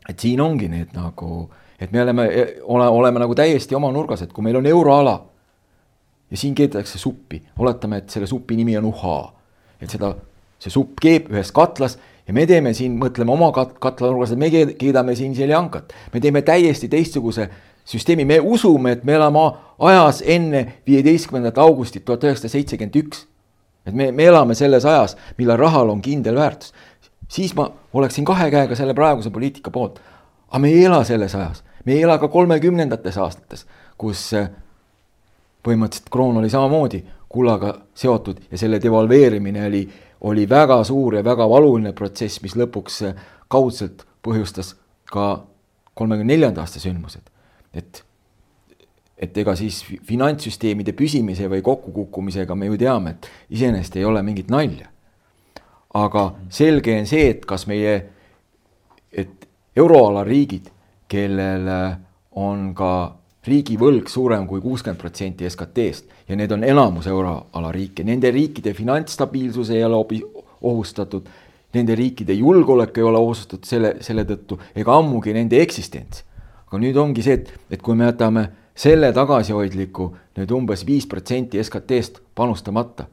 et 0.09 0.19
siin 0.19 0.41
ongi 0.41 0.67
need 0.69 0.93
nagu, 0.93 1.49
et 1.79 1.91
me 1.91 2.01
oleme, 2.01 2.27
ole, 2.63 2.87
oleme 2.87 3.19
nagu 3.23 3.35
täiesti 3.35 3.75
oma 3.75 3.91
nurgas, 3.91 4.21
et 4.21 4.33
kui 4.33 4.43
meil 4.43 4.59
on 4.59 4.65
euroala 4.65 5.15
ja 6.31 6.37
siin 6.37 6.55
keedetakse 6.55 6.99
suppi, 6.99 7.41
oletame, 7.59 8.01
et 8.01 8.09
selle 8.09 8.27
supi 8.27 8.55
nimi 8.55 8.77
on 8.77 8.89
uhhaa, 8.89 9.23
et 9.81 9.89
seda, 9.89 10.15
see 10.59 10.73
supp 10.73 10.99
keeb 11.01 11.29
ühes 11.33 11.51
katlas 11.55 11.97
ja 12.27 12.33
me 12.33 12.45
teeme 12.49 12.73
siin, 12.73 12.97
mõtleme 13.01 13.33
oma 13.33 13.51
kat-, 13.55 13.77
katlanurgas, 13.81 14.33
et 14.33 14.41
me 14.41 14.49
keedame 14.79 15.15
siin 15.15 15.35
seljankat, 15.37 15.93
me 16.13 16.21
teeme 16.23 16.41
täiesti 16.45 16.89
teistsuguse 16.91 17.49
süsteemi, 17.85 18.25
me 18.25 18.39
usume, 18.41 18.95
et 18.97 19.05
me 19.05 19.13
elame 19.13 19.45
ajas 19.79 20.23
enne 20.25 20.65
viieteistkümnendat 20.87 21.57
augustit 21.61 22.05
tuhat 22.05 22.23
üheksasada 22.25 22.55
seitsekümmend 22.55 22.99
üks. 23.03 23.25
Et 23.85 23.93
me, 23.93 24.09
me 24.11 24.25
elame 24.25 24.55
selles 24.57 24.85
ajas, 24.89 25.13
millal 25.37 25.59
rahal 25.61 25.91
on 25.93 26.01
kindel 26.01 26.35
väärtus. 26.35 26.73
siis 27.29 27.55
ma 27.55 27.69
oleksin 27.93 28.25
kahe 28.25 28.51
käega 28.51 28.75
selle 28.75 28.93
praeguse 28.93 29.29
poliitika 29.29 29.71
poolt. 29.71 29.99
aga 30.49 30.59
me 30.59 30.69
ei 30.69 30.85
ela 30.85 31.03
selles 31.03 31.35
ajas, 31.35 31.63
me 31.85 31.93
ei 31.93 32.01
ela 32.01 32.17
ka 32.17 32.27
kolmekümnendates 32.27 33.17
aastates, 33.17 33.65
kus 33.97 34.33
äh, 34.33 34.49
põhimõtteliselt 35.65 36.11
kroon 36.13 36.37
oli 36.37 36.49
samamoodi 36.49 37.03
kullaga 37.35 37.73
seotud 37.97 38.39
ja 38.51 38.57
selle 38.57 38.79
devalveerimine 38.81 39.65
oli, 39.67 39.83
oli 40.29 40.49
väga 40.49 40.83
suur 40.87 41.17
ja 41.17 41.23
väga 41.23 41.49
valuline 41.49 41.93
protsess, 41.93 42.41
mis 42.43 42.55
lõpuks 42.55 43.01
äh, 43.09 43.15
kaudselt 43.51 44.05
põhjustas 44.25 44.75
ka 45.11 45.45
kolmekümne 45.95 46.33
neljanda 46.33 46.63
aasta 46.63 46.79
sündmused. 46.79 47.31
et 47.73 48.05
et 49.17 49.37
ega 49.37 49.53
siis 49.55 49.77
finantssüsteemide 50.03 50.91
püsimise 50.91 51.47
või 51.51 51.61
kokkukukkumisega 51.63 52.55
me 52.55 52.67
ju 52.67 52.77
teame, 52.77 53.15
et 53.15 53.29
iseenesest 53.55 53.95
ei 53.95 54.05
ole 54.05 54.23
mingit 54.23 54.49
nalja. 54.51 54.89
aga 55.93 56.23
selge 56.49 56.97
on 56.99 57.05
see, 57.07 57.29
et 57.29 57.45
kas 57.45 57.67
meie, 57.67 57.93
et 59.11 59.47
euroala 59.75 60.23
riigid, 60.27 60.67
kellel 61.07 61.69
on 62.35 62.73
ka 62.75 63.15
riigivõlg 63.45 64.09
suurem 64.09 64.47
kui 64.49 64.61
kuuskümmend 64.61 64.99
protsenti 64.99 65.47
SKT-st 65.49 66.29
ja 66.29 66.37
need 66.37 66.51
on 66.51 66.63
enamus 66.65 67.07
euroala 67.07 67.71
riike, 67.73 68.03
nende 68.03 68.31
riikide 68.33 68.73
finantsstabiilsus 68.73 69.69
ei 69.75 69.83
ole 69.85 69.99
ohustatud, 70.61 71.27
nende 71.73 71.95
riikide 71.95 72.33
julgeolek 72.33 72.97
ei 72.97 73.05
ole 73.05 73.21
ohustatud 73.21 73.67
selle, 73.67 73.95
selle 74.01 74.25
tõttu 74.25 74.59
ega 74.75 74.97
ammugi 74.97 75.33
nende 75.35 75.61
eksistents. 75.61 76.23
aga 76.67 76.81
nüüd 76.81 76.97
ongi 76.97 77.21
see, 77.21 77.37
et, 77.39 77.51
et 77.69 77.81
kui 77.81 77.95
me 77.95 78.07
jätame 78.09 78.49
selle 78.75 79.11
tagasihoidliku 79.13 80.09
nüüd 80.39 80.51
umbes 80.51 80.85
viis 80.87 81.05
protsenti 81.07 81.61
SKT-st 81.63 82.21
panustamata, 82.35 83.05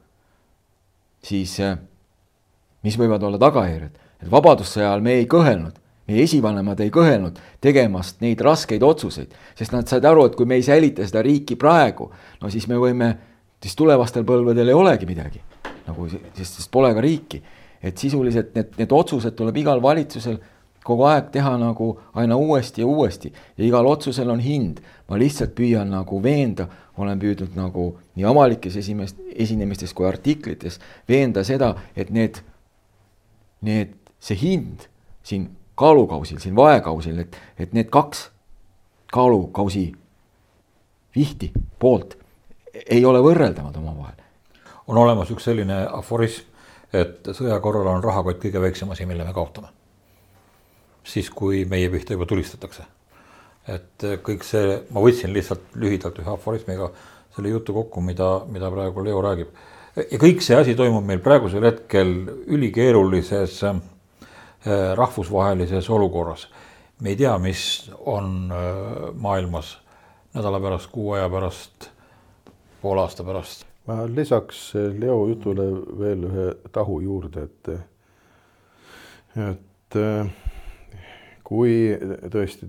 siis 1.22 1.58
äh, 1.60 1.76
mis 2.82 2.98
võivad 2.98 3.22
olla 3.22 3.38
tagajärjed, 3.38 4.00
et 4.22 4.30
vabadussõja 4.30 4.88
ajal 4.90 5.04
me 5.04 5.18
ei 5.20 5.28
kõhelnud, 5.30 5.78
meie 6.12 6.26
esivanemad 6.28 6.80
ei 6.84 6.92
kõhelnud 6.92 7.40
tegemast 7.64 8.20
neid 8.24 8.40
raskeid 8.44 8.84
otsuseid, 8.84 9.32
sest 9.58 9.72
nad 9.72 9.88
said 9.88 10.04
aru, 10.08 10.28
et 10.28 10.36
kui 10.36 10.48
me 10.48 10.60
ei 10.60 10.66
säilita 10.66 11.06
seda 11.08 11.24
riiki 11.24 11.56
praegu, 11.60 12.10
no 12.42 12.52
siis 12.52 12.68
me 12.68 12.78
võime, 12.80 13.12
siis 13.62 13.76
tulevastel 13.78 14.26
põlvedel 14.28 14.72
ei 14.72 14.78
olegi 14.78 15.08
midagi, 15.08 15.42
nagu 15.88 16.08
sest, 16.12 16.58
sest 16.60 16.72
pole 16.72 16.92
ka 16.94 17.04
riiki. 17.04 17.42
et 17.82 17.98
sisuliselt 17.98 18.52
need, 18.54 18.76
need 18.78 18.92
otsused 18.94 19.34
tuleb 19.34 19.56
igal 19.58 19.80
valitsusel 19.82 20.36
kogu 20.86 21.02
aeg 21.10 21.32
teha 21.34 21.56
nagu 21.58 21.88
aina 22.14 22.36
uuesti 22.38 22.84
ja 22.84 22.86
uuesti 22.86 23.32
ja 23.32 23.64
igal 23.64 23.86
otsusel 23.86 24.30
on 24.30 24.40
hind. 24.40 24.78
ma 25.08 25.18
lihtsalt 25.18 25.54
püüan 25.54 25.90
nagu 25.90 26.22
veenda, 26.22 26.68
olen 26.96 27.18
püüdnud 27.18 27.56
nagu 27.56 27.96
nii 28.14 28.24
avalikes 28.24 28.76
esimest, 28.76 29.18
esinemistes 29.34 29.92
kui 29.92 30.06
artiklites 30.06 30.78
veenda 31.08 31.44
seda, 31.44 31.74
et 31.96 32.10
need, 32.10 32.38
need, 33.60 33.98
see 34.20 34.38
hind 34.38 34.86
siin 35.26 35.50
kaalukausil, 35.82 36.38
siin 36.42 36.56
vaekausil, 36.56 37.18
et, 37.24 37.36
et 37.58 37.74
need 37.76 37.90
kaks 37.92 38.28
kaalukausi 39.12 39.90
vihti 41.16 41.50
poolt 41.78 42.16
ei 42.86 43.04
ole 43.04 43.20
võrreldavad 43.20 43.76
omavahel. 43.76 44.16
on 44.86 44.98
olemas 44.98 45.30
üks 45.30 45.44
selline 45.50 45.84
aforism, 45.92 46.48
et 46.92 47.28
sõja 47.36 47.60
korral 47.60 47.86
on 47.92 48.02
rahakott 48.04 48.40
kõige 48.42 48.60
väiksem 48.60 48.90
asi, 48.90 49.06
mille 49.06 49.24
me 49.24 49.32
kaotame 49.36 49.68
siis, 51.04 51.30
kui 51.30 51.64
meie 51.68 51.90
pihta 51.90 52.16
juba 52.16 52.26
tulistatakse. 52.26 52.84
et 53.68 54.04
kõik 54.26 54.42
see, 54.42 54.78
ma 54.90 55.00
võtsin 55.04 55.30
lihtsalt 55.30 55.76
lühidalt 55.78 56.16
ühe 56.18 56.30
aforismiga 56.32 56.88
selle 57.34 57.52
jutu 57.52 57.74
kokku, 57.76 58.00
mida, 58.02 58.40
mida 58.50 58.70
praegu 58.70 59.04
Leo 59.04 59.20
räägib. 59.22 59.52
ja 59.96 60.18
kõik 60.18 60.42
see 60.42 60.56
asi 60.56 60.74
toimub 60.74 61.04
meil 61.06 61.20
praegusel 61.22 61.64
hetkel 61.64 62.14
ülikeerulises 62.46 63.62
äh, 63.68 63.78
rahvusvahelises 64.94 65.90
olukorras. 65.90 66.48
me 67.00 67.08
ei 67.10 67.16
tea, 67.16 67.38
mis 67.38 67.90
on 68.06 68.52
äh, 68.52 69.14
maailmas 69.14 69.82
nädala 70.34 70.60
pärast, 70.60 70.90
kuu 70.92 71.12
aja 71.12 71.28
pärast, 71.30 71.90
poole 72.82 73.00
aasta 73.00 73.24
pärast. 73.24 73.66
ma 73.86 74.06
lisaks 74.06 74.74
Leo 74.74 75.26
jutule 75.26 75.64
veel 75.98 76.24
ühe 76.24 76.46
tahu 76.72 77.00
juurde, 77.00 77.42
et, 77.42 77.68
et 79.50 79.98
kui 81.44 81.74
tõesti 82.30 82.68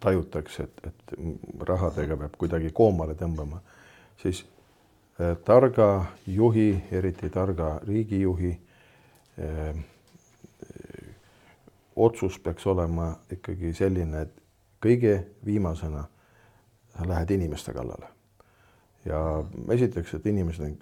tajutakse, 0.00 0.64
et, 0.64 0.86
et 0.88 1.68
rahadega 1.68 2.16
peab 2.16 2.38
kuidagi 2.40 2.72
koomale 2.72 3.14
tõmbama, 3.14 3.60
siis 4.22 4.42
targa 5.44 5.90
juhi, 6.26 6.72
eriti 6.96 7.28
targa 7.30 7.74
riigijuhi 7.86 8.54
otsus 12.00 12.38
peaks 12.38 12.66
olema 12.66 13.12
ikkagi 13.32 13.72
selline, 13.76 14.24
et 14.26 14.42
kõige 14.80 15.14
viimasena 15.44 16.04
sa 16.96 17.08
lähed 17.08 17.30
inimeste 17.30 17.72
kallale. 17.72 18.08
ja 19.04 19.44
esiteks, 19.72 20.14
et 20.14 20.26
inimesed, 20.26 20.76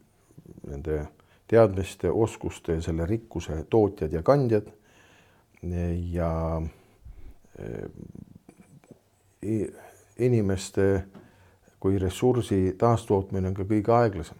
nende 0.66 1.06
teadmiste, 1.48 2.10
oskuste 2.10 2.74
ja 2.78 2.82
selle 2.82 3.06
rikkuse 3.06 3.64
tootjad 3.70 4.12
ja 4.12 4.22
kandjad 4.22 4.66
ja 6.12 6.62
inimeste 10.18 11.04
kui 11.80 11.98
ressursi 11.98 12.74
taastootmine 12.78 13.48
on 13.48 13.54
ka 13.54 13.66
kõige 13.68 13.94
aeglasem 13.94 14.38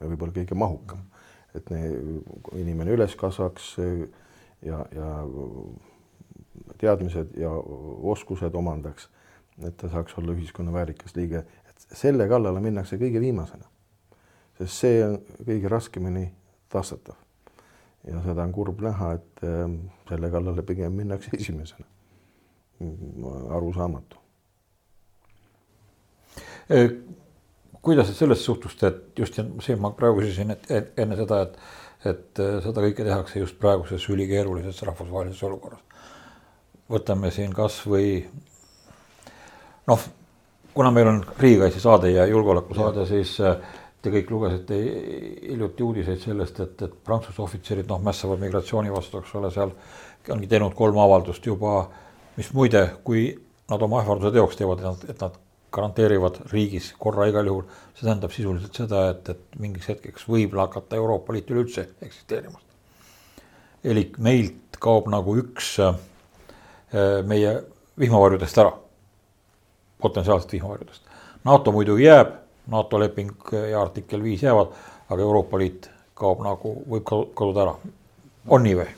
ja 0.00 0.10
võib-olla 0.10 0.34
kõige 0.34 0.58
mahukam. 0.58 1.06
et 1.54 1.70
ne, 1.70 1.80
inimene 2.56 2.94
üles 2.94 3.14
kasvaks 3.16 3.74
ja, 4.64 4.78
ja 4.94 5.08
teadmised 6.80 7.36
ja 7.40 7.50
oskused 8.12 8.54
omandaks, 8.54 9.08
et 9.66 9.76
ta 9.76 9.88
saaks 9.92 10.16
olla 10.18 10.34
ühiskonna 10.36 10.72
väärikas 10.72 11.16
liige, 11.16 11.44
et 11.68 11.86
selle 11.92 12.28
kallale 12.28 12.60
minnakse 12.60 12.98
kõige 13.00 13.20
viimasena. 13.20 13.68
sest 14.58 14.80
see 14.84 15.04
on 15.04 15.18
kõige 15.46 15.68
raskemini 15.68 16.26
taastatav. 16.68 17.16
ja 18.06 18.22
seda 18.24 18.42
on 18.42 18.52
kurb 18.52 18.80
näha, 18.80 19.12
et 19.12 19.44
ähm, 19.44 19.78
selle 20.08 20.30
kallale 20.30 20.62
pigem 20.62 20.92
minnakse 20.92 21.30
esimesena. 21.40 21.86
arusaamatu 23.50 24.16
kuidas 27.82 28.08
sa 28.08 28.14
sellesse 28.14 28.42
suhtusite, 28.42 28.86
et 28.86 29.18
just 29.18 29.38
see, 29.60 29.76
ma 29.76 29.90
praegu 29.96 30.22
küsisin, 30.22 30.54
et 30.54 30.98
enne 31.02 31.18
seda, 31.18 31.40
et, 31.46 31.56
et 32.12 32.42
äh, 32.42 32.58
seda 32.64 32.84
kõike 32.84 33.06
tehakse 33.06 33.42
just 33.42 33.58
praeguses 33.62 34.06
ülikeerulises 34.14 34.82
rahvusvahelises 34.86 35.42
olukorras. 35.48 35.82
Võtame 36.92 37.30
siin 37.32 37.52
kasvõi 37.56 38.08
noh, 39.88 40.08
kuna 40.74 40.90
meil 40.94 41.08
on 41.08 41.22
riigikaitsesaade 41.38 42.12
ja 42.12 42.26
julgeolekusaade, 42.30 43.06
siis 43.08 43.34
äh, 43.40 43.56
te 44.02 44.10
kõik 44.10 44.30
lugesite 44.32 44.78
hiljuti 44.78 45.86
uudiseid 45.86 46.22
sellest, 46.22 46.60
et, 46.64 46.82
et 46.82 46.98
Prantsuse 47.04 47.42
ohvitserid 47.42 47.88
noh, 47.90 48.02
mässavad 48.02 48.40
migratsiooni 48.42 48.92
vastu, 48.92 49.22
eks 49.22 49.36
ole, 49.38 49.52
seal 49.54 49.74
ongi 50.32 50.50
teinud 50.50 50.74
kolm 50.78 50.98
avaldust 51.02 51.46
juba, 51.46 51.86
mis 52.36 52.50
muide, 52.56 52.84
kui 53.06 53.30
nad 53.70 53.82
oma 53.82 54.02
ähvarduse 54.02 54.34
teoks 54.34 54.58
teevad, 54.58 54.82
et 54.82 54.88
nad, 54.90 55.08
et 55.14 55.24
nad 55.24 55.38
garanteerivad 55.72 56.42
riigis 56.52 56.90
korra 57.00 57.26
igal 57.30 57.48
juhul. 57.48 57.64
see 57.94 58.04
tähendab 58.04 58.32
sisuliselt 58.34 58.76
seda, 58.76 59.06
et, 59.14 59.28
et 59.32 59.60
mingiks 59.60 59.88
hetkeks 59.88 60.26
võib 60.28 60.56
hakata 60.58 60.98
Euroopa 61.00 61.32
Liit 61.32 61.50
üleüldse 61.50 61.86
eksisteerima. 62.02 62.60
elik 63.84 64.18
meilt 64.18 64.76
kaob 64.82 65.08
nagu 65.10 65.36
üks 65.40 65.78
äh, 65.80 65.96
meie 67.26 67.52
vihmavarjudest 67.98 68.58
ära, 68.58 68.72
potentsiaalselt 70.02 70.52
vihmavarjudest. 70.52 71.02
NATO 71.44 71.72
muidugi 71.72 72.04
jääb, 72.04 72.34
NATO 72.66 73.00
leping 73.00 73.32
ja 73.70 73.82
artikkel 73.82 74.22
viis 74.22 74.42
jäävad, 74.42 74.74
aga 75.10 75.22
Euroopa 75.22 75.58
Liit 75.58 75.90
kaob 76.14 76.42
nagu, 76.44 76.74
võib 76.88 77.06
kaduda 77.08 77.62
ära. 77.66 77.74
on 78.48 78.62
nii 78.62 78.76
või? 78.76 78.90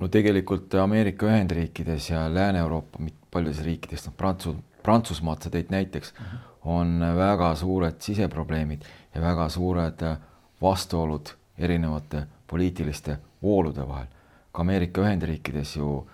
no 0.00 0.08
tegelikult 0.08 0.74
Ameerika 0.74 1.26
Ühendriikides 1.26 2.10
ja 2.10 2.26
Lääne-Euroopa 2.34 2.98
paljudes 3.30 3.62
riikides, 3.64 4.06
noh 4.06 4.14
Prantsus-, 4.16 4.62
Prantsusmaad 4.82 5.44
sa 5.44 5.50
tõid 5.50 5.70
näiteks 5.70 6.12
mm, 6.12 6.24
-hmm. 6.24 6.38
on 6.64 7.04
väga 7.16 7.54
suured 7.54 8.00
siseprobleemid 8.00 8.84
ja 9.14 9.20
väga 9.20 9.48
suured 9.48 10.02
äh, 10.02 10.18
vastuolud 10.62 11.34
erinevate 11.58 12.26
poliitiliste 12.46 13.18
voolude 13.42 13.88
vahel. 13.88 14.06
ka 14.52 14.62
Ameerika 14.62 15.00
Ühendriikides 15.00 15.76
ju 15.76 16.06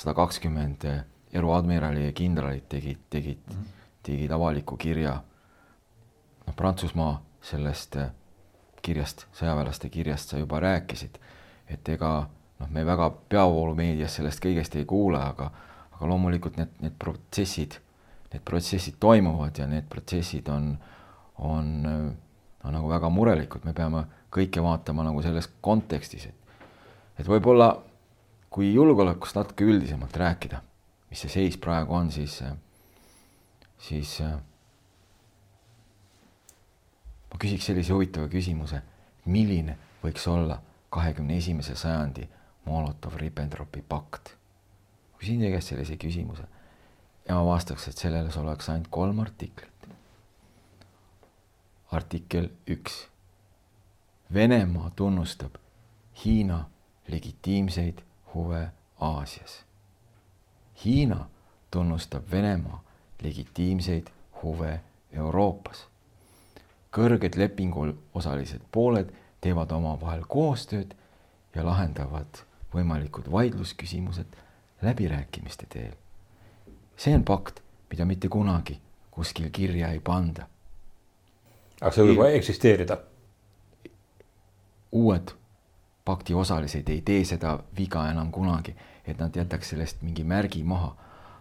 sada 0.00 0.14
kakskümmend 0.16 0.86
eruadmirali 1.32 2.06
ja 2.06 2.12
kindralit 2.16 2.68
tegid, 2.68 3.02
tegid 3.10 3.38
mm, 3.46 3.56
-hmm. 3.56 3.66
tegid 4.02 4.30
avaliku 4.30 4.76
kirja. 4.76 5.22
noh, 6.46 6.54
Prantsusmaa 6.56 7.22
sellest 7.42 7.96
äh, 7.96 8.10
kirjast, 8.82 9.26
sõjaväelaste 9.32 9.88
kirjast 9.88 10.28
sa 10.28 10.38
juba 10.38 10.60
rääkisid, 10.60 11.18
et 11.68 11.88
ega 11.88 12.28
noh, 12.58 12.70
me 12.70 12.86
väga 12.86 13.10
peavoolumeedias 13.28 14.14
sellest 14.14 14.44
kõigest 14.44 14.76
ei 14.76 14.84
kuule, 14.84 15.18
aga 15.18 15.50
aga 15.92 16.08
loomulikult 16.08 16.56
need, 16.56 16.68
need 16.80 16.96
protsessid 16.98 17.76
need 18.32 18.42
protsessid 18.44 18.94
toimuvad 19.00 19.58
ja 19.58 19.66
need 19.66 19.86
protsessid 19.90 20.48
on, 20.48 20.78
on 21.38 21.70
no, 21.82 22.70
nagu 22.70 22.88
väga 22.88 23.10
murelikud, 23.10 23.64
me 23.64 23.74
peame 23.74 24.04
kõike 24.30 24.62
vaatama 24.62 25.04
nagu 25.06 25.22
selles 25.22 25.48
kontekstis, 25.60 26.28
et, 26.30 26.58
et 27.18 27.28
võib-olla 27.28 27.72
kui 28.50 28.72
julgeolekust 28.74 29.36
natuke 29.38 29.64
üldisemalt 29.64 30.16
rääkida, 30.16 30.62
mis 31.10 31.22
see 31.22 31.30
seis 31.30 31.58
praegu 31.60 31.94
on, 31.94 32.10
siis, 32.10 32.40
siis 33.78 34.16
ma 37.30 37.38
küsiks 37.38 37.70
sellise 37.70 37.94
huvitava 37.94 38.26
küsimuse, 38.32 38.82
milline 39.30 39.76
võiks 40.02 40.26
olla 40.30 40.58
kahekümne 40.90 41.38
esimese 41.38 41.76
sajandi 41.78 42.26
Molotov-Ribbentropi 42.66 43.82
pakt? 43.88 44.34
küsin 45.20 45.42
teie 45.42 45.52
käest 45.52 45.68
sellise 45.70 45.98
küsimuse 46.00 46.46
ja 47.28 47.36
ma 47.36 47.44
vastaks, 47.46 47.88
et 47.88 47.98
sellele 48.00 48.32
oleks 48.40 48.68
ainult 48.72 48.88
kolm 48.90 49.20
artiklit. 49.20 49.88
artikkel 51.90 52.50
üks. 52.70 53.06
Venemaa 54.34 54.90
tunnustab 54.96 55.56
Hiina 56.24 56.64
legitiimseid 57.08 58.02
huve 58.34 58.68
Aasias. 59.00 59.64
Hiina 60.84 61.28
tunnustab 61.70 62.30
Venemaa 62.30 62.84
legitiimseid 63.22 64.06
huve 64.42 64.80
Euroopas. 65.12 65.86
kõrged 66.96 67.36
lepingul 67.38 67.92
osalised 68.14 68.60
pooled 68.72 69.12
teevad 69.40 69.70
omavahel 69.72 70.24
koostööd 70.28 70.94
ja 71.54 71.64
lahendavad 71.66 72.42
võimalikud 72.74 73.30
vaidlusküsimused 73.30 74.26
läbirääkimiste 74.82 75.66
teel 75.70 75.94
see 77.00 77.14
on 77.14 77.24
pakt, 77.24 77.62
mida 77.90 78.04
mitte 78.04 78.28
kunagi 78.28 78.80
kuskil 79.10 79.48
kirja 79.52 79.88
ei 79.88 80.00
panda. 80.00 80.46
aga 81.80 81.92
see 81.96 82.04
võib 82.04 82.26
eksisteerida? 82.36 82.98
uued 84.92 85.32
pakti 86.04 86.34
osalised 86.34 86.88
ei 86.88 87.00
tee 87.00 87.24
seda 87.24 87.58
viga 87.76 88.06
enam 88.10 88.30
kunagi, 88.32 88.74
et 89.06 89.18
nad 89.18 89.36
jätaks 89.36 89.72
sellest 89.74 90.02
mingi 90.02 90.24
märgi 90.24 90.64
maha. 90.64 90.94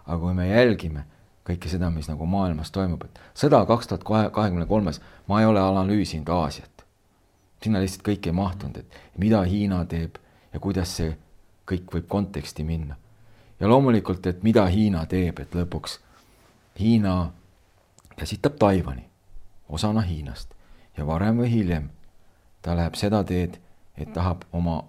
aga 0.10 0.20
kui 0.20 0.34
me 0.34 0.48
jälgime 0.50 1.04
kõike 1.46 1.70
seda, 1.70 1.90
mis 1.90 2.08
nagu 2.10 2.26
maailmas 2.26 2.72
toimub, 2.72 3.04
et 3.06 3.20
sõda 3.38 3.60
kaks 3.66 3.88
tuhat 3.88 4.04
kahekümne 4.34 4.66
kolmes, 4.66 5.02
ma 5.28 5.42
ei 5.42 5.46
ole 5.46 5.60
analüüsinud 5.62 6.30
Aasiat. 6.30 6.86
sinna 7.64 7.80
lihtsalt 7.80 8.08
kõik 8.08 8.28
ei 8.28 8.32
mahtunud, 8.32 8.78
et 8.78 9.00
mida 9.18 9.42
Hiina 9.44 9.86
teeb 9.86 10.18
ja 10.54 10.60
kuidas 10.60 10.96
see 10.98 11.18
kõik 11.68 11.94
võib 11.94 12.08
konteksti 12.08 12.64
minna 12.64 12.96
ja 13.60 13.68
loomulikult, 13.68 14.26
et 14.26 14.44
mida 14.44 14.66
Hiina 14.66 15.06
teeb, 15.06 15.40
et 15.40 15.56
lõpuks 15.56 16.00
Hiina 16.80 17.32
käsitab 18.18 18.56
Taiwan'i 18.60 19.06
osana 19.70 20.02
Hiinast 20.02 20.54
ja 20.98 21.06
varem 21.08 21.38
või 21.38 21.50
hiljem 21.52 21.90
ta 22.62 22.76
läheb 22.76 22.96
seda 23.00 23.24
teed, 23.24 23.60
et 24.00 24.14
tahab 24.14 24.46
oma 24.54 24.84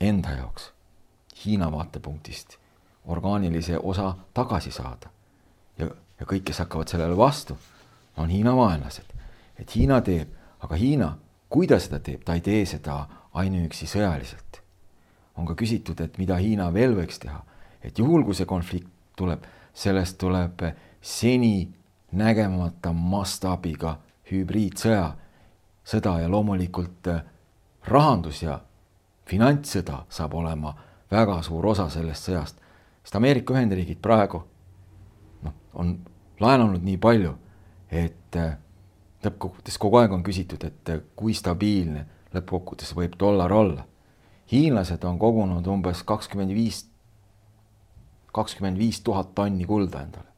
enda 0.00 0.36
jaoks 0.36 0.72
Hiina 1.44 1.70
vaatepunktist 1.72 2.58
orgaanilise 3.06 3.78
osa 3.78 4.14
tagasi 4.34 4.70
saada. 4.70 5.08
ja, 5.78 5.86
ja 6.20 6.26
kõik, 6.26 6.44
kes 6.44 6.58
hakkavad 6.58 6.88
sellele 6.88 7.16
vastu, 7.16 7.58
on 8.16 8.28
Hiina 8.28 8.56
vaenlased. 8.56 9.14
et 9.58 9.76
Hiina 9.76 10.00
teeb, 10.00 10.28
aga 10.60 10.76
Hiina, 10.76 11.16
kui 11.48 11.66
ta 11.66 11.78
seda 11.78 11.98
teeb, 11.98 12.24
ta 12.24 12.34
ei 12.34 12.40
tee 12.40 12.66
seda 12.66 13.06
ainuüksi 13.34 13.86
sõjaliselt. 13.86 14.60
on 15.36 15.46
ka 15.46 15.54
küsitud, 15.54 16.00
et 16.00 16.18
mida 16.18 16.36
Hiina 16.36 16.72
veel 16.72 16.94
võiks 16.96 17.18
teha 17.18 17.44
et 17.82 17.98
juhul, 17.98 18.24
kui 18.24 18.36
see 18.36 18.48
konflikt 18.48 18.88
tuleb, 19.18 19.44
sellest 19.74 20.18
tuleb 20.20 20.64
seni 21.00 21.70
nägemata 22.16 22.92
mastaabiga 22.92 23.96
hübriidsõja, 24.30 25.10
sõda 25.86 26.18
ja 26.22 26.30
loomulikult 26.30 27.10
äh, 27.10 27.22
rahandus 27.88 28.42
ja 28.42 28.60
finantssõda 29.28 30.04
saab 30.10 30.34
olema 30.34 30.74
väga 31.10 31.40
suur 31.42 31.66
osa 31.72 31.88
sellest 31.90 32.28
sõjast, 32.28 32.56
sest 33.02 33.16
Ameerika 33.16 33.54
Ühendriigid 33.54 34.00
praegu 34.02 34.42
noh, 35.44 35.54
on 35.74 35.98
laenanud 36.40 36.84
nii 36.84 36.98
palju, 37.00 37.34
et 37.90 38.36
äh, 38.38 38.56
lõppkokkuvõttes 39.24 39.78
kogu 39.78 40.00
aeg 40.00 40.12
on 40.16 40.24
küsitud, 40.26 40.64
et 40.64 40.92
äh, 40.92 41.02
kui 41.16 41.34
stabiilne 41.34 42.06
lõppkokkuvõttes 42.34 42.94
võib 42.96 43.18
dollar 43.18 43.52
olla. 43.52 43.86
hiinlased 44.50 45.04
on 45.04 45.18
kogunud 45.18 45.66
umbes 45.66 46.02
kakskümmend 46.02 46.54
viis, 46.54 46.84
kakskümmend 48.34 48.78
viis 48.78 49.00
tuhat 49.00 49.34
tonni 49.34 49.66
kulda 49.66 50.02
endale 50.02 50.30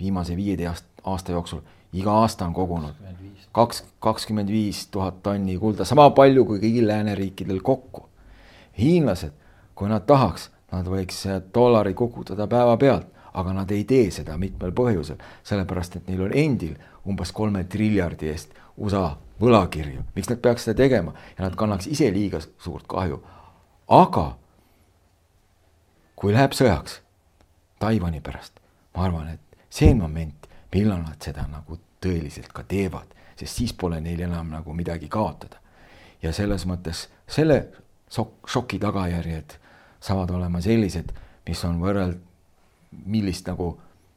viimase 0.00 0.36
viieteist 0.36 0.84
aasta 1.04 1.32
jooksul 1.32 1.60
iga 1.92 2.12
aasta 2.22 2.46
on 2.46 2.54
kogunud 2.54 2.94
kaks, 3.52 3.84
kakskümmend 4.00 4.48
viis 4.48 4.86
tuhat 4.86 5.22
tonni 5.22 5.58
kulda, 5.58 5.84
sama 5.84 6.10
palju 6.10 6.44
kui 6.44 6.60
kõigil 6.62 6.86
lääneriikidel 6.86 7.60
kokku. 7.62 8.08
hiinlased, 8.78 9.32
kui 9.74 9.88
nad 9.88 10.06
tahaks, 10.06 10.50
nad 10.72 10.86
võiks 10.86 11.24
dollari 11.54 11.94
kukutada 11.94 12.46
päevapealt, 12.46 13.06
aga 13.34 13.52
nad 13.52 13.70
ei 13.70 13.84
tee 13.84 14.10
seda 14.10 14.36
mitmel 14.38 14.72
põhjusel, 14.72 15.18
sellepärast 15.44 15.96
et 15.96 16.08
neil 16.08 16.22
on 16.22 16.32
endil 16.34 16.76
umbes 17.06 17.32
kolme 17.32 17.64
triljardi 17.64 18.30
eest 18.30 18.54
USA 18.76 19.16
võlakirju, 19.40 20.04
miks 20.14 20.30
nad 20.30 20.40
peaks 20.40 20.64
seda 20.64 20.82
tegema 20.82 21.12
ja 21.36 21.44
nad 21.44 21.56
kannaks 21.56 21.86
ise 21.86 22.10
liiga 22.12 22.40
suurt 22.40 22.86
kahju. 22.86 23.20
aga 23.88 24.36
kui 26.16 26.32
läheb 26.32 26.52
sõjaks 26.52 27.00
Taiwan'i 27.80 28.20
pärast, 28.20 28.60
ma 28.94 29.04
arvan, 29.04 29.28
et 29.28 29.40
see 29.70 29.90
on 29.90 30.02
moment, 30.04 30.39
millal 30.74 31.02
nad 31.02 31.18
seda 31.22 31.46
nagu 31.50 31.78
tõeliselt 32.00 32.52
ka 32.54 32.64
teevad, 32.68 33.10
sest 33.36 33.60
siis 33.60 33.72
pole 33.72 34.00
neil 34.00 34.20
enam 34.26 34.50
nagu 34.50 34.74
midagi 34.74 35.08
kaotada. 35.08 35.56
ja 36.22 36.32
selles 36.32 36.66
mõttes 36.66 37.08
selle 37.28 37.68
šok-, 38.12 38.46
šoki 38.46 38.78
tagajärjed 38.78 39.56
saavad 40.00 40.30
olema 40.30 40.60
sellised, 40.60 41.12
mis 41.48 41.64
on 41.64 41.80
võrreld-, 41.80 42.20
millist 43.06 43.46
nagu 43.48 43.72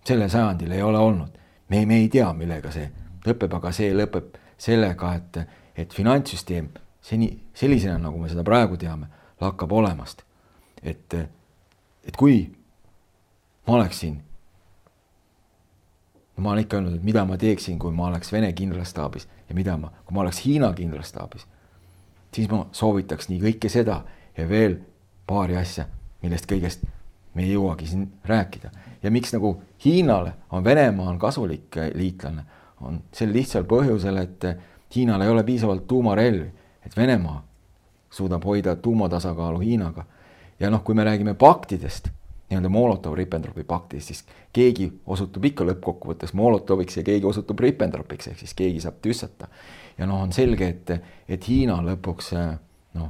sellel 0.05 0.29
sajandil 0.29 0.71
ei 0.71 0.81
ole 0.81 0.97
olnud. 0.97 1.37
me, 1.69 1.85
me 1.85 1.97
ei 1.97 2.09
tea, 2.09 2.33
millega 2.33 2.71
see 2.71 2.89
lõpeb, 3.25 3.53
aga 3.55 3.71
see 3.71 3.93
lõpeb 3.93 4.35
sellega, 4.57 5.13
et, 5.15 5.39
et 5.75 5.93
finantssüsteem 5.93 6.69
seni, 7.01 7.31
sellisena, 7.53 7.97
nagu 7.97 8.19
me 8.19 8.29
seda 8.29 8.43
praegu 8.43 8.77
teame, 8.77 9.07
lakkab 9.41 9.71
olemast. 9.71 10.23
et, 10.83 11.13
et 12.03 12.15
kui 12.17 12.43
ma 13.67 13.77
oleksin 13.79 14.19
ma 16.37 16.51
olen 16.51 16.63
ikka 16.63 16.77
öelnud, 16.77 16.95
et 16.95 17.03
mida 17.03 17.25
ma 17.25 17.37
teeksin, 17.37 17.79
kui 17.79 17.91
ma 17.91 18.07
oleks 18.07 18.31
Vene 18.33 18.53
kindralstaabis 18.53 19.27
ja 19.49 19.55
mida 19.55 19.77
ma, 19.77 19.91
kui 20.05 20.15
ma 20.15 20.21
oleks 20.21 20.45
Hiina 20.45 20.73
kindralstaabis, 20.73 21.45
siis 22.33 22.49
ma 22.49 22.65
soovitaks 22.71 23.29
nii 23.29 23.41
kõike 23.43 23.69
seda 23.69 24.01
ja 24.37 24.47
veel 24.49 24.79
paari 25.29 25.57
asja, 25.57 25.85
millest 26.23 26.49
kõigest 26.49 26.85
me 27.33 27.45
ei 27.45 27.53
jõuagi 27.53 27.87
siin 27.87 28.07
rääkida. 28.25 28.71
ja 29.03 29.11
miks 29.11 29.33
nagu 29.33 29.61
Hiinale 29.85 30.33
on 30.51 30.63
Venemaa 30.63 31.09
on 31.09 31.19
kasulik 31.19 31.77
äh, 31.77 31.91
liitlane, 31.93 32.45
on 32.81 33.01
sel 33.11 33.33
lihtsal 33.33 33.63
põhjusel, 33.63 34.17
et 34.17 34.45
äh, 34.45 34.55
Hiinal 34.95 35.21
ei 35.21 35.29
ole 35.29 35.43
piisavalt 35.43 35.87
tuumarelvi, 35.87 36.51
et 36.85 36.97
Venemaa 36.97 37.43
suudab 38.09 38.43
hoida 38.45 38.75
tuumatasakaalu 38.75 39.59
Hiinaga. 39.59 40.05
ja 40.59 40.69
noh, 40.69 40.83
kui 40.83 40.95
me 40.95 41.03
räägime 41.03 41.33
paktidest 41.33 42.09
nii-öelda 42.53 42.69
Molotov-Ribbentropi 42.69 43.65
paktis, 43.67 44.07
siis 44.11 44.23
keegi 44.53 44.87
osutub 45.09 45.45
ikka 45.49 45.65
lõppkokkuvõttes 45.67 46.35
Molotoviks 46.37 46.99
ja 46.99 47.03
keegi 47.07 47.25
osutub 47.25 47.59
Ribbentropiks, 47.65 48.29
ehk 48.31 48.43
siis 48.45 48.53
keegi 48.57 48.83
saab 48.83 49.01
tüssata. 49.01 49.49
ja 49.97 50.05
noh, 50.09 50.21
on 50.23 50.31
selge, 50.33 50.67
et, 50.69 50.93
et 51.27 51.47
Hiina 51.49 51.79
lõpuks 51.83 52.31
noh, 52.99 53.09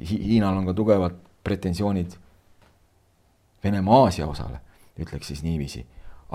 Hiinal 0.00 0.56
on 0.58 0.70
ka 0.70 0.74
tugevad 0.74 1.18
pretensioonid 1.44 2.16
Venemaa 3.64 4.00
Aasia 4.04 4.26
osale, 4.26 4.60
ütleks 5.00 5.28
siis 5.30 5.42
niiviisi, 5.42 5.84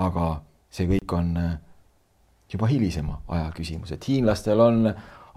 aga 0.02 0.40
see 0.70 0.88
kõik 0.90 1.12
on 1.16 1.34
juba 2.52 2.66
hilisema 2.66 3.20
aja 3.28 3.50
küsimus, 3.54 3.92
et 3.94 4.06
hiinlastel 4.08 4.60
on 4.60 4.88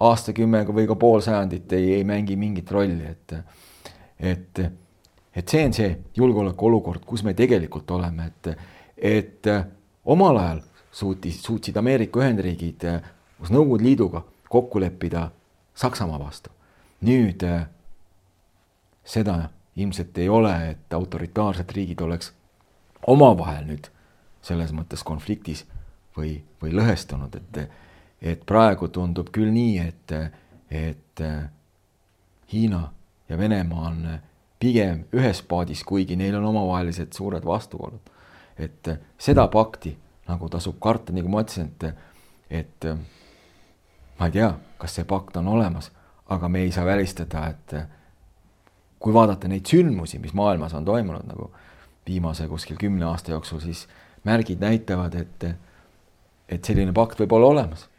aastakümme 0.03 0.63
või 0.69 0.87
ka 0.89 0.97
pool 0.97 1.21
sajandit 1.21 1.73
ei, 1.77 1.99
ei 1.99 2.07
mängi 2.07 2.37
mingit 2.39 2.71
rolli, 2.71 3.11
et, 3.11 3.35
et 4.17 4.63
et 5.35 5.49
see 5.49 5.65
on 5.65 5.73
see 5.73 5.89
julgeolekuolukord, 6.17 7.05
kus 7.05 7.23
me 7.23 7.33
tegelikult 7.33 7.91
oleme, 7.91 8.29
et, 8.29 8.57
et 8.97 9.47
äh, 9.47 9.65
omal 10.05 10.37
ajal 10.37 10.61
suutis, 10.91 11.41
suutsid 11.43 11.77
Ameerika 11.77 12.21
Ühendriigid 12.21 12.85
äh, 12.89 13.01
koos 13.37 13.53
Nõukogude 13.53 13.83
Liiduga 13.87 14.23
kokku 14.49 14.81
leppida 14.81 15.29
Saksamaa 15.75 16.19
vastu. 16.19 16.49
nüüd 17.03 17.43
äh, 17.43 17.65
seda 19.03 19.49
ilmselt 19.75 20.17
ei 20.17 20.29
ole, 20.29 20.53
et 20.69 20.93
autoritaarsed 20.93 21.71
riigid 21.75 22.01
oleks 22.01 22.31
omavahel 23.07 23.65
nüüd 23.67 23.89
selles 24.41 24.71
mõttes 24.71 25.03
konfliktis 25.03 25.65
või, 26.17 26.37
või 26.61 26.75
lõhestunud, 26.77 27.35
et, 27.35 27.73
et 28.21 28.45
praegu 28.45 28.87
tundub 28.87 29.31
küll 29.33 29.51
nii, 29.51 29.79
et, 29.79 30.13
et 30.69 31.23
Hiina 32.53 32.83
ja 33.29 33.37
Venemaa 33.37 33.87
on 33.89 34.05
pigem 34.63 35.03
ühes 35.15 35.41
paadis, 35.47 35.83
kuigi 35.83 36.15
neil 36.19 36.37
on 36.39 36.45
omavahelised 36.53 37.11
suured 37.15 37.45
vastuolud. 37.45 38.11
et 38.57 38.87
seda 39.17 39.47
pakti 39.49 39.95
nagu 40.29 40.47
tasub 40.49 40.75
karta, 40.79 41.13
nagu 41.13 41.29
ma 41.29 41.41
ütlesin, 41.41 41.71
et, 41.73 41.95
et 42.61 42.85
ma 44.19 44.29
ei 44.29 44.35
tea, 44.35 44.51
kas 44.77 44.99
see 44.99 45.07
pakt 45.09 45.39
on 45.41 45.49
olemas, 45.55 45.89
aga 46.29 46.47
me 46.47 46.61
ei 46.61 46.71
saa 46.71 46.85
välistada, 46.85 47.47
et 47.49 47.73
kui 49.01 49.13
vaadata 49.13 49.49
neid 49.49 49.65
sündmusi, 49.67 50.21
mis 50.21 50.35
maailmas 50.37 50.75
on 50.77 50.85
toimunud 50.85 51.25
nagu 51.27 51.49
viimase 52.07 52.45
kuskil 52.47 52.77
kümne 52.77 53.09
aasta 53.09 53.33
jooksul, 53.33 53.59
siis 53.65 53.87
märgid 54.23 54.61
näitavad, 54.61 55.17
et, 55.17 55.47
et 56.47 56.63
selline 56.63 56.93
pakt 56.93 57.19
võib 57.19 57.33
olla 57.39 57.49
olemas 57.55 57.89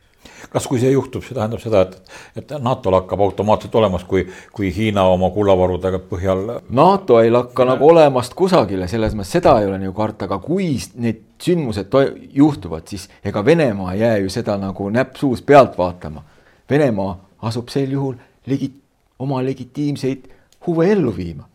kas, 0.53 0.67
kui 0.71 0.81
see 0.81 0.93
juhtub, 0.93 1.25
see 1.25 1.37
tähendab 1.37 1.63
seda, 1.63 1.85
et, 1.87 2.15
et 2.43 2.55
NATO-l 2.63 2.99
hakkab 3.01 3.23
automaatselt 3.27 3.75
olemas, 3.81 4.05
kui, 4.09 4.27
kui 4.55 4.71
Hiina 4.75 5.07
oma 5.11 5.31
kullavarudega 5.35 6.01
põhjal. 6.11 6.45
NATO 6.75 7.21
ei 7.23 7.33
lakka 7.33 7.67
nagu 7.69 7.89
olemast 7.89 8.37
kusagile, 8.39 8.89
selles 8.91 9.17
mõttes 9.17 9.35
seda 9.39 9.57
ei 9.61 9.69
ole 9.71 9.81
nagu 9.83 9.97
karta, 9.97 10.29
aga 10.29 10.39
kui 10.43 10.75
need 11.01 11.25
sündmused 11.45 11.95
juhtuvad, 12.35 12.87
siis 12.89 13.09
ega 13.25 13.45
Venemaa 13.45 13.95
ei 13.95 14.05
jää 14.05 14.21
ju 14.23 14.31
seda 14.33 14.57
nagu 14.61 14.89
näpp 14.91 15.19
suus 15.21 15.43
pealt 15.43 15.79
vaatama. 15.79 16.25
Venemaa 16.71 17.17
asub 17.49 17.69
sel 17.73 17.93
juhul 17.93 18.15
legi-, 18.49 18.73
oma 19.19 19.43
legitiimseid 19.45 20.31
huve 20.67 20.93
ellu 20.93 21.17
viima. 21.17 21.49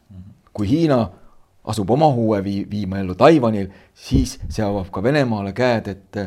kui 0.54 0.68
Hiina 0.68 1.10
asub 1.64 1.90
oma 1.90 2.10
huve 2.12 2.42
vii-, 2.44 2.68
viima 2.70 3.00
ellu 3.00 3.16
Taiwanil, 3.16 3.70
siis 3.94 4.40
see 4.50 4.64
avab 4.66 4.90
ka 4.92 5.04
Venemaale 5.04 5.54
käed, 5.54 5.88
et 5.88 6.18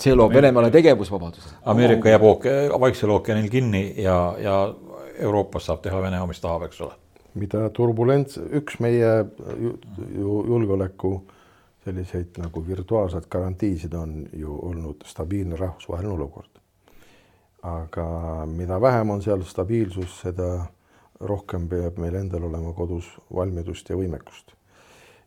see 0.00 0.14
loob 0.16 0.32
Venemaale 0.34 0.70
tegevusvabaduse. 0.70 1.56
Ameerika 1.64 2.08
jääb 2.08 2.22
ooke-, 2.22 2.80
Vaiksel 2.80 3.10
ookeanil 3.10 3.50
kinni 3.50 3.94
ja, 4.02 4.16
ja 4.38 4.74
Euroopas 5.20 5.66
saab 5.68 5.82
teha 5.84 6.00
Vene 6.02 6.20
mis 6.26 6.40
tahab, 6.40 6.64
eks 6.68 6.80
ole. 6.80 6.96
mida 7.34 7.68
turbulents, 7.70 8.40
üks 8.58 8.80
meie 8.82 9.10
ju 10.16 10.40
julgeoleku 10.48 11.12
selliseid 11.84 12.40
nagu 12.42 12.62
virtuaalseid 12.66 13.28
garantiisid 13.30 13.92
on 13.94 14.26
ju 14.32 14.56
olnud 14.62 15.04
stabiilne 15.06 15.56
rahvusvaheline 15.56 16.14
olukord. 16.14 16.50
aga 17.62 18.46
mida 18.46 18.80
vähem 18.80 19.10
on 19.10 19.22
seal 19.22 19.42
stabiilsust, 19.44 20.22
seda 20.22 20.64
rohkem 21.20 21.68
peab 21.68 21.98
meil 21.98 22.14
endal 22.14 22.44
olema 22.48 22.72
kodus 22.72 23.08
valmidust 23.34 23.88
ja 23.90 23.96
võimekust. 23.96 24.52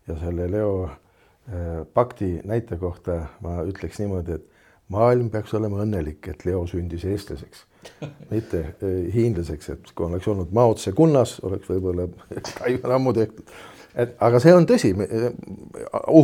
ja 0.07 0.17
selle 0.19 0.51
Leo 0.51 0.89
eh, 0.89 1.85
pakti 1.93 2.41
näite 2.43 2.77
kohta 2.77 3.25
ma 3.41 3.61
ütleks 3.63 3.99
niimoodi, 3.99 4.31
et 4.31 4.52
maailm 4.93 5.29
peaks 5.33 5.53
olema 5.57 5.83
õnnelik, 5.83 6.31
et 6.31 6.45
Leo 6.47 6.63
sündis 6.69 7.05
eestlaseks, 7.09 7.65
mitte 8.33 8.63
eh, 8.73 8.97
hiinlaseks, 9.13 9.69
et 9.75 9.93
kui 9.93 10.07
oleks 10.07 10.29
olnud 10.31 10.53
Mao 10.55 10.75
Tse-kunnas, 10.77 11.39
oleks 11.47 11.69
võib-olla 11.71 12.07
Taiwan 12.57 12.97
ammu 12.99 13.15
tehtud. 13.17 13.55
et 13.93 14.15
aga 14.25 14.39
see 14.41 14.53
on 14.55 14.67
tõsi, 14.69 14.93
eh, 15.05 15.29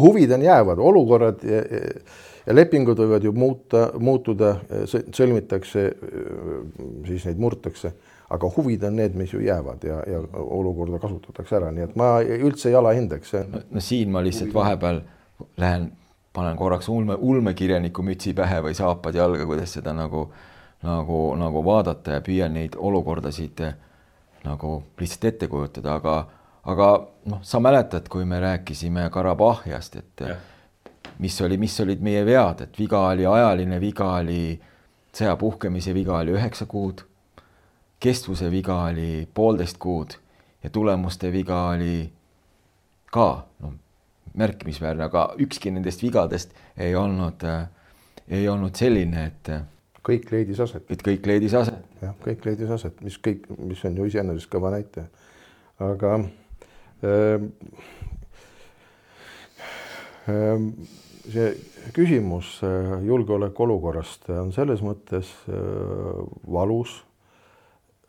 huvid 0.06 0.36
on 0.38 0.46
jäävad, 0.46 0.82
olukorrad 0.92 1.44
ja, 1.46 1.64
ja 2.46 2.56
lepingud 2.56 2.98
võivad 2.98 3.26
ju 3.26 3.34
muuta, 3.36 3.90
muutuda, 4.00 4.56
sõlmitakse, 4.88 5.84
siis 7.06 7.28
neid 7.30 7.42
murtakse, 7.42 7.94
aga 8.34 8.50
huvid 8.56 8.84
on 8.88 8.98
need, 8.98 9.16
mis 9.18 9.34
ju 9.34 9.42
jäävad 9.44 9.86
ja, 9.86 10.00
ja 10.10 10.24
olukorda 10.40 11.02
kasutatakse 11.02 11.58
ära, 11.60 11.70
nii 11.74 11.88
et 11.90 11.96
ma 12.00 12.16
üldse 12.22 12.70
ei 12.72 12.78
alahindaks. 12.78 13.34
no 13.70 13.84
siin 13.84 14.14
ma 14.14 14.24
lihtsalt 14.26 14.54
vahepeal 14.54 15.02
lähen 15.58 15.90
panen 16.34 16.58
korraks 16.58 16.90
ulme, 16.90 17.16
ulmekirjaniku 17.16 18.04
mütsi 18.06 18.34
pähe 18.34 18.62
või 18.64 18.76
saapad 18.78 19.16
jalga, 19.16 19.46
kuidas 19.46 19.74
seda 19.74 19.94
nagu, 19.94 20.28
nagu, 20.86 21.20
nagu 21.40 21.64
vaadata 21.66 22.18
ja 22.18 22.26
püüan 22.26 22.54
neid 22.54 22.78
olukordasid 22.78 23.64
eh, 23.66 23.74
nagu 24.44 24.76
lihtsalt 25.00 25.26
ette 25.34 25.50
kujutada, 25.52 25.98
aga, 26.00 26.16
aga 26.70 26.90
noh, 27.32 27.44
sa 27.44 27.60
mäletad, 27.60 28.08
kui 28.10 28.26
me 28.26 28.40
rääkisime 28.40 29.10
Karabahhiast, 29.12 29.96
et 29.96 30.26
ja. 30.28 30.38
mis 31.20 31.42
oli, 31.42 31.58
mis 31.58 31.76
olid 31.82 32.02
meie 32.06 32.24
vead, 32.26 32.68
et 32.68 32.80
viga 32.80 33.08
oli 33.10 33.26
ajaline, 33.28 33.82
viga 33.82 34.14
oli 34.22 34.42
sõja 35.16 35.36
puhkemise 35.40 35.94
viga 35.94 36.20
oli 36.22 36.36
üheksa 36.38 36.66
kuud, 36.70 37.04
kestvuse 38.00 38.52
viga 38.52 38.84
oli 38.88 39.28
poolteist 39.34 39.78
kuud 39.82 40.16
ja 40.64 40.70
tulemuste 40.70 41.32
viga 41.34 41.66
oli 41.74 42.06
ka 43.12 43.30
noh, 43.60 43.74
märkimisväärne, 44.38 45.04
aga 45.10 45.30
ükski 45.40 45.72
nendest 45.72 46.04
vigadest 46.04 46.54
ei 46.78 46.96
olnud 46.96 47.44
äh,, 47.44 47.68
ei 48.30 48.48
olnud 48.50 48.76
selline, 48.78 49.26
et 49.32 49.52
kõik 50.06 50.30
leidis 50.32 50.60
aset. 50.62 50.86
et 50.92 51.02
kõik 51.06 51.26
leidis 51.30 51.54
aset. 51.58 51.86
jah, 52.02 52.16
kõik 52.24 52.46
leidis 52.46 52.70
aset, 52.70 53.02
mis 53.06 53.18
kõik, 53.18 53.50
mis 53.58 53.84
on 53.86 53.98
ju 53.98 54.10
iseenesest 54.10 54.52
kõva 54.52 54.74
näitaja. 54.76 55.08
aga 55.80 56.16
äh, 57.04 57.48
äh, 60.30 60.68
see 61.30 61.50
küsimus 61.94 62.60
äh, 62.64 62.96
julgeolekuolukorrast 63.06 64.30
on 64.34 64.52
selles 64.56 64.82
mõttes 64.86 65.30
äh, 65.50 65.56
valus, 66.52 67.00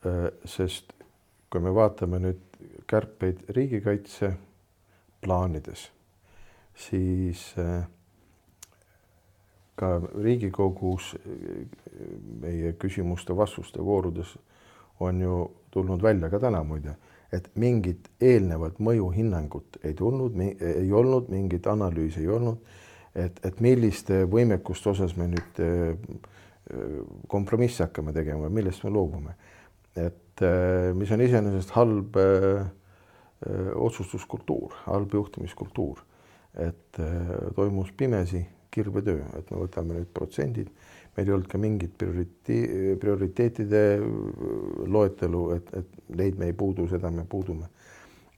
äh, 0.06 0.28
sest 0.44 0.92
kui 1.50 1.62
me 1.62 1.72
vaatame 1.74 2.20
nüüd 2.22 2.60
kärpeid 2.90 3.44
riigikaitse 3.54 4.32
plaanides, 5.24 5.88
siis 6.81 7.43
ka 9.81 9.91
Riigikogus 10.01 11.14
meie 12.41 12.72
küsimuste-vastuste 12.81 13.85
voorudes 13.85 14.35
on 15.01 15.20
ju 15.20 15.37
tulnud 15.70 16.03
välja 16.03 16.28
ka 16.33 16.41
täna 16.41 16.62
muide, 16.64 16.97
et 17.33 17.49
mingit 17.55 18.11
eelnevat 18.20 18.81
mõjuhinnangut 18.81 19.81
ei 19.85 19.95
tulnud, 19.95 20.37
ei 20.41 20.93
olnud, 20.93 21.28
mingit 21.33 21.66
analüüsi 21.70 22.24
ei 22.24 22.33
olnud 22.33 22.61
et, 23.14 23.41
et 23.47 23.62
milliste 23.62 24.24
võimekuste 24.31 24.93
osas 24.93 25.14
me 25.18 25.28
nüüd 25.31 25.62
äh, 25.64 25.95
kompromisse 27.31 27.87
hakkame 27.87 28.14
tegema, 28.14 28.51
millest 28.53 28.85
me 28.87 28.93
loobume. 28.95 29.35
et 29.97 30.43
äh, 30.47 30.93
mis 30.95 31.11
on 31.11 31.20
iseenesest 31.24 31.74
halb 31.74 32.16
äh, 32.20 32.68
otsustuskultuur, 33.74 34.76
halb 34.85 35.14
juhtimiskultuur, 35.14 36.03
et 36.59 36.98
toimus 37.55 37.92
pimesi 37.96 38.42
kirvetöö, 38.70 39.22
et 39.38 39.51
me 39.51 39.61
võtame 39.64 39.96
nüüd 39.98 40.11
protsendid, 40.14 40.70
meil 41.16 41.28
ei 41.28 41.34
olnud 41.34 41.48
ka 41.51 41.59
mingit 41.59 41.96
prioriteeti, 41.98 42.96
prioriteetide 43.03 43.82
loetelu, 44.90 45.42
et, 45.57 45.72
et 45.80 46.18
neid 46.18 46.38
me 46.38 46.51
ei 46.51 46.55
puudu, 46.57 46.86
seda 46.90 47.11
me 47.14 47.26
puudume. 47.28 47.68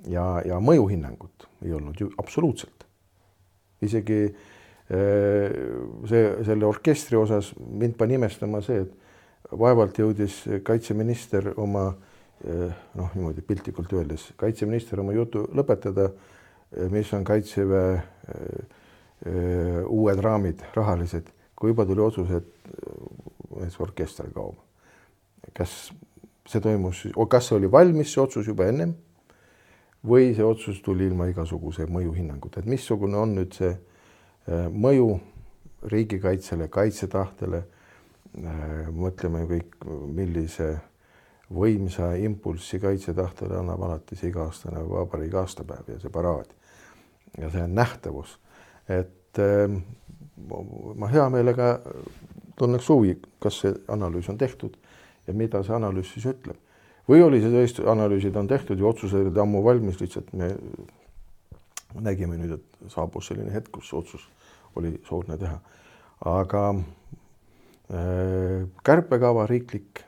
ja, 0.08 0.42
ja 0.44 0.58
mõjuhinnangut 0.60 1.46
ei 1.62 1.72
olnud 1.72 2.00
ju 2.00 2.10
absoluutselt. 2.18 2.86
isegi 3.82 4.22
äh, 4.24 4.34
see, 6.08 6.24
selle 6.44 6.66
orkestri 6.66 7.16
osas 7.16 7.52
mind 7.58 7.96
pani 7.96 8.14
imestama 8.14 8.60
see, 8.62 8.82
et 8.82 9.58
vaevalt 9.58 9.98
jõudis 9.98 10.42
kaitseminister 10.64 11.52
oma 11.56 11.92
noh, 12.42 13.10
niimoodi 13.14 13.42
piltlikult 13.46 13.92
öeldes, 13.94 14.32
kaitseminister 14.40 15.00
oma 15.00 15.14
jutu 15.14 15.44
lõpetada, 15.54 16.08
mis 16.90 17.12
on 17.12 17.24
kaitseväe 17.24 18.02
uued 19.86 20.20
raamid, 20.24 20.62
rahalised, 20.74 21.28
kui 21.54 21.70
juba 21.70 21.84
tuli 21.86 22.02
otsus, 22.02 22.30
et 22.34 22.48
see 23.68 23.84
orkester 23.84 24.30
kaob. 24.34 24.56
kas 25.54 25.92
see 26.48 26.60
toimus, 26.60 27.04
kas 27.28 27.48
see 27.48 27.56
oli 27.58 27.70
valmis, 27.70 28.12
see 28.14 28.22
otsus 28.22 28.48
juba 28.48 28.66
ennem 28.72 28.96
või 30.06 30.32
see 30.34 30.44
otsus 30.44 30.80
tuli 30.82 31.06
ilma 31.06 31.28
igasuguse 31.30 31.86
mõjuhinnanguta, 31.86 32.60
et 32.60 32.70
missugune 32.70 33.16
on 33.20 33.36
nüüd 33.36 33.54
see 33.54 33.76
Äh, 34.42 34.66
mõju 34.66 35.20
riigikaitsele, 35.86 36.66
kaitsetahtele. 36.68 37.62
Äh, 38.42 38.88
mõtleme 38.90 39.44
kõik, 39.46 39.76
millise 40.10 40.72
võimsa 41.52 42.14
impulssi 42.18 42.80
kaitsetahtele 42.82 43.60
annab 43.60 43.84
alates 43.86 44.24
iga-aastane 44.26 44.82
vabariigi 44.88 45.38
aastapäev 45.38 45.92
ja 45.94 46.00
see 46.02 46.10
paraad. 46.10 46.50
Ja 47.38 47.50
see 47.50 47.62
on 47.64 47.74
nähtavus, 47.74 48.38
et 48.88 49.38
äh, 49.40 49.70
ma 50.96 51.08
hea 51.12 51.28
meelega 51.32 51.78
tunneks 52.58 52.88
huvi, 52.92 53.16
kas 53.42 53.62
see 53.62 53.74
analüüs 53.92 54.28
on 54.30 54.38
tehtud 54.38 54.76
ja 55.26 55.34
mida 55.34 55.62
see 55.64 55.74
analüüs 55.76 56.12
siis 56.14 56.26
ütleb. 56.32 56.58
või 57.08 57.22
oli 57.24 57.40
see 57.42 57.50
tõesti, 57.50 57.84
analüüsid 57.88 58.36
on 58.38 58.48
tehtud 58.48 58.78
ja 58.78 58.86
otsused 58.86 59.18
olid 59.18 59.38
ammu 59.38 59.64
valmis, 59.64 60.00
lihtsalt 60.00 60.32
me 60.38 60.52
nägime 62.00 62.38
nüüd, 62.38 62.56
et 62.58 62.92
saabus 62.92 63.28
selline 63.28 63.52
hetk, 63.52 63.72
kus 63.74 63.92
otsus 63.92 64.28
oli 64.78 64.94
soodne 65.08 65.38
teha. 65.38 65.58
aga 66.24 66.62
äh, 67.90 68.68
kärpekava 68.84 69.46
riiklik, 69.46 70.04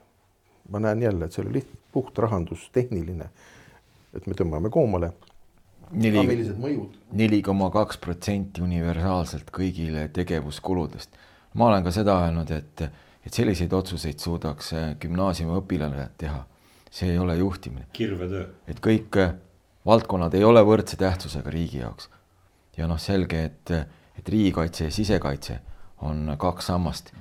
ma 0.71 0.79
näen 0.79 1.03
jälle, 1.03 1.25
et 1.25 1.33
see 1.33 1.43
oli 1.45 1.59
liht-, 1.59 1.75
puht 1.95 2.19
rahandustehniline, 2.19 3.29
et 4.15 4.27
me 4.27 4.35
tõmbame 4.39 4.71
koomale. 4.71 5.13
Neli, 5.91 6.51
neli 7.13 7.43
koma 7.43 7.71
kaks 7.75 7.99
protsenti 8.03 8.63
universaalselt 8.63 9.51
kõigile 9.55 10.09
tegevuskuludest. 10.15 11.11
ma 11.55 11.67
olen 11.67 11.85
ka 11.85 11.91
seda 11.95 12.17
öelnud, 12.25 12.51
et, 12.51 12.83
et 13.27 13.33
selliseid 13.33 13.73
otsuseid 13.73 14.19
suudaks 14.19 14.73
gümnaasiumiõpilane 15.01 16.09
teha. 16.19 16.45
see 16.91 17.11
ei 17.11 17.19
ole 17.19 17.37
juhtimine. 17.37 17.87
kirvetöö. 17.93 18.47
et 18.69 18.81
kõik 18.81 19.19
valdkonnad 19.87 20.35
ei 20.35 20.45
ole 20.45 20.63
võrdse 20.65 20.97
tähtsusega 20.97 21.51
riigi 21.51 21.79
jaoks. 21.79 22.09
ja 22.77 22.87
noh, 22.87 22.99
selge, 22.99 23.45
et, 23.45 23.71
et 24.19 24.29
riigikaitse 24.29 24.85
ja 24.85 24.91
sisekaitse 24.91 25.61
on 26.03 26.35
kaks 26.39 26.67
sammast, 26.67 27.13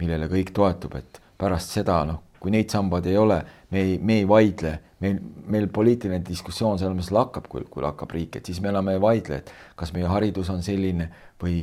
millele 0.00 0.28
kõik 0.30 0.52
toetub, 0.54 0.94
et 0.96 1.20
pärast 1.38 1.74
seda 1.74 2.02
noh, 2.08 2.22
kui 2.40 2.50
neid 2.50 2.70
sambaid 2.70 3.06
ei 3.06 3.16
ole, 3.18 3.42
me 3.72 3.82
ei, 3.82 3.98
me 3.98 4.20
ei 4.20 4.26
vaidle, 4.28 4.72
meil, 5.02 5.20
meil 5.48 5.68
poliitiline 5.72 6.22
diskussioon 6.26 6.80
selles 6.80 6.96
mõttes 6.96 7.12
lakkab, 7.14 7.48
kui, 7.50 7.64
kui 7.70 7.84
lakkab 7.84 8.12
riik, 8.14 8.38
et 8.38 8.48
siis 8.50 8.60
me 8.62 8.70
enam 8.72 8.90
ei 8.92 9.00
vaidle, 9.02 9.40
et 9.42 9.52
kas 9.78 9.94
meie 9.96 10.08
haridus 10.10 10.50
on 10.52 10.60
selline 10.64 11.08
või, 11.42 11.62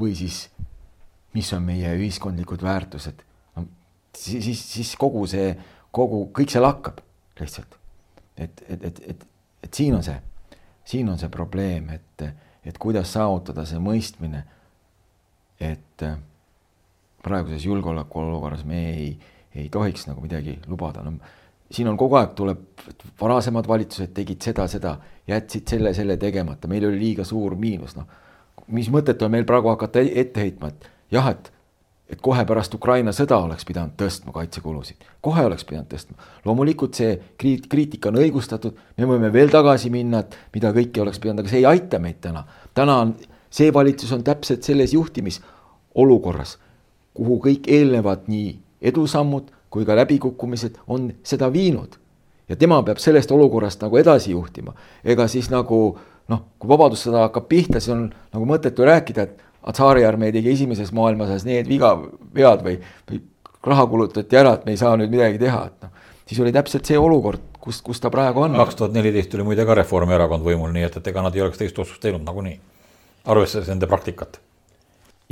või 0.00 0.16
siis 0.18 0.44
mis 1.36 1.52
on 1.56 1.62
meie 1.64 1.94
ühiskondlikud 1.96 2.64
väärtused. 2.66 3.22
no 3.56 3.68
siis, 4.16 4.44
siis, 4.50 4.66
siis 4.74 4.96
kogu 5.00 5.24
see, 5.30 5.54
kogu, 5.94 6.26
kõik 6.34 6.52
see 6.52 6.60
lakkab 6.60 7.00
lihtsalt 7.40 7.78
et, 8.36 8.64
et, 8.68 8.84
et, 8.84 9.00
et, 9.08 9.26
et 9.62 9.74
siin 9.74 9.94
on 9.94 10.04
see, 10.04 10.16
siin 10.84 11.08
on 11.08 11.20
see 11.20 11.30
probleem, 11.32 11.90
et, 11.94 12.24
et 12.64 12.78
kuidas 12.80 13.12
saavutada 13.14 13.64
see 13.68 13.80
mõistmine, 13.82 14.42
et 15.62 16.06
praeguses 17.22 17.66
julgeolekuolukorras 17.68 18.64
me 18.66 18.82
ei, 18.90 19.12
ei 19.54 19.68
tohiks 19.68 20.06
nagu 20.08 20.20
midagi 20.24 20.58
lubada, 20.66 21.02
no 21.04 21.16
siin 21.72 21.88
on 21.88 21.96
kogu 21.96 22.18
aeg 22.20 22.34
tuleb, 22.36 22.60
varasemad 23.20 23.68
valitsused 23.68 24.12
tegid 24.14 24.44
seda, 24.44 24.66
seda, 24.68 24.96
jätsid 25.28 25.74
selle, 25.74 25.94
selle 25.96 26.18
tegemata, 26.20 26.68
meil 26.68 26.86
oli 26.88 27.00
liiga 27.00 27.24
suur 27.24 27.56
miinus, 27.56 27.96
noh. 27.96 28.08
mis 28.72 28.90
mõtet 28.92 29.22
on 29.24 29.32
meil 29.32 29.46
praegu 29.48 29.72
hakata 29.72 30.02
ette 30.04 30.44
heitma, 30.44 30.72
et 30.72 30.88
jah, 31.16 31.32
et 31.32 31.52
et 32.12 32.20
kohe 32.20 32.42
pärast 32.44 32.74
Ukraina 32.76 33.12
sõda 33.16 33.38
oleks 33.40 33.64
pidanud 33.64 33.94
tõstma 33.96 34.34
kaitsekulusid, 34.34 35.06
kohe 35.24 35.46
oleks 35.48 35.64
pidanud 35.64 35.88
tõstma. 35.88 36.18
loomulikult 36.44 36.98
see 36.98 37.14
kriit-, 37.40 37.68
kriitika 37.72 38.10
on 38.10 38.18
õigustatud, 38.20 38.76
me 38.98 39.08
võime 39.08 39.30
veel 39.32 39.48
tagasi 39.48 39.88
minna, 39.90 40.20
et 40.20 40.36
mida 40.52 40.74
kõike 40.76 41.00
oleks 41.00 41.22
pidanud, 41.22 41.40
aga 41.40 41.48
see 41.48 41.62
ei 41.62 41.68
aita 41.70 41.98
meid 42.02 42.20
täna. 42.20 42.44
täna 42.74 42.98
on, 43.06 43.14
see 43.48 43.72
valitsus 43.72 44.12
on 44.12 44.24
täpselt 44.26 44.62
selles 44.62 44.92
juhtimisolukorras, 44.92 46.58
kuhu 47.16 47.38
kõik 47.46 47.70
eelnevad 47.72 48.28
nii 48.28 48.58
edusammud 48.82 49.50
kui 49.72 49.86
ka 49.88 49.96
läbikukkumised 49.96 50.78
on 50.86 51.12
seda 51.24 51.52
viinud. 51.52 51.98
ja 52.48 52.56
tema 52.56 52.82
peab 52.82 52.98
sellest 52.98 53.30
olukorrast 53.32 53.80
nagu 53.80 53.96
edasi 53.96 54.30
juhtima, 54.34 54.74
ega 55.04 55.28
siis 55.30 55.48
nagu 55.50 55.78
noh, 56.28 56.40
kui 56.58 56.68
Vabadussõda 56.68 57.26
hakkab 57.28 57.46
pihta, 57.48 57.80
siis 57.80 57.94
on 57.94 58.08
nagu 58.34 58.46
mõttetu 58.48 58.84
rääkida, 58.84 59.22
et 59.22 59.40
Atsaari 59.62 60.02
armee 60.04 60.32
tegi 60.34 60.50
esimeses 60.50 60.90
maailmasõjas 60.92 61.44
need 61.46 61.68
viga, 61.70 61.94
vead 62.34 62.64
või, 62.66 62.80
või 63.08 63.20
raha 63.70 63.86
kulutati 63.86 64.36
ära, 64.36 64.56
et 64.58 64.66
me 64.66 64.74
ei 64.74 64.80
saa 64.80 64.96
nüüd 64.98 65.12
midagi 65.12 65.38
teha, 65.38 65.60
et 65.70 65.86
noh, 65.86 65.92
siis 66.26 66.40
oli 66.42 66.52
täpselt 66.52 66.88
see 66.88 66.98
olukord, 66.98 67.44
kus, 67.62 67.78
kus 67.86 68.02
ta 68.02 68.10
praegu 68.10 68.42
on. 68.42 68.58
kaks 68.58 68.80
tuhat 68.80 68.96
neliteist 68.96 69.34
oli 69.38 69.46
muide 69.46 69.66
ka 69.68 69.78
Reformierakond 69.78 70.44
võimul, 70.44 70.74
nii 70.74 70.88
et, 70.88 70.98
et 70.98 71.12
ega 71.12 71.22
nad 71.22 71.36
ei 71.38 71.44
oleks 71.46 71.62
teist 71.62 71.78
otsust 71.78 72.02
teinud 72.02 72.26
nagunii, 72.26 72.58
arvestades 73.30 73.70
nende 73.70 73.86
praktikat. 73.90 74.40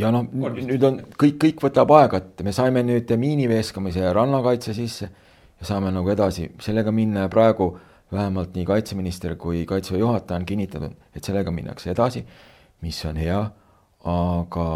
Ja 0.00 0.10
noh, 0.14 0.26
nüüd 0.32 0.84
on 0.86 0.98
kõik, 1.20 1.38
kõik 1.44 1.62
võtab 1.68 1.92
aega, 1.96 2.20
et 2.20 2.42
me 2.46 2.54
saime 2.56 2.82
nüüd 2.86 3.10
miiniveeskamise 3.20 4.02
ja 4.02 4.12
rannakaitse 4.16 4.74
sisse 4.76 5.10
ja 5.60 5.68
saame 5.68 5.92
nagu 5.94 6.10
edasi 6.12 6.48
sellega 6.62 6.92
minna 6.94 7.26
ja 7.26 7.32
praegu 7.32 7.72
vähemalt 8.12 8.56
nii 8.56 8.66
kaitseminister 8.66 9.36
kui 9.38 9.64
kaitseväe 9.68 10.00
juhataja 10.00 10.40
on 10.40 10.46
kinnitanud, 10.46 10.96
et 11.14 11.24
sellega 11.24 11.52
minnakse 11.54 11.92
edasi, 11.92 12.24
mis 12.82 12.98
on 13.06 13.20
hea 13.20 13.42
aga 14.10 14.66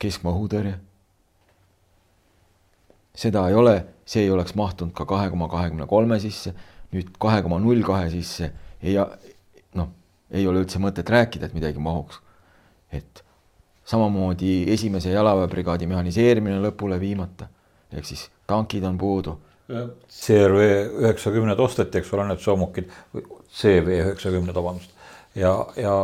keskmaa 0.00 0.34
õhutõrje, 0.36 0.76
seda 3.16 3.46
ei 3.50 3.58
ole, 3.58 3.76
see 4.06 4.26
ei 4.26 4.30
oleks 4.30 4.54
mahtunud 4.58 4.94
ka 4.96 5.06
kahe 5.08 5.30
koma 5.32 5.48
kahekümne 5.50 5.86
kolme 5.90 6.20
sisse. 6.20 6.54
nüüd 6.94 7.08
kahe 7.18 7.42
koma 7.42 7.58
null 7.58 7.82
kahe 7.82 8.06
sisse 8.12 8.52
ei 8.80 8.94
noh, 9.74 9.88
ei 10.30 10.46
ole 10.46 10.62
üldse 10.62 10.78
mõtet 10.78 11.08
rääkida, 11.10 11.46
et 11.46 11.54
midagi 11.54 11.82
mahuks. 11.82 12.20
et 12.92 13.25
samamoodi 13.86 14.64
esimese 14.72 15.12
jalaväebrigaadi 15.14 15.86
mehhaniseerimine 15.86 16.58
lõpule 16.64 16.98
viimata, 17.00 17.48
ehk 17.92 18.06
siis 18.08 18.26
tankid 18.46 18.84
on 18.88 18.98
puudu. 18.98 19.36
CRV 19.66 20.66
üheksakümned 21.02 21.58
osteti, 21.58 21.98
eks 21.98 22.12
ole, 22.14 22.28
need 22.28 22.42
soomukid, 22.42 22.90
CV 23.60 23.96
üheksakümned, 24.04 24.54
vabandust, 24.54 24.92
ja, 25.34 25.52
ja 25.78 25.94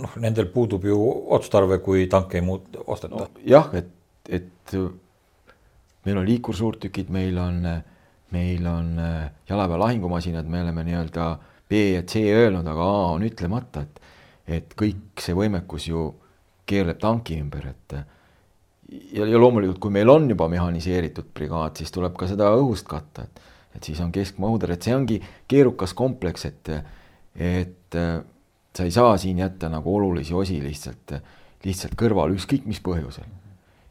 noh, 0.00 0.16
nendel 0.22 0.48
puudub 0.52 0.86
ju 0.88 0.96
otstarve, 1.36 1.80
kui 1.84 2.06
tanke 2.08 2.40
ei 2.40 2.44
muut-, 2.46 2.80
osteta 2.86 3.16
no,. 3.16 3.28
jah, 3.44 3.68
et, 3.76 3.90
et 4.28 4.76
meil 6.06 6.22
on 6.22 6.28
liikursuurtükid, 6.28 7.12
meil 7.12 7.36
on, 7.40 7.60
meil 8.32 8.70
on 8.70 8.94
jalaväe 9.48 9.82
lahingumasinad, 9.84 10.48
me 10.48 10.64
oleme 10.64 10.86
nii-öelda 10.88 11.30
B 11.70 11.84
ja 11.98 12.02
C 12.08 12.24
öelnud, 12.32 12.66
aga 12.66 12.88
A 12.88 13.04
on 13.14 13.28
ütlemata, 13.28 13.84
et, 13.84 14.00
et 14.60 14.72
kõik 14.78 15.20
see 15.20 15.36
võimekus 15.36 15.90
ju 15.90 16.08
keerleb 16.70 16.98
tanki 17.02 17.40
ümber, 17.42 17.66
et 17.72 17.96
ja, 17.98 19.26
ja 19.26 19.38
loomulikult, 19.38 19.80
kui 19.82 19.94
meil 19.94 20.10
on 20.10 20.28
juba 20.30 20.48
mehhaniseeritud 20.50 21.30
brigaad, 21.34 21.78
siis 21.78 21.92
tuleb 21.94 22.16
ka 22.18 22.28
seda 22.30 22.52
õhust 22.58 22.88
katta, 22.90 23.26
et 23.28 23.48
et 23.70 23.86
siis 23.86 24.00
on 24.02 24.10
keskmaa 24.10 24.48
õhutõrje, 24.50 24.74
et 24.74 24.86
see 24.88 24.94
ongi 24.96 25.16
keerukas 25.50 25.92
kompleks, 25.94 26.48
et 26.48 26.70
et 27.38 27.98
sa 28.76 28.86
ei 28.86 28.90
saa 28.90 29.16
siin 29.18 29.38
jätta 29.38 29.68
nagu 29.70 29.96
olulisi 29.96 30.34
osi 30.34 30.58
lihtsalt, 30.62 31.14
lihtsalt 31.64 31.94
kõrvale, 31.98 32.34
ükskõik 32.38 32.66
mis 32.66 32.80
põhjusel. 32.82 33.28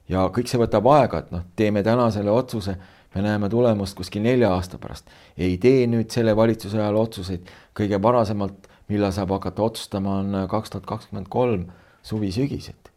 ja 0.09 0.25
kõik 0.34 0.51
see 0.51 0.59
võtab 0.59 0.88
aega, 0.91 1.19
et 1.23 1.32
noh, 1.32 1.43
teeme 1.55 1.84
täna 1.84 2.09
selle 2.11 2.32
otsuse, 2.32 2.75
me 3.15 3.21
näeme 3.21 3.49
tulemust 3.49 3.95
kuskil 3.97 4.21
nelja 4.21 4.51
aasta 4.53 4.77
pärast. 4.77 5.07
ei 5.38 5.57
tee 5.57 5.88
nüüd 5.88 6.11
selle 6.11 6.36
valitsuse 6.36 6.80
ajal 6.80 6.95
otsuseid, 6.95 7.47
kõige 7.73 8.01
varasemalt, 8.01 8.67
millal 8.89 9.11
saab 9.15 9.32
hakata 9.32 9.63
otsustama, 9.63 10.19
on 10.19 10.47
kaks 10.49 10.69
tuhat 10.69 10.86
kakskümmend 10.86 11.30
kolm 11.30 11.69
suvi-sügis, 12.04 12.70
et. 12.70 12.91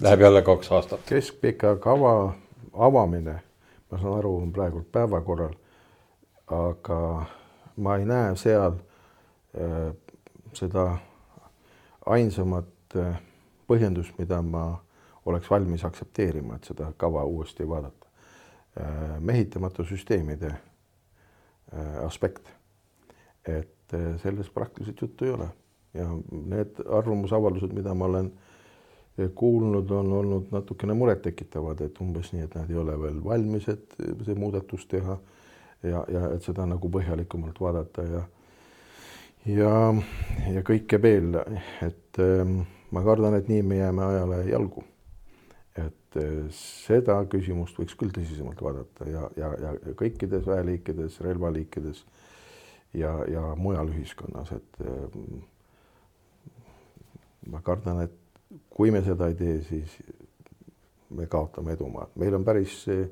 Läheb 0.00 0.20
jälle 0.20 0.42
kaks 0.42 0.72
aastat. 0.72 1.00
keskpika 1.06 1.76
kava 1.76 2.34
avamine, 2.72 3.40
ma 3.90 3.98
saan 3.98 4.18
aru, 4.18 4.36
on 4.36 4.52
praegu 4.52 4.84
päevakorral, 4.92 5.54
aga 6.46 7.26
ma 7.76 7.96
ei 7.96 8.04
näe 8.04 8.36
seal 8.36 8.72
äh, 9.56 9.92
seda 10.52 10.96
ainsamat 12.06 12.96
äh, 12.96 13.20
põhjendust, 13.68 14.18
mida 14.18 14.42
ma 14.42 14.82
oleks 15.24 15.50
valmis 15.50 15.84
aktsepteerima, 15.84 16.56
et 16.56 16.64
seda 16.64 16.92
kava 16.96 17.24
uuesti 17.24 17.68
vaadata 17.68 18.06
äh,. 18.80 19.20
mehitamata 19.20 19.84
süsteemide 19.84 20.50
äh, 20.50 22.04
aspekt, 22.06 22.48
et 23.44 23.94
äh, 23.94 24.20
sellest 24.22 24.54
praktiliselt 24.54 25.00
juttu 25.00 25.24
ei 25.24 25.30
ole 25.30 25.48
ja 25.94 26.08
need 26.32 26.80
arvamusavaldused, 26.88 27.72
mida 27.76 27.94
ma 27.94 28.08
olen 28.08 28.32
kuulnud, 29.34 29.90
on 29.90 30.12
olnud 30.12 30.52
natukene 30.54 30.94
murettekitavad, 30.96 31.80
et 31.84 31.98
umbes 32.00 32.32
nii, 32.32 32.46
et 32.46 32.54
nad 32.56 32.70
ei 32.70 32.78
ole 32.80 32.94
veel 33.00 33.18
valmis, 33.24 33.68
et 33.68 33.96
see 34.24 34.36
muudatus 34.38 34.86
teha 34.88 35.18
ja, 35.82 36.04
ja 36.08 36.30
et 36.32 36.46
seda 36.46 36.64
nagu 36.66 36.88
põhjalikumalt 36.92 37.60
vaadata 37.60 38.06
ja 38.08 38.22
ja, 39.48 39.74
ja 40.54 40.62
kõike 40.66 41.00
veel, 41.02 41.36
et 41.82 42.22
ähm, 42.22 42.62
ma 42.94 43.02
kardan, 43.04 43.36
et 43.38 43.50
nii 43.50 43.62
me 43.66 43.80
jääme 43.80 44.04
ajale 44.06 44.42
jalgu. 44.50 44.84
et 45.76 46.16
äh, 46.20 46.50
seda 46.52 47.22
küsimust 47.32 47.78
võiks 47.80 47.96
küll 47.96 48.12
tõsisemalt 48.12 48.60
vaadata 48.60 49.08
ja, 49.08 49.28
ja, 49.36 49.54
ja 49.56 49.94
kõikides 49.96 50.44
väeliikides, 50.46 51.20
relvaliikides 51.24 52.04
ja, 52.94 53.14
ja 53.28 53.54
mujal 53.56 53.88
ühiskonnas, 53.88 54.52
et 54.52 54.84
ähm, 54.84 55.40
ma 57.50 57.60
kardan, 57.64 58.02
et 58.04 58.12
kui 58.70 58.90
me 58.90 59.02
seda 59.04 59.28
ei 59.30 59.36
tee, 59.38 59.60
siis 59.66 59.96
me 61.16 61.26
kaotame 61.26 61.72
edumaad. 61.76 62.12
meil 62.16 62.34
on 62.34 62.44
päris 62.44 62.74
eh, 62.88 63.08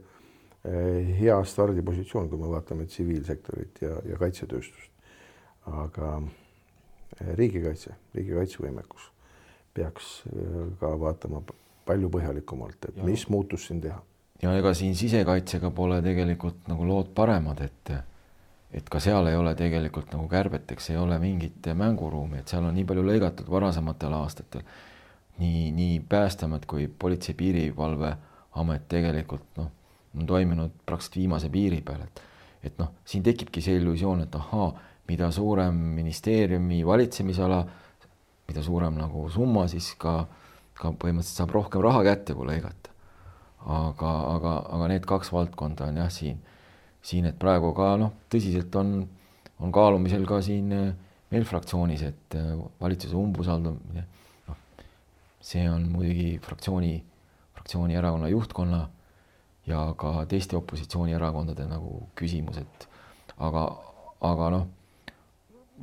hea 1.21 1.39
stardipositsioon, 1.45 2.29
kui 2.31 2.41
me 2.41 2.51
vaatame 2.53 2.87
tsiviilsektorit 2.87 3.83
ja, 3.83 3.97
ja 4.09 4.19
kaitsetööstust. 4.21 4.91
aga 5.67 6.13
eh, 7.21 7.33
riigikaitse, 7.39 7.95
riigi 8.15 8.37
kaitsevõimekus 8.37 9.11
peaks 9.75 10.13
eh, 10.33 10.61
ka 10.81 10.95
vaatama 11.01 11.43
palju 11.87 12.11
põhjalikumalt, 12.13 12.89
et 12.89 12.97
ja. 12.97 13.05
mis 13.05 13.27
muutus 13.29 13.67
siin 13.67 13.81
teha. 13.81 14.01
ja 14.43 14.55
ega 14.57 14.75
siin 14.75 14.97
sisekaitsega 14.97 15.71
pole 15.71 16.01
tegelikult 16.03 16.69
nagu 16.69 16.87
lood 16.89 17.13
paremad, 17.15 17.61
et 17.65 17.95
et 18.75 18.89
ka 18.89 19.01
seal 19.03 19.27
ei 19.27 19.37
ole 19.37 19.55
tegelikult 19.59 20.13
nagu 20.15 20.29
kärbeteks 20.31 20.91
ei 20.91 20.97
ole 20.97 21.19
mingit 21.19 21.67
mänguruumi, 21.75 22.39
et 22.39 22.49
seal 22.49 22.65
on 22.65 22.75
nii 22.75 22.87
palju 22.87 23.05
lõigatud 23.07 23.51
varasematel 23.51 24.15
aastatel. 24.21 24.63
nii, 25.39 25.71
nii 25.73 26.01
Päästeamet 26.09 26.67
kui 26.67 26.87
Politsei- 27.05 27.35
Piirivalveamet 27.35 28.89
tegelikult 28.89 29.47
noh, 29.57 29.71
on 30.17 30.27
toiminud 30.27 30.71
praktiliselt 30.87 31.17
viimase 31.17 31.49
piiri 31.49 31.81
peal, 31.81 32.03
et 32.03 32.23
et 32.63 32.79
noh, 32.79 32.91
siin 33.05 33.23
tekibki 33.25 33.63
see 33.65 33.79
illusioon, 33.81 34.21
et 34.27 34.35
ahaa, 34.37 34.73
mida 35.09 35.31
suurem 35.33 35.75
ministeeriumi 35.97 36.83
valitsemisala, 36.87 37.65
mida 38.49 38.63
suurem 38.63 38.99
nagu 39.01 39.25
summa, 39.33 39.67
siis 39.71 39.95
ka, 39.99 40.27
ka 40.77 40.93
põhimõtteliselt 40.93 41.41
saab 41.41 41.55
rohkem 41.57 41.83
raha 41.87 42.05
kätte, 42.05 42.37
kui 42.37 42.47
lõigata. 42.51 42.93
aga, 43.61 44.11
aga, 44.35 44.53
aga 44.77 44.87
need 44.89 45.05
kaks 45.09 45.33
valdkonda 45.33 45.91
on 45.91 45.99
jah, 46.01 46.13
siin 46.13 46.39
siin, 47.03 47.29
et 47.31 47.39
praegu 47.41 47.73
ka 47.77 47.95
noh, 48.01 48.13
tõsiselt 48.33 48.75
on, 48.81 49.01
on 49.61 49.73
kaalumisel 49.75 50.27
ka 50.29 50.41
siin 50.45 50.73
eh, 50.77 50.89
meil 51.33 51.47
fraktsioonis, 51.49 52.05
et 52.11 52.39
eh, 52.39 52.51
valitsuse 52.81 53.17
umbusaldamine, 53.19 54.05
noh, 54.49 54.59
see 55.41 55.65
on 55.71 55.87
muidugi 55.93 56.35
fraktsiooni, 56.45 56.97
fraktsiooni 57.57 57.97
erakonna 57.99 58.31
juhtkonna 58.33 58.83
ja 59.71 59.87
ka 59.99 60.25
teiste 60.29 60.59
opositsioonierakondade 60.59 61.69
nagu 61.71 62.05
küsimus, 62.19 62.61
et 62.61 62.87
aga, 63.41 63.67
aga 64.27 64.53
noh, 64.57 64.69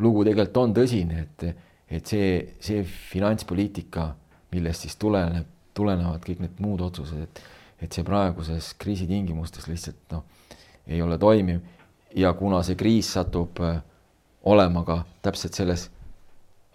lugu 0.03 0.26
tegelikult 0.28 0.61
on 0.61 0.78
tõsine, 0.78 1.26
et, 1.26 1.68
et 1.89 2.09
see, 2.09 2.32
see 2.61 2.84
finantspoliitika, 2.86 4.11
millest 4.53 4.86
siis 4.86 4.97
tuleneb, 5.01 5.47
tulenevad 5.78 6.22
kõik 6.26 6.41
need 6.41 6.59
muud 6.61 6.82
otsused, 6.86 7.26
et, 7.26 7.41
et 7.86 7.93
see 7.93 8.05
praeguses 8.05 8.72
kriisi 8.82 9.05
tingimustes 9.09 9.68
lihtsalt 9.70 10.13
noh 10.13 10.36
ei 10.88 11.01
ole 11.01 11.17
toimiv. 11.17 11.59
Ja 12.15 12.33
kuna 12.33 12.63
see 12.63 12.75
kriis 12.79 13.11
satub 13.13 13.59
äh, 13.61 13.81
olema 14.47 14.83
ka 14.88 15.01
täpselt 15.21 15.53
selles 15.53 15.89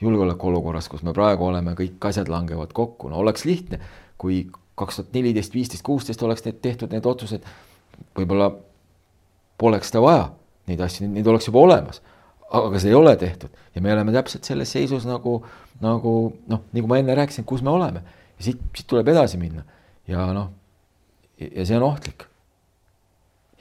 julgeolekuolukorras, 0.02 0.88
kus 0.90 1.02
me 1.06 1.14
praegu 1.16 1.46
oleme, 1.46 1.74
kõik 1.78 2.02
asjad 2.10 2.28
langevad 2.28 2.72
kokku, 2.76 3.08
no 3.08 3.20
oleks 3.22 3.46
lihtne, 3.46 3.78
kui 4.18 4.44
kaks 4.78 4.98
tuhat 4.98 5.14
neliteist, 5.14 5.54
viisteist, 5.54 5.84
kuusteist 5.86 6.22
oleks 6.26 6.44
need 6.46 6.58
tehtud, 6.64 6.92
need 6.92 7.06
otsused, 7.06 7.44
võib-olla 8.18 8.50
poleks 9.60 9.92
seda 9.92 10.02
vaja, 10.02 10.24
neid 10.70 10.82
asju, 10.82 11.06
neid 11.12 11.28
oleks 11.30 11.48
juba 11.48 11.62
olemas. 11.62 12.02
aga 12.52 12.78
seda 12.78 12.90
ei 12.90 12.94
ole 12.98 13.14
tehtud. 13.16 13.48
Ja 13.74 13.80
me 13.80 13.92
oleme 13.94 14.12
täpselt 14.12 14.44
selles 14.44 14.72
seisus 14.72 15.06
nagu, 15.08 15.38
nagu 15.80 16.10
noh, 16.52 16.66
nagu 16.72 16.90
ma 16.90 16.98
enne 17.00 17.14
rääkisin, 17.16 17.46
kus 17.48 17.62
me 17.64 17.70
oleme. 17.72 18.02
Ja 18.36 18.44
siit, 18.44 18.60
siit 18.76 18.86
tuleb 18.90 19.08
edasi 19.08 19.38
minna. 19.40 19.62
Ja 20.08 20.26
noh, 20.36 20.50
ja 21.40 21.64
see 21.64 21.78
on 21.78 21.86
ohtlik 21.86 22.26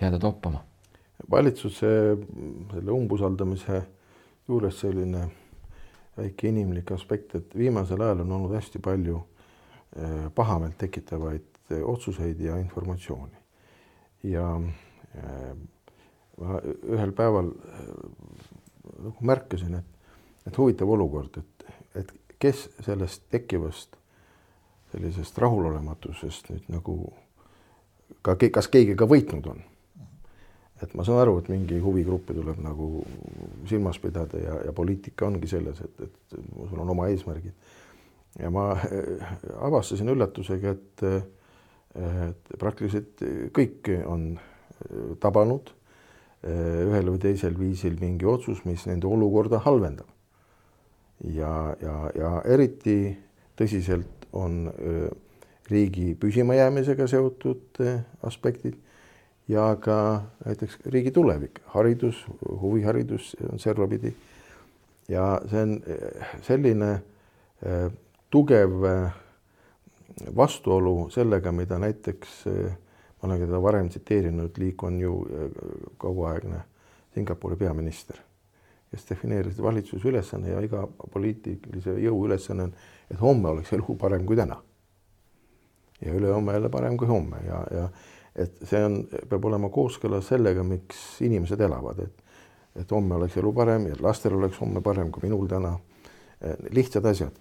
jääda 0.02 0.20
toppama. 0.20 0.64
valitsuse 1.32 2.18
selle 2.72 2.92
umbusaldamise 2.92 3.84
juures 4.48 4.80
selline 4.80 5.28
väike 6.18 6.48
inimlik 6.48 6.92
aspekt, 6.92 7.36
et 7.36 7.58
viimasel 7.58 8.02
ajal 8.02 8.24
on 8.26 8.32
olnud 8.32 8.56
hästi 8.56 8.80
palju 8.80 9.22
eh, 9.96 10.32
pahameelt 10.36 10.78
tekitavaid 10.78 11.46
eh, 11.72 11.84
otsuseid 11.84 12.40
ja 12.40 12.58
informatsiooni. 12.58 13.38
ja 14.24 14.62
eh, 15.16 15.56
ma 16.42 16.60
ühel 16.66 17.12
päeval 17.12 17.54
nagu 19.04 19.18
märkasin, 19.22 19.76
et, 19.76 20.14
et 20.48 20.58
huvitav 20.58 20.90
olukord, 20.90 21.38
et, 21.38 21.66
et 21.96 22.14
kes 22.40 22.70
sellest 22.82 23.30
tekkivast 23.30 23.98
sellisest 24.92 25.38
rahulolematusest 25.38 26.50
nüüd 26.50 26.72
nagu 26.74 26.96
ka, 28.22 28.36
kas 28.52 28.68
keegi 28.68 28.98
ka 28.98 29.08
võitnud 29.08 29.48
on 29.48 29.62
et 30.82 30.94
ma 30.98 31.06
saan 31.06 31.22
aru, 31.22 31.38
et 31.42 31.50
mingi 31.52 31.78
huvigruppe 31.82 32.34
tuleb 32.36 32.62
nagu 32.64 32.88
silmas 33.70 34.00
pidada 34.02 34.40
ja, 34.42 34.58
ja 34.68 34.74
poliitika 34.76 35.28
ongi 35.30 35.50
selles, 35.50 35.82
et, 35.86 36.08
et 36.08 36.38
sul 36.38 36.82
on 36.82 36.90
oma 36.94 37.08
eesmärgid. 37.12 37.54
ja 38.40 38.50
ma 38.54 38.72
äh, 38.74 39.36
avastasin 39.68 40.10
üllatusega, 40.14 40.72
et, 40.72 41.04
et 42.00 42.54
praktiliselt 42.60 43.22
kõik 43.54 43.92
on 44.08 44.32
äh, 44.38 45.12
tabanud 45.22 45.70
äh, 45.70 46.88
ühel 46.88 47.12
või 47.14 47.22
teisel 47.28 47.58
viisil 47.60 48.00
mingi 48.02 48.26
otsus, 48.26 48.64
mis 48.66 48.88
nende 48.90 49.08
olukorda 49.08 49.62
halvendab. 49.66 50.08
ja, 51.28 51.76
ja, 51.82 51.98
ja 52.18 52.38
eriti 52.50 53.18
tõsiselt 53.60 54.26
on 54.34 54.72
riigi 55.70 56.16
püsimajäämisega 56.18 57.06
seotud 57.08 57.78
aspektid 58.26 58.80
ja 59.52 59.76
ka 59.80 60.22
näiteks 60.46 60.78
riigi 60.86 61.12
tulevik, 61.12 61.60
haridus, 61.74 62.26
huviharidus 62.62 63.36
on 63.52 63.60
servapidi. 63.60 64.14
ja 65.10 65.42
see 65.50 65.62
on 65.62 65.74
eh, 65.88 66.28
selline 66.42 66.92
eh, 66.94 67.92
tugev 68.30 68.86
eh, 68.86 69.12
vastuolu 70.36 71.10
sellega, 71.12 71.52
mida 71.52 71.80
näiteks 71.80 72.46
ma 73.22 73.28
olen 73.28 73.40
teda 73.40 73.62
varem 73.62 73.90
tsiteerinud, 73.90 74.58
Lee 74.58 74.72
Kuan 74.78 75.02
Yew, 75.02 75.50
kauaaegne 75.98 76.62
Singapuri 77.14 77.56
peaminister, 77.56 78.18
kes 78.92 79.06
defineeris 79.10 79.62
valitsuse 79.62 80.10
ülesanne 80.10 80.50
ja 80.50 80.62
iga 80.64 80.88
poliitilise 81.14 81.98
jõu 82.02 82.26
ülesanne 82.26 82.70
on, 82.70 82.74
et 83.12 83.22
homme 83.22 83.52
oleks 83.52 83.74
elu 83.78 83.96
parem 84.00 84.26
kui 84.26 84.40
täna. 84.40 84.62
ja 86.02 86.14
ülehomme 86.14 86.54
jälle 86.54 86.70
parem 86.70 86.98
kui 86.98 87.08
homme 87.08 87.38
ja, 87.46 87.64
ja 87.72 87.90
et 88.36 88.64
see 88.68 88.82
on, 88.86 89.02
peab 89.30 89.46
olema 89.46 89.70
kooskõlas 89.74 90.30
sellega, 90.32 90.64
miks 90.64 91.22
inimesed 91.26 91.62
elavad, 91.62 92.00
et 92.06 92.22
et 92.80 92.92
homme 92.96 93.16
oleks 93.18 93.38
elu 93.38 93.52
parem 93.54 93.88
ja 93.90 93.96
lastel 94.00 94.36
oleks 94.38 94.60
homme 94.62 94.82
parem 94.82 95.12
kui 95.12 95.26
minul 95.26 95.48
täna. 95.52 95.78
lihtsad 96.74 97.06
asjad, 97.06 97.36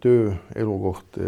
töö, 0.00 0.30
elukoht, 0.56 1.18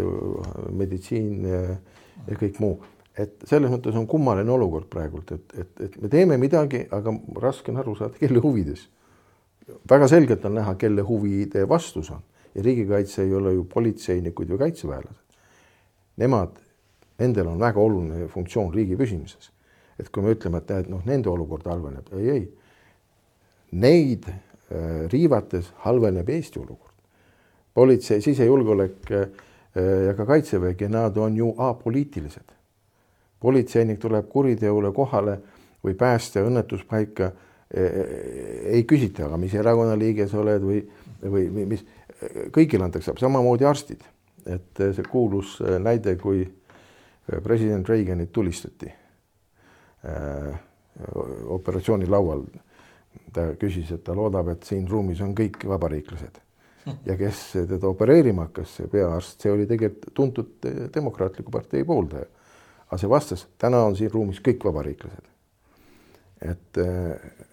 meditsiin 0.73 1.43
ja 1.45 2.37
kõik 2.39 2.57
muu, 2.63 2.79
et 3.13 3.43
selles 3.45 3.69
mõttes 3.69 3.93
on 3.99 4.07
kummaline 4.09 4.49
olukord 4.51 4.87
praegult, 4.89 5.35
et, 5.35 5.53
et, 5.59 5.83
et 5.85 5.99
me 6.01 6.09
teeme 6.09 6.39
midagi, 6.41 6.81
aga 6.89 7.13
raske 7.43 7.69
on 7.69 7.77
aru 7.83 7.93
saada, 7.99 8.17
kelle 8.17 8.41
huvides. 8.41 8.87
väga 9.89 10.07
selgelt 10.07 10.45
on 10.45 10.57
näha, 10.57 10.73
kelle 10.81 11.05
huvide 11.05 11.67
vastus 11.69 12.09
on 12.11 12.23
ja 12.55 12.63
riigikaitse 12.63 13.23
ei 13.23 13.33
ole 13.33 13.53
ju 13.53 13.63
politseinikud 13.69 14.49
või 14.49 14.63
kaitseväelased. 14.65 15.39
Nemad 16.17 16.57
nendel 17.19 17.47
on 17.47 17.59
väga 17.59 17.81
oluline 17.81 18.27
funktsioon 18.31 18.73
riigi 18.73 18.97
püsimises. 18.99 19.51
et 19.99 20.09
kui 20.11 20.23
me 20.23 20.33
ütleme, 20.35 20.59
et 20.59 20.71
näed, 20.73 20.87
noh, 20.91 21.03
nende 21.07 21.29
olukord 21.31 21.67
halveneb, 21.71 22.09
ei, 22.19 22.29
ei. 22.33 22.41
Neid 23.79 24.25
äh, 24.27 25.05
riivates 25.11 25.69
halveneb 25.85 26.29
Eesti 26.29 26.59
olukord. 26.59 26.91
politsei, 27.73 28.21
sisejulgeolek 28.21 29.11
äh, 29.11 29.29
ja 30.07 30.13
ka 30.15 30.25
kaitsevägi, 30.25 30.89
nad 30.91 31.17
on 31.17 31.37
ju 31.37 31.53
apoliitilised. 31.57 32.51
politseinik 33.39 33.99
tuleb 33.99 34.27
kuriteole 34.29 34.91
kohale 34.91 35.39
või 35.83 35.93
päästja 35.93 36.43
õnnetuspaika 36.43 37.25
äh,, 37.25 38.01
ei 38.75 38.83
küsita, 38.83 39.25
aga 39.25 39.37
mis 39.37 39.53
erakonna 39.53 39.95
liige 39.95 40.27
sa 40.27 40.39
oled 40.39 40.61
või, 40.61 40.83
või 41.23 41.65
mis, 41.71 41.85
kõigile 42.51 42.83
antakse, 42.83 43.15
samamoodi 43.19 43.65
arstid. 43.65 44.03
et 44.45 44.77
see 44.77 45.07
kuulus 45.09 45.61
äh, 45.61 45.79
näide, 45.79 46.17
kui 46.19 46.43
Äh, 46.43 46.64
president 47.43 47.89
Reaganit 47.89 48.31
tulistati 48.31 48.91
äh, 50.05 50.59
operatsiooni 51.45 52.07
laual. 52.07 52.45
ta 53.33 53.53
küsis, 53.59 53.91
et 53.91 54.03
ta 54.03 54.13
loodab, 54.15 54.49
et 54.51 54.63
siin 54.63 54.87
ruumis 54.87 55.21
on 55.23 55.31
kõik 55.35 55.63
vabariiklased 55.67 56.41
ja 57.05 57.17
kes 57.17 57.41
teda 57.67 57.87
opereerima 57.87 58.47
hakkas, 58.47 58.75
see 58.79 58.89
peaarst, 58.91 59.41
see 59.41 59.51
oli 59.51 59.65
tegelikult 59.69 60.13
tuntud 60.13 60.67
Demokraatliku 60.95 61.51
partei 61.51 61.83
pooldaja. 61.83 62.25
aga 62.85 62.97
see 63.01 63.09
vastas, 63.09 63.47
täna 63.57 63.81
on 63.87 63.95
siin 63.97 64.11
ruumis 64.13 64.41
kõik 64.45 64.65
vabariiklased. 64.67 65.25
et, 66.41 66.77
äh, 66.77 67.45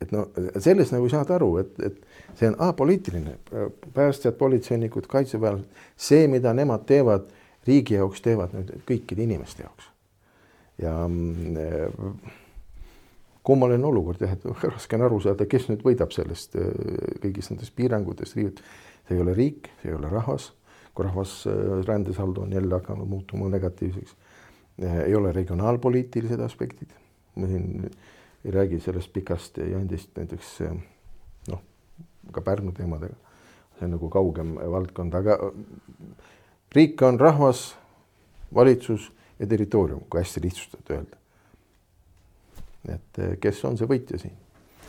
et 0.00 0.12
no 0.12 0.26
sellest 0.58 0.92
nagu 0.92 1.06
ei 1.06 1.10
saada 1.10 1.34
aru, 1.34 1.56
et, 1.58 1.78
et 1.80 2.00
see 2.34 2.48
on 2.48 2.56
apoliitiline, 2.58 3.38
päästjad, 3.94 4.34
politseinikud, 4.34 5.06
kaitseväelased, 5.06 5.86
see, 5.96 6.26
mida 6.28 6.52
nemad 6.52 6.84
teevad 6.86 7.30
riigi 7.66 7.94
jaoks 7.94 8.22
teevad 8.24 8.54
nüüd 8.56 8.72
kõikide 8.88 9.26
inimeste 9.26 9.62
jaoks. 9.66 9.90
ja 10.82 10.94
mm, 11.06 12.16
kummaline 13.42 13.86
olukord 13.86 14.22
jah, 14.22 14.34
et 14.36 14.46
raske 14.72 14.98
on 14.98 15.06
aru 15.06 15.20
saada, 15.22 15.46
kes 15.50 15.68
nüüd 15.70 15.84
võidab 15.86 16.14
sellest 16.14 16.56
äh, 16.58 16.70
kõigist 17.22 17.52
nendest 17.52 17.74
piirangutest, 17.78 18.38
see 18.38 19.16
ei 19.16 19.22
ole 19.22 19.34
riik, 19.36 19.70
see 19.82 19.90
ei 19.90 19.98
ole 19.98 20.10
rahvas, 20.12 20.52
kui 20.94 21.06
rahvas 21.06 21.42
äh, 21.50 21.80
rändesaldo 21.86 22.46
on 22.46 22.54
jälle 22.54 22.78
hakanud 22.78 23.10
muutuma 23.10 23.50
negatiivseks. 23.52 24.14
Äh, 24.82 25.02
ei 25.08 25.18
ole 25.18 25.32
regionaalpoliitilised 25.34 26.40
aspektid, 26.40 26.94
ma 27.36 27.50
siin 27.50 27.90
ei 28.42 28.54
räägi 28.54 28.80
sellest 28.82 29.12
pikast 29.14 29.58
jandist 29.62 30.16
näiteks 30.18 30.54
noh, 31.50 31.60
ka 32.34 32.42
Pärnu 32.42 32.72
teemadega, 32.74 33.14
see 33.78 33.86
on 33.86 33.94
nagu 33.96 34.08
kaugem 34.10 34.56
valdkond, 34.58 35.14
aga 35.14 35.38
riik 36.74 37.02
on 37.02 37.20
rahvas, 37.20 37.74
valitsus 38.54 39.10
ja 39.38 39.46
territoorium, 39.46 40.04
kui 40.10 40.20
hästi 40.20 40.42
lihtsustatult 40.42 40.90
öelda. 40.90 41.16
et 42.88 43.18
eh, 43.18 43.36
kes 43.40 43.64
on 43.64 43.76
see 43.78 43.86
võitja 43.86 44.18
siin? 44.18 44.34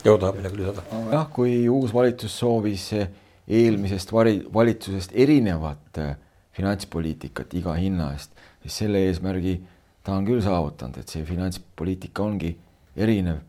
Joo 0.03 0.17
tahab 0.17 0.39
midagi 0.41 0.57
lisada. 0.61 0.83
jah, 1.11 1.27
kui 1.31 1.67
uus 1.69 1.93
valitsus 1.93 2.37
soovis 2.39 2.87
eh, 2.97 3.09
eelmisest 3.47 4.11
vari-, 4.11 4.43
valitsusest 4.53 5.13
erinevat 5.13 6.01
eh, 6.01 6.15
finantspoliitikat 6.57 7.53
iga 7.59 7.75
hinna 7.77 8.11
eest, 8.13 8.33
siis 8.61 8.77
selle 8.83 9.05
eesmärgi 9.07 9.59
ta 10.03 10.17
on 10.17 10.27
küll 10.27 10.41
saavutanud, 10.43 10.99
et 10.99 11.09
see 11.09 11.25
finantspoliitika 11.25 12.23
ongi 12.23 12.55
erinev. 12.95 13.41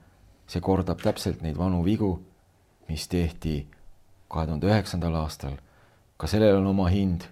see 0.47 0.61
kordab 0.61 1.01
täpselt 1.01 1.41
neid 1.43 1.57
vanu 1.57 1.81
vigu, 1.85 2.19
mis 2.89 3.07
tehti 3.09 3.67
kahe 4.29 4.47
tuhande 4.47 4.69
üheksandal 4.69 5.15
aastal. 5.23 5.57
ka 6.17 6.27
sellel 6.27 6.61
on 6.61 6.67
oma 6.67 6.89
hind 6.89 7.25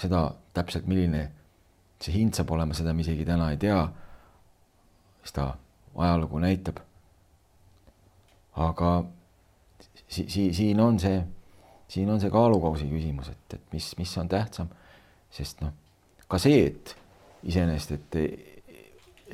seda 0.00 0.22
täpselt, 0.56 0.86
milline 0.90 1.26
see 2.00 2.14
hind 2.16 2.36
saab 2.36 2.52
olema, 2.56 2.76
seda 2.76 2.94
me 2.96 3.04
isegi 3.04 3.26
täna 3.28 3.50
ei 3.52 3.58
tea. 3.60 3.80
seda 5.24 5.50
ajalugu 5.96 6.40
näitab. 6.40 6.80
aga 8.56 9.04
si-, 10.08 10.28
si-, 10.28 10.52
siin 10.54 10.80
on 10.80 10.98
see, 11.00 11.20
siin 11.88 12.10
on 12.10 12.20
see 12.20 12.30
kaalukausi 12.30 12.88
küsimus, 12.90 13.28
et, 13.28 13.54
et 13.54 13.72
mis, 13.72 13.92
mis 13.98 14.16
on 14.18 14.28
tähtsam, 14.28 14.68
sest 15.30 15.60
noh, 15.64 15.72
ka 16.28 16.38
see, 16.38 16.66
et 16.66 16.94
iseenesest, 17.46 17.92
et, 17.96 18.18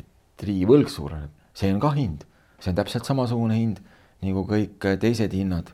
et 0.03 0.47
riigivõlg 0.47 0.91
suureneb, 0.93 1.33
see 1.57 1.73
on 1.73 1.81
ka 1.83 1.93
hind, 1.97 2.27
see 2.61 2.73
on 2.73 2.79
täpselt 2.79 3.09
samasugune 3.09 3.57
hind 3.59 3.83
nagu 4.25 4.43
kõik 4.49 4.83
teised 5.01 5.35
hinnad, 5.37 5.71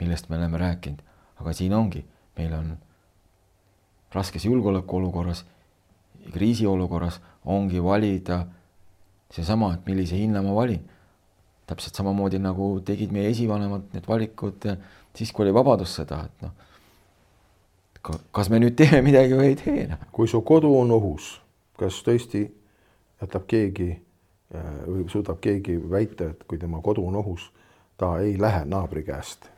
millest 0.00 0.28
me 0.28 0.38
oleme 0.38 0.60
rääkinud, 0.60 1.02
aga 1.40 1.54
siin 1.56 1.74
ongi, 1.74 2.04
meil 2.38 2.54
on 2.54 2.76
raskes 4.14 4.44
julgeolekuolukorras, 4.44 5.44
kriisiolukorras 6.32 7.20
ongi 7.44 7.82
valida 7.82 8.46
seesama, 9.32 9.74
et 9.74 9.86
millise 9.86 10.16
hinna 10.16 10.42
ma 10.42 10.54
valin. 10.54 10.80
täpselt 11.68 11.94
samamoodi 11.94 12.38
nagu 12.40 12.80
tegid 12.80 13.10
meie 13.12 13.28
esivanemad 13.28 13.90
need 13.92 14.06
valikud 14.08 14.64
siis, 15.12 15.32
kui 15.32 15.44
oli 15.44 15.52
vabadussõda, 15.52 16.22
et 16.24 16.46
noh, 16.46 16.54
kas 18.32 18.48
me 18.48 18.60
nüüd 18.62 18.72
teeme 18.78 19.02
midagi 19.04 19.36
või 19.36 19.50
ei 19.52 19.58
tee 19.58 19.84
noh. 19.90 20.06
kui 20.12 20.30
su 20.30 20.40
kodu 20.48 20.70
on 20.78 20.94
ohus, 20.96 21.34
kas 21.76 22.00
tõesti 22.06 22.46
jätab 23.20 23.44
keegi 23.50 23.90
äh, 23.92 24.72
või 24.86 25.04
suudab 25.12 25.42
keegi 25.44 25.76
väita, 25.90 26.30
et 26.32 26.48
kui 26.48 26.58
tema 26.58 26.80
kodu 26.80 27.04
on 27.04 27.20
ohus, 27.20 27.50
ta 28.00 28.14
ei 28.24 28.38
lähe 28.40 28.64
naabri 28.64 29.04
käest 29.04 29.50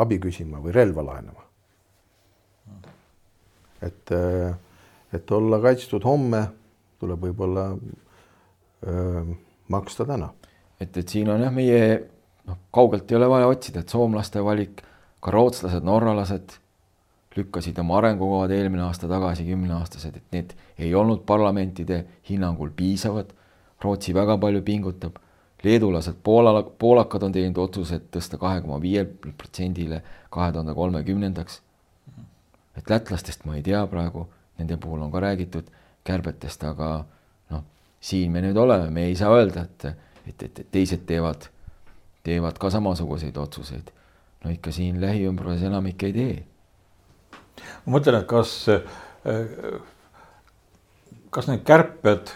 abi 0.00 0.20
küsima 0.22 0.62
või 0.62 0.72
relva 0.72 1.04
laenama 1.04 1.50
et, 3.82 4.12
äh, 4.12 4.54
et 5.12 5.30
olla 5.30 5.60
kaitstud 5.62 6.04
homme, 6.04 6.44
tuleb 7.00 7.26
võib-olla 7.28 7.66
äh, 7.74 9.34
maksta 9.68 10.06
täna. 10.08 10.30
et, 10.80 10.96
et 10.96 11.08
siin 11.08 11.28
on 11.30 11.40
jah, 11.40 11.52
meie 11.52 11.84
noh, 12.48 12.58
kaugelt 12.72 13.10
ei 13.10 13.18
ole 13.18 13.28
vaja 13.30 13.48
otsida, 13.50 13.84
et 13.84 13.92
soomlaste 13.92 14.42
valik, 14.44 14.82
ka 15.20 15.32
rootslased, 15.34 15.84
norralased 15.84 16.56
lükkasid 17.36 17.78
oma 17.78 17.98
arengukavad 18.00 18.50
eelmine 18.54 18.82
aasta 18.86 19.08
tagasi, 19.08 19.44
kümneaastased, 19.46 20.16
et 20.16 20.34
need 20.34 20.54
ei 20.78 20.94
olnud 20.94 21.22
parlamentide 21.26 22.04
hinnangul 22.28 22.72
piisavad. 22.76 23.30
Rootsi 23.80 24.12
väga 24.12 24.36
palju 24.40 24.62
pingutab, 24.64 25.16
leedulased, 25.64 26.18
Poola, 26.24 26.62
poolakad 26.62 27.22
on 27.24 27.32
teinud 27.32 27.58
otsuse 27.62 28.00
tõsta 28.12 28.40
kahe 28.40 28.60
koma 28.64 28.80
viiel 28.82 29.06
protsendile 29.08 30.02
kahe 30.32 30.52
tuhande 30.52 30.74
kolmekümnendaks 30.76 31.60
et 32.76 32.90
lätlastest 32.90 33.44
ma 33.44 33.56
ei 33.58 33.62
tea 33.66 33.80
praegu, 33.90 34.26
nende 34.58 34.76
puhul 34.80 35.02
on 35.02 35.12
ka 35.12 35.22
räägitud 35.22 35.70
kärbetest, 36.06 36.64
aga 36.64 36.90
noh, 37.50 37.64
siin 38.00 38.32
me 38.32 38.42
nüüd 38.44 38.58
oleme, 38.60 38.90
me 38.94 39.06
ei 39.08 39.16
saa 39.18 39.32
öelda, 39.36 39.64
et, 39.66 39.84
et, 40.26 40.42
et, 40.42 40.62
et 40.64 40.70
teised 40.72 41.04
teevad, 41.08 41.48
teevad 42.26 42.60
ka 42.60 42.70
samasuguseid 42.70 43.36
otsuseid. 43.36 43.90
no 44.44 44.50
ikka 44.50 44.72
siin 44.72 45.00
lähiümbruses 45.00 45.66
enamik 45.68 46.02
ei 46.08 46.12
tee. 46.12 46.44
ma 47.84 47.98
mõtlen, 47.98 48.22
et 48.22 48.28
kas, 48.28 48.54
kas 51.30 51.50
need 51.50 51.64
kärped 51.68 52.32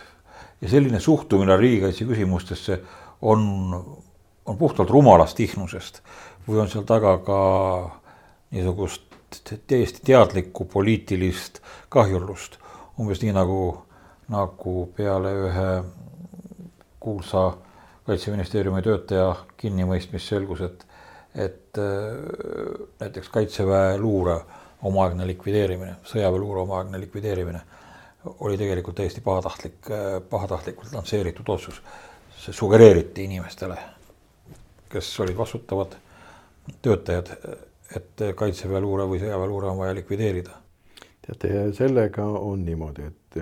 ja 0.60 0.68
selline 0.68 1.00
suhtumine 1.00 1.56
riigikaitse 1.56 2.04
küsimustesse 2.04 2.80
on, 3.22 3.46
on 4.44 4.58
puhtalt 4.60 4.90
rumalast 4.90 5.40
ihnusest 5.40 6.02
või 6.48 6.60
on 6.60 6.68
seal 6.68 6.84
taga 6.88 7.16
ka 7.24 7.40
niisugust 8.52 9.13
täiesti 9.66 10.00
teadlikku 10.04 10.64
poliitilist 10.64 11.60
kahjurlust. 11.88 12.58
umbes 13.00 13.22
nii 13.22 13.32
nagu 13.32 13.84
nagu 14.28 14.74
peale 14.96 15.32
ühe 15.48 15.68
kuulsa 17.00 17.52
kaitseministeeriumi 18.06 18.82
töötaja 18.82 19.34
kinnimõistmist 19.60 20.28
selgus, 20.28 20.60
et, 20.64 20.86
et 21.34 21.80
äh, 21.80 22.86
näiteks 23.00 23.28
kaitseväe 23.32 23.98
luure 23.98 24.38
omaaegne 24.84 25.26
likvideerimine, 25.26 25.96
sõjaväeluure 26.08 26.64
omaaegne 26.64 27.00
likvideerimine 27.00 27.60
oli 28.40 28.56
tegelikult 28.56 28.96
täiesti 28.96 29.20
pahatahtlik, 29.24 29.90
äh, 29.90 30.18
pahatahtlikult 30.30 30.92
lansseeritud 30.92 31.48
otsus. 31.48 31.82
see 32.44 32.52
sugereeriti 32.52 33.24
inimestele, 33.24 33.76
kes 34.92 35.06
olid 35.20 35.36
vastutavad 35.36 35.94
töötajad, 36.82 37.30
et 37.96 38.24
kaitseväeluure 38.36 39.06
või 39.10 39.20
sõjaväeluure 39.22 39.70
on 39.70 39.78
vaja 39.78 39.94
likvideerida. 39.94 40.60
teate, 41.26 41.72
sellega 41.72 42.24
on 42.24 42.64
niimoodi, 42.64 43.02
et 43.02 43.38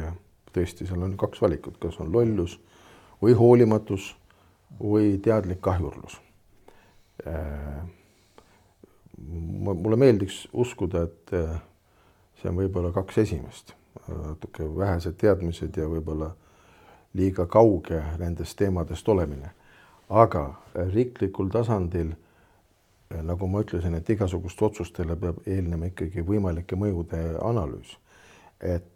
tõesti, 0.52 0.86
seal 0.86 1.02
on 1.02 1.16
kaks 1.16 1.40
valikut, 1.42 1.78
kas 1.82 1.98
on 2.00 2.12
lollus 2.12 2.58
või 3.22 3.34
hoolimatus 3.38 4.12
või 4.80 5.18
teadlik 5.22 5.60
kahjurlus. 5.60 6.20
Äh, 7.26 7.82
mulle 9.28 9.96
meeldiks 9.96 10.48
uskuda, 10.52 11.02
et 11.02 11.34
äh, 11.38 11.60
see 12.40 12.50
on 12.50 12.58
võib-olla 12.58 12.92
kaks 12.92 13.18
esimest, 13.22 13.74
natuke 14.08 14.66
vähesed 14.76 15.18
teadmised 15.20 15.76
ja 15.78 15.86
võib-olla 15.88 16.32
liiga 17.14 17.46
kauge 17.46 18.00
nendest 18.18 18.56
teemadest 18.58 19.08
olemine. 19.08 19.50
aga 20.08 20.54
riiklikul 20.92 21.48
tasandil 21.48 22.10
nagu 23.22 23.46
ma 23.48 23.60
ütlesin, 23.60 23.94
et 23.98 24.10
igasuguste 24.10 24.64
otsustele 24.64 25.16
peab 25.20 25.42
eelnema 25.46 25.90
ikkagi 25.90 26.24
võimalike 26.26 26.78
mõjude 26.78 27.22
analüüs. 27.42 27.98
et 28.62 28.92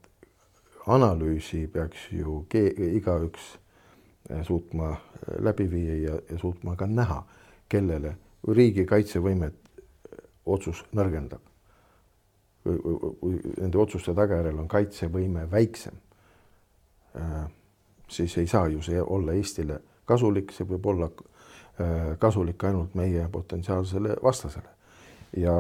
analüüsi 0.87 1.67
peaks 1.73 2.09
ju 2.13 2.45
igaüks 2.53 3.59
eh, 4.31 4.45
suutma 4.47 4.93
eh, 4.93 5.41
läbi 5.43 5.71
viia 5.71 5.97
ja, 5.97 6.21
ja 6.31 6.39
suutma 6.39 6.77
ka 6.77 6.87
näha, 6.87 7.25
kellele 7.69 8.17
riigi 8.49 8.87
kaitsevõimet 8.87 9.55
eh, 9.55 10.25
otsus 10.47 10.85
nõrgendab. 10.95 11.43
Nende 12.67 13.79
otsuste 13.79 14.15
tagajärjel 14.15 14.59
on 14.59 14.69
kaitsevõime 14.69 15.45
väiksem. 15.51 15.95
siis 18.09 18.37
ei 18.39 18.47
saa 18.47 18.69
ju 18.69 18.83
see 18.83 19.03
olla 19.03 19.33
Eestile 19.33 19.79
kasulik, 20.05 20.51
see 20.53 20.67
võib 20.67 20.87
olla 20.87 21.09
kasulik 22.19 22.65
ainult 22.65 22.95
meie 22.97 23.27
potentsiaalsele 23.33 24.17
vastasele. 24.23 24.69
ja 25.37 25.53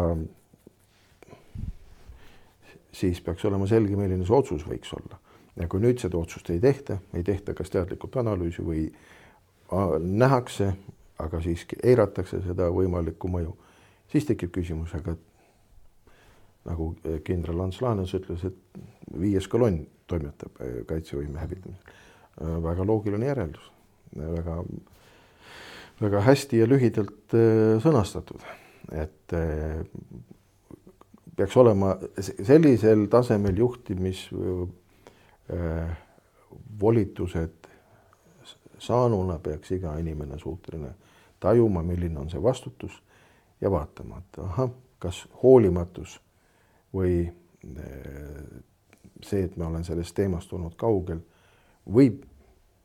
siis 2.92 3.20
peaks 3.20 3.44
olema 3.44 3.66
selge, 3.66 3.96
milline 3.96 4.24
see 4.24 4.36
otsus 4.36 4.64
võiks 4.64 4.94
olla. 4.96 5.18
ja 5.56 5.68
kui 5.68 5.80
nüüd 5.80 6.00
seda 6.00 6.18
otsust 6.18 6.50
ei 6.50 6.60
tehta, 6.60 6.98
ei 7.14 7.24
tehta 7.24 7.54
kas 7.54 7.70
teadlikult 7.70 8.16
analüüsi 8.16 8.64
või 8.64 8.86
nähakse, 10.00 10.72
aga 11.18 11.40
siiski 11.42 11.76
eiratakse 11.82 12.40
seda 12.44 12.68
võimalikku 12.72 13.28
mõju, 13.28 13.54
siis 14.12 14.28
tekib 14.28 14.52
küsimus, 14.54 14.94
aga 14.94 15.16
nagu 16.66 16.90
kindral 17.24 17.62
Ants 17.64 17.80
Laanes 17.82 18.14
ütles, 18.18 18.44
et 18.46 18.82
viies 19.20 19.46
kolonn 19.48 19.84
toimetab 20.10 20.60
äh, 20.60 20.82
kaitsevõime 20.88 21.40
hävitamisel. 21.40 21.94
Äh, 22.42 22.56
väga 22.62 22.86
loogiline 22.86 23.30
järeldus, 23.30 23.70
väga 24.16 24.60
väga 26.00 26.20
hästi 26.20 26.58
ja 26.60 26.68
lühidalt 26.68 27.34
äh, 27.34 27.76
sõnastatud, 27.82 28.42
et 28.92 29.32
äh, 29.36 29.80
peaks 31.36 31.56
olema 31.56 31.94
sellisel 32.20 33.06
tasemel 33.12 33.56
juhtimis 33.58 34.26
äh, 34.32 35.96
saanuna 38.78 39.38
peaks 39.38 39.72
iga 39.72 39.96
inimene 39.98 40.38
suuteline 40.38 40.92
tajuma, 41.40 41.82
milline 41.82 42.18
on 42.20 42.30
see 42.30 42.42
vastutus 42.42 42.92
ja 43.60 43.70
vaatama, 43.72 44.20
et 44.20 44.38
ahah, 44.42 44.70
kas 45.00 45.24
hoolimatus 45.42 46.18
või 46.94 47.26
see, 49.22 49.42
et 49.44 49.56
ma 49.56 49.68
olen 49.68 49.84
sellest 49.84 50.14
teemast 50.16 50.52
olnud 50.52 50.76
kaugel, 50.80 51.20
võib 51.88 52.24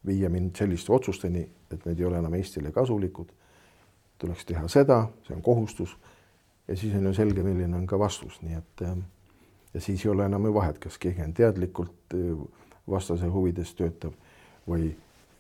viia 0.06 0.30
mind 0.30 0.56
selliste 0.58 0.94
otsusteni, 0.94 1.44
et 1.72 1.86
need 1.86 2.00
ei 2.00 2.06
ole 2.06 2.18
enam 2.18 2.34
Eestile 2.34 2.72
kasulikud. 2.72 3.32
tuleks 4.22 4.46
teha 4.46 4.68
seda, 4.68 5.08
see 5.26 5.36
on 5.36 5.42
kohustus. 5.42 5.98
ja 6.68 6.76
siis 6.78 6.96
on 6.96 7.06
ju 7.06 7.14
selge, 7.14 7.44
milline 7.44 7.76
on 7.76 7.88
ka 7.88 8.00
vastus, 8.00 8.42
nii 8.42 8.58
et 8.58 8.82
ähm, 8.82 9.00
ja 9.74 9.82
siis 9.82 10.06
ei 10.06 10.12
ole 10.12 10.26
enam 10.26 10.46
ju 10.46 10.54
vahet, 10.54 10.80
kas 10.80 10.98
keegi 10.98 11.22
on 11.22 11.34
teadlikult 11.34 12.14
äh, 12.14 12.44
vastase 12.90 13.28
huvides 13.28 13.74
töötab 13.76 14.14
või 14.68 14.92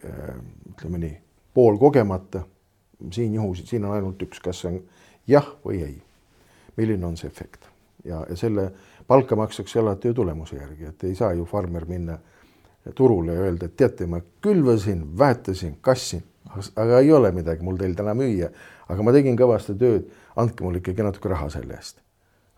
äh, 0.05 0.35
ütleme 0.73 0.97
nii, 0.97 1.17
poolkogemata. 1.53 2.43
siin 3.11 3.33
juhus, 3.33 3.63
siin 3.65 3.85
on 3.85 3.91
ainult 3.91 4.21
üks, 4.21 4.39
kas 4.39 4.61
see 4.61 4.69
on 4.69 4.81
jah 5.27 5.55
või 5.65 5.83
ei. 5.83 6.01
milline 6.77 7.05
on 7.05 7.17
see 7.17 7.27
efekt 7.27 7.71
ja, 8.05 8.25
ja 8.29 8.35
selle 8.35 8.71
palka 9.07 9.35
makstakse 9.35 9.79
alati 9.79 10.07
ju 10.07 10.13
tulemuse 10.13 10.55
järgi, 10.55 10.85
et 10.85 11.03
ei 11.03 11.15
saa 11.15 11.33
ju 11.33 11.45
farmer 11.45 11.85
minna 11.85 12.17
turule 12.95 13.35
ja 13.35 13.45
öelda, 13.45 13.69
et 13.69 13.77
teate, 13.77 14.07
ma 14.09 14.21
külvasin, 14.41 15.03
väetasin, 15.17 15.77
kassin, 15.81 16.23
aga 16.75 16.99
ei 16.99 17.11
ole 17.13 17.31
midagi 17.35 17.63
mul 17.63 17.77
teil 17.79 17.93
täna 17.95 18.15
müüa. 18.17 18.49
aga 18.91 19.03
ma 19.07 19.13
tegin 19.15 19.37
kõvasti 19.39 19.77
tööd, 19.79 20.09
andke 20.35 20.65
mulle 20.65 20.81
ikkagi 20.81 21.03
natuke 21.05 21.29
raha 21.31 21.49
selle 21.49 21.77
eest. 21.77 22.01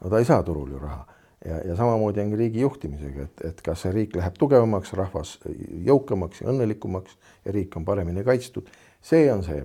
no 0.01 0.09
ta 0.09 0.19
ei 0.19 0.25
saa 0.25 0.43
turul 0.43 0.71
ju 0.71 0.79
raha 0.79 1.05
ja, 1.45 1.59
ja 1.67 1.75
samamoodi 1.75 2.21
on 2.21 2.33
riigi 2.37 2.63
juhtimisega, 2.63 3.27
et, 3.27 3.45
et 3.51 3.61
kas 3.61 3.83
see 3.85 3.91
riik 3.91 4.15
läheb 4.15 4.39
tugevamaks, 4.39 4.93
rahvas 4.97 5.37
jõukamaks 5.85 6.41
ja 6.41 6.49
õnnelikumaks 6.53 7.17
ja 7.45 7.53
riik 7.55 7.77
on 7.77 7.85
paremini 7.85 8.23
kaitstud, 8.23 8.69
see 9.03 9.27
on 9.33 9.43
see 9.43 9.61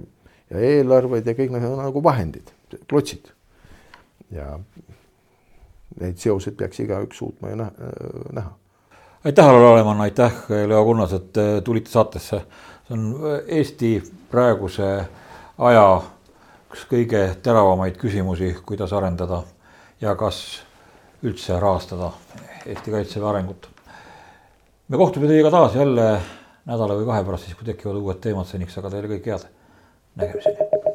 ja 0.50 0.62
eelarved 0.70 1.26
ja 1.26 1.36
kõik 1.38 1.54
need 1.54 1.66
on 1.68 1.78
nagu 1.80 2.02
vahendid, 2.04 2.50
klotsid. 2.90 3.32
ja 4.34 4.58
neid 6.00 6.18
seoseid 6.20 6.56
peaks 6.58 6.80
igaüks 6.84 7.22
suutma 7.22 7.52
ju 7.52 7.62
näha 7.62 8.50
aitäh, 9.24 9.48
Alar 9.48 9.62
Laneman, 9.62 10.00
aitäh, 10.00 10.32
Leo 10.66 10.84
Kunnas, 10.84 11.12
et 11.12 11.36
äh, 11.36 11.62
tulite 11.64 11.90
saatesse. 11.90 12.40
see 12.88 12.94
on 12.94 13.14
äh, 13.14 13.56
Eesti 13.58 14.02
praeguse 14.30 15.04
aja 15.58 16.02
üks 16.70 16.86
kõige 16.88 17.22
teravamaid 17.42 17.96
küsimusi, 18.00 18.54
kuidas 18.66 18.92
arendada 18.92 19.42
ja 20.00 20.14
kas 20.16 20.62
üldse 21.22 21.60
rahastada 21.60 22.12
Eesti 22.66 22.90
Kaitseväe 22.90 23.28
arengut. 23.28 23.68
me 24.88 24.96
kohtume 24.96 25.26
teiega 25.26 25.50
taas 25.50 25.74
jälle 25.74 26.20
nädala 26.64 26.94
või 26.94 27.06
kahe 27.06 27.24
pärast, 27.24 27.44
siis 27.44 27.56
kui 27.56 27.66
tekivad 27.66 27.96
uued 27.96 28.20
teemad, 28.20 28.46
seniks 28.46 28.78
aga 28.78 28.90
teile 28.90 29.08
kõike 29.16 29.34
head. 29.34 29.48
nägemiseni 30.16 30.87